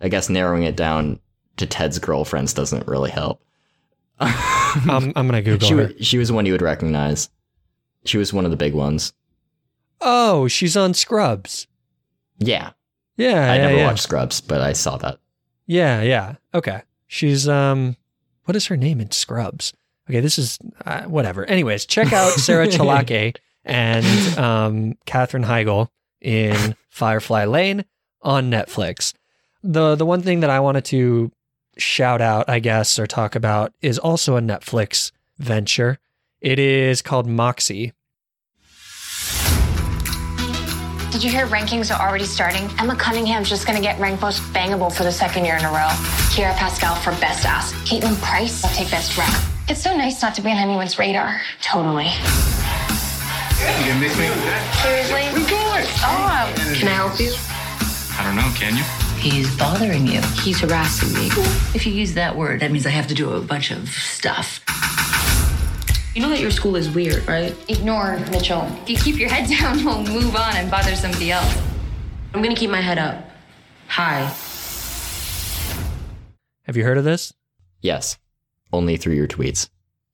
[0.01, 1.19] I guess narrowing it down
[1.57, 3.41] to Ted's girlfriends doesn't really help.
[4.19, 5.93] I'm, I'm going to Google she her.
[5.95, 7.30] was, she was one you would recognize.
[8.05, 9.14] She was one of the big ones.
[10.05, 11.65] Oh, she's on Scrubs.
[12.38, 12.71] Yeah.
[13.15, 13.85] Yeah, I yeah, never yeah.
[13.85, 15.19] watched Scrubs, but I saw that.
[15.65, 16.35] Yeah, yeah.
[16.53, 16.81] Okay.
[17.07, 17.95] She's um
[18.45, 19.73] what is her name in Scrubs?
[20.09, 21.45] Okay, this is uh, whatever.
[21.45, 24.05] Anyways, check out Sarah Chalake and
[24.38, 25.88] um Katherine Heigl
[26.21, 27.85] in Firefly Lane
[28.21, 29.13] on Netflix.
[29.63, 31.31] The the one thing that I wanted to
[31.77, 35.99] shout out, I guess, or talk about is also a Netflix venture.
[36.41, 37.93] It is called Moxie.
[41.23, 42.69] Did you hear rankings are already starting?
[42.77, 45.87] Emma Cunningham's just gonna get ranked most bangable for the second year in a row.
[46.35, 47.71] Kiara Pascal for best ass.
[47.87, 49.33] Caitlin Price will take best rap.
[49.69, 51.39] It's so nice not to be on anyone's radar.
[51.61, 52.07] Totally.
[52.07, 54.27] You gonna miss me?
[54.81, 55.23] Seriously?
[55.31, 55.85] We're going.
[56.03, 57.33] Oh, can I help you?
[58.19, 58.51] I don't know.
[58.57, 58.83] Can you?
[59.17, 60.19] He's bothering you.
[60.43, 61.27] He's harassing me.
[61.73, 64.59] If you use that word, that means I have to do a bunch of stuff.
[66.15, 67.56] You know that your school is weird, right?
[67.69, 68.64] Ignore Mitchell.
[68.84, 71.57] If you keep your head down, we'll move on and bother somebody else.
[72.34, 73.30] I'm gonna keep my head up.
[73.88, 74.31] High.
[76.64, 77.34] Have you heard of this?
[77.81, 78.18] Yes,
[78.72, 79.69] only through your tweets.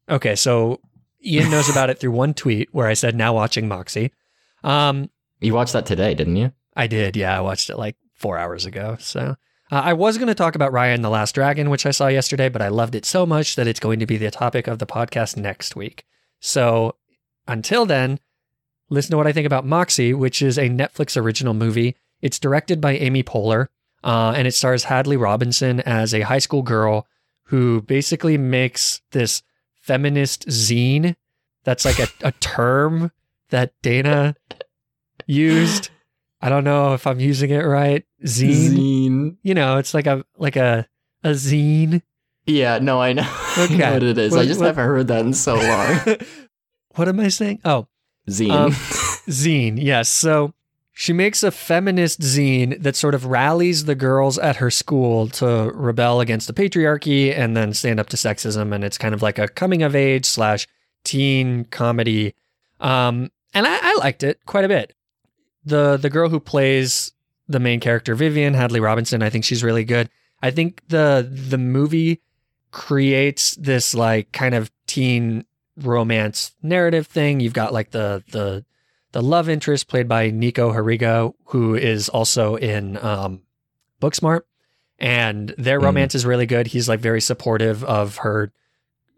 [0.10, 0.80] Okay, so
[1.24, 4.12] Ian knows about it through one tweet where I said, now watching Moxie.
[4.64, 5.10] Um,
[5.42, 6.52] You watched that today, didn't you?
[6.76, 7.16] I did.
[7.16, 8.98] Yeah, I watched it like four hours ago.
[9.00, 9.36] So
[9.72, 12.08] uh, I was going to talk about Raya and the Last Dragon, which I saw
[12.08, 14.80] yesterday, but I loved it so much that it's going to be the topic of
[14.80, 16.06] the podcast next week.
[16.40, 16.96] So
[17.48, 18.20] until then,
[18.90, 21.96] listen to what I think about Moxie, which is a Netflix original movie.
[22.22, 23.68] It's directed by Amy Poehler,
[24.04, 27.08] uh, and it stars Hadley Robinson as a high school girl
[27.44, 29.44] who basically makes this
[29.74, 31.16] feminist zine.
[31.64, 33.12] That's like a, a term
[33.50, 34.36] that Dana
[35.26, 35.90] used.
[36.42, 38.06] I don't know if I'm using it right.
[38.24, 38.70] Zine.
[38.70, 39.38] Zine.
[39.44, 40.88] You know, it's like a like a
[41.24, 42.02] a zine.
[42.46, 43.30] Yeah, no, I know.
[43.58, 43.78] Okay.
[43.78, 44.32] know what it is.
[44.32, 46.18] What- I just what- haven't heard that in so long.
[46.96, 47.60] what am I saying?
[47.66, 47.88] Oh,
[48.30, 48.52] Zine.
[48.52, 48.72] Um,
[49.28, 49.78] zine.
[49.82, 50.08] Yes.
[50.10, 50.54] So
[50.94, 55.72] she makes a feminist zine that sort of rallies the girls at her school to
[55.74, 58.74] rebel against the patriarchy and then stand up to sexism.
[58.74, 60.68] And it's kind of like a coming of age slash
[61.04, 62.34] teen comedy.
[62.80, 64.94] Um, and I, I liked it quite a bit.
[65.70, 67.12] The the girl who plays
[67.48, 70.10] the main character, Vivian Hadley Robinson, I think she's really good.
[70.42, 72.22] I think the the movie
[72.72, 75.46] creates this like kind of teen
[75.78, 77.40] romance narrative thing.
[77.40, 78.66] You've got like the the
[79.12, 83.42] the love interest played by Nico Hiraga, who is also in um,
[84.02, 84.42] Booksmart,
[85.00, 85.84] and their Mhm.
[85.84, 86.68] romance is really good.
[86.68, 88.52] He's like very supportive of her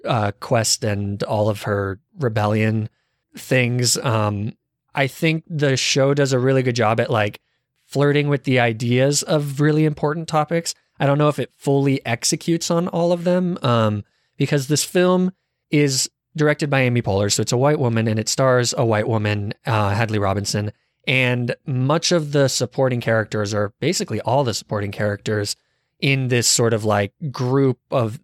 [0.06, 2.90] uh, quest and all of her rebellion
[3.38, 3.98] things.
[3.98, 4.54] Um,
[4.94, 7.40] I think the show does a really good job at like
[7.86, 10.74] flirting with the ideas of really important topics.
[11.00, 14.04] I don't know if it fully executes on all of them um,
[14.38, 15.32] because this film
[15.70, 19.08] is directed by Amy Poehler, so it's a white woman and it stars a white
[19.08, 20.72] woman, uh, Hadley Robinson,
[21.08, 25.56] and much of the supporting characters, or basically all the supporting characters,
[26.00, 28.20] in this sort of like group of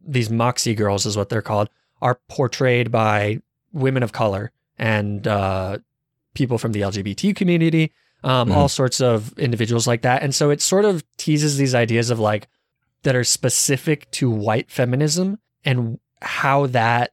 [0.00, 1.68] these Moxie girls, is what they're called,
[2.00, 3.40] are portrayed by
[3.72, 5.78] women of color and uh,
[6.38, 7.92] people from the LGBT community,
[8.24, 8.54] um, Mhm.
[8.56, 10.22] all sorts of individuals like that.
[10.22, 12.48] And so it sort of teases these ideas of like
[13.02, 17.10] that are specific to white feminism and how that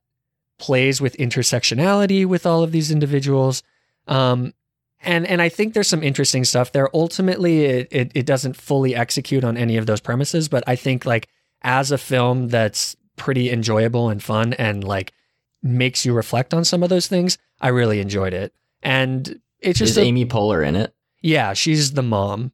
[0.57, 3.61] plays with intersectionality with all of these individuals.
[4.07, 4.53] Um,
[5.01, 6.89] and and I think there's some interesting stuff there.
[6.95, 11.05] Ultimately, it, it it doesn't fully execute on any of those premises, but I think
[11.05, 11.27] like
[11.61, 15.11] as a film that's pretty enjoyable and fun and like
[15.61, 18.53] makes you reflect on some of those things, I really enjoyed it.
[18.85, 20.93] And it's just Is a- Amy Poehler in it?
[21.21, 22.51] yeah, she's the mom,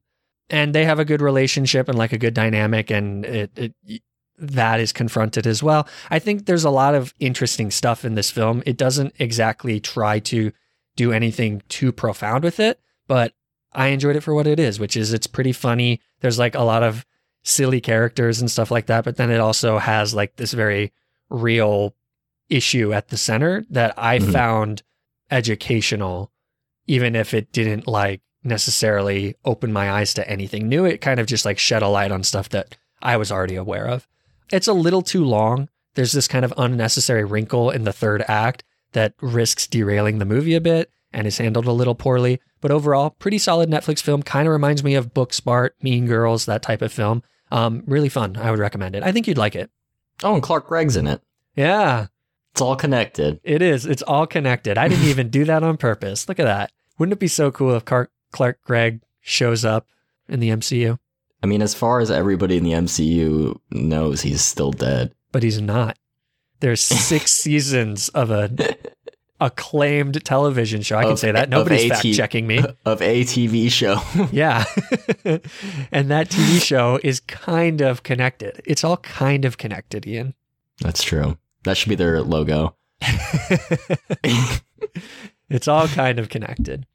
[0.50, 4.02] and they have a good relationship and like a good dynamic, and it, it
[4.38, 5.88] that is confronted as well.
[6.10, 8.64] I think there's a lot of interesting stuff in this film.
[8.66, 10.52] It doesn't exactly try to
[10.96, 13.34] do anything too profound with it, but
[13.74, 16.02] I enjoyed it for what it is, which is it's pretty funny.
[16.22, 17.06] There's like a lot of
[17.44, 20.92] silly characters and stuff like that, but then it also has like this very
[21.30, 21.96] real
[22.50, 24.32] issue at the center that I Mhm.
[24.34, 24.84] found
[25.32, 26.32] educational,
[26.88, 30.86] even if it didn't like necessarily open my eyes to anything new.
[30.86, 33.88] It kind of just like shed a light on stuff that I was already aware
[33.88, 34.08] of.
[34.52, 35.70] It's a little too long.
[35.96, 38.64] There's this kind of unnecessary wrinkle in the third act
[38.94, 42.40] that risks derailing the movie a bit and is handled a little poorly.
[42.62, 44.24] But overall, pretty solid Netflix film.
[44.24, 47.24] Kind of reminds me of Booksmart, Mean Girls, that type of film.
[47.52, 48.38] Um, really fun.
[48.38, 49.04] I would recommend it.
[49.04, 49.70] I think you'd like it.
[50.24, 51.22] Oh, and Clark Gregg's in it.
[51.56, 52.08] Yeah,
[52.54, 53.40] It's all connected.
[53.44, 53.86] it is.
[53.86, 54.78] It's all connected.
[54.78, 56.28] I didn't even do that on purpose.
[56.28, 56.72] Look at that.
[56.98, 59.88] Wouldn't it be so cool if Clark, Clark Gregg shows up
[60.28, 61.00] in the MCU?
[61.44, 65.14] I mean, as far as everybody in the MCU knows, he's still dead.
[65.32, 65.98] But he's not.
[66.60, 68.52] There's six seasons of a
[69.40, 70.98] acclaimed television show.
[70.98, 71.50] I can Of- say that.
[71.50, 72.60] Nobody's fact checking me.
[72.86, 74.00] Of a TV show.
[74.32, 74.66] Yeah.
[75.92, 78.62] and that TV show is kind of connected.
[78.66, 80.36] It's all kind of connected, Ian.
[80.80, 81.38] That's true.
[81.64, 82.76] That should be their logo.
[85.50, 86.86] it's all kind of connected.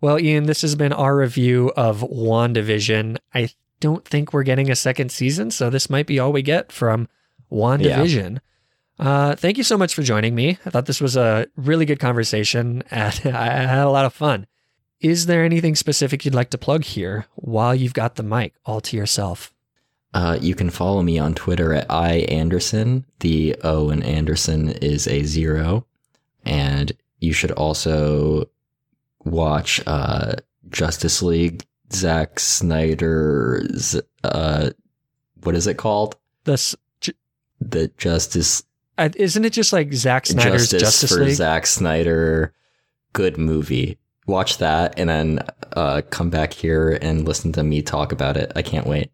[0.00, 3.18] Well, Ian, this has been our review of WandaVision.
[3.32, 6.72] I don't think we're getting a second season, so this might be all we get
[6.72, 7.08] from
[7.50, 8.38] WandaVision.
[8.98, 10.58] Uh, thank you so much for joining me.
[10.64, 14.46] I thought this was a really good conversation, and I had a lot of fun.
[15.00, 18.80] Is there anything specific you'd like to plug here while you've got the mic all
[18.82, 19.52] to yourself?
[20.14, 23.04] Uh, you can follow me on Twitter at I Anderson.
[23.20, 25.86] The O in Anderson is a zero.
[26.44, 28.48] And you should also
[29.24, 30.34] watch uh,
[30.68, 31.64] Justice League.
[31.92, 34.70] Zack Snyder's uh,
[35.42, 36.16] what is it called?
[36.44, 36.74] This
[37.60, 38.62] The Justice
[38.98, 41.34] isn't it just like Zack Snyder's Justice, Justice, for League?
[41.34, 42.54] Zack Snyder.
[43.12, 43.98] Good movie.
[44.26, 48.52] Watch that and then uh, come back here and listen to me talk about it.
[48.54, 49.10] I can't wait.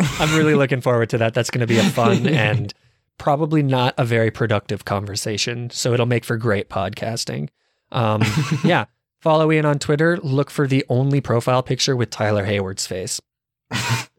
[0.00, 1.34] I'm really looking forward to that.
[1.34, 2.72] That's going to be a fun and
[3.18, 5.70] probably not a very productive conversation.
[5.70, 7.48] So it'll make for great podcasting.
[7.92, 8.22] Um,
[8.64, 8.86] yeah.
[9.20, 10.18] Follow Ian on Twitter.
[10.18, 13.20] Look for the only profile picture with Tyler Hayward's face.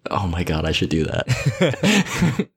[0.10, 2.48] Oh my god, I should do that.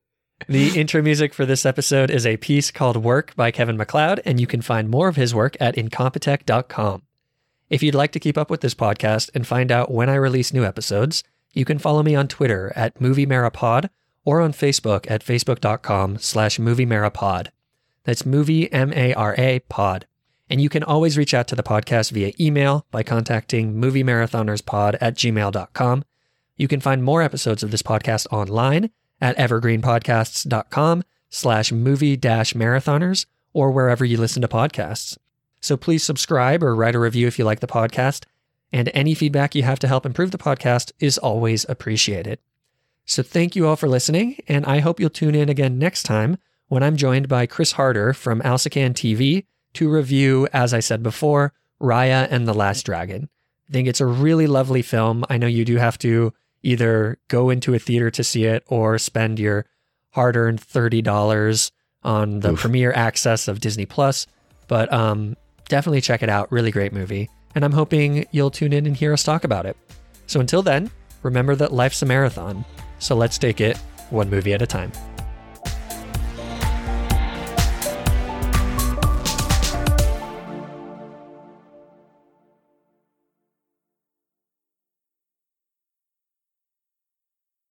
[0.48, 4.40] The intro music for this episode is a piece called Work by Kevin MacLeod, and
[4.40, 7.02] you can find more of his work at incompetech.com.
[7.68, 10.52] If you'd like to keep up with this podcast and find out when I release
[10.52, 13.90] new episodes, you can follow me on Twitter at MovieMaraPod
[14.24, 17.48] or on Facebook at facebook.com slash MovieMaraPod.
[18.04, 20.06] That's movie M-A-R-A pod.
[20.48, 25.14] And you can always reach out to the podcast via email by contacting moviemarathonerspod at
[25.14, 26.04] gmail.com.
[26.56, 28.90] You can find more episodes of this podcast online
[29.20, 35.16] at evergreenpodcasts.com slash movie dash marathoners or wherever you listen to podcasts.
[35.60, 38.24] So please subscribe or write a review if you like the podcast.
[38.72, 42.38] And any feedback you have to help improve the podcast is always appreciated.
[43.04, 46.38] So thank you all for listening, and I hope you'll tune in again next time
[46.68, 51.52] when I'm joined by Chris Harder from Alsacan TV to review, as I said before,
[51.80, 53.28] Raya and the Last Dragon.
[53.68, 55.24] I think it's a really lovely film.
[55.28, 56.32] I know you do have to
[56.62, 59.66] either go into a theater to see it or spend your
[60.10, 61.70] hard earned $30
[62.02, 62.60] on the Oof.
[62.60, 64.26] premiere access of Disney Plus,
[64.68, 65.36] but um,
[65.68, 66.52] definitely check it out.
[66.52, 67.28] Really great movie.
[67.54, 69.76] And I'm hoping you'll tune in and hear us talk about it.
[70.26, 70.90] So until then,
[71.22, 72.64] remember that life's a marathon.
[72.98, 73.76] So let's take it
[74.10, 74.92] one movie at a time.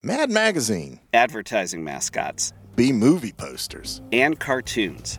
[0.03, 4.03] Mad Magazine, advertising mascots, B movie posters.
[4.13, 5.19] and cartoons.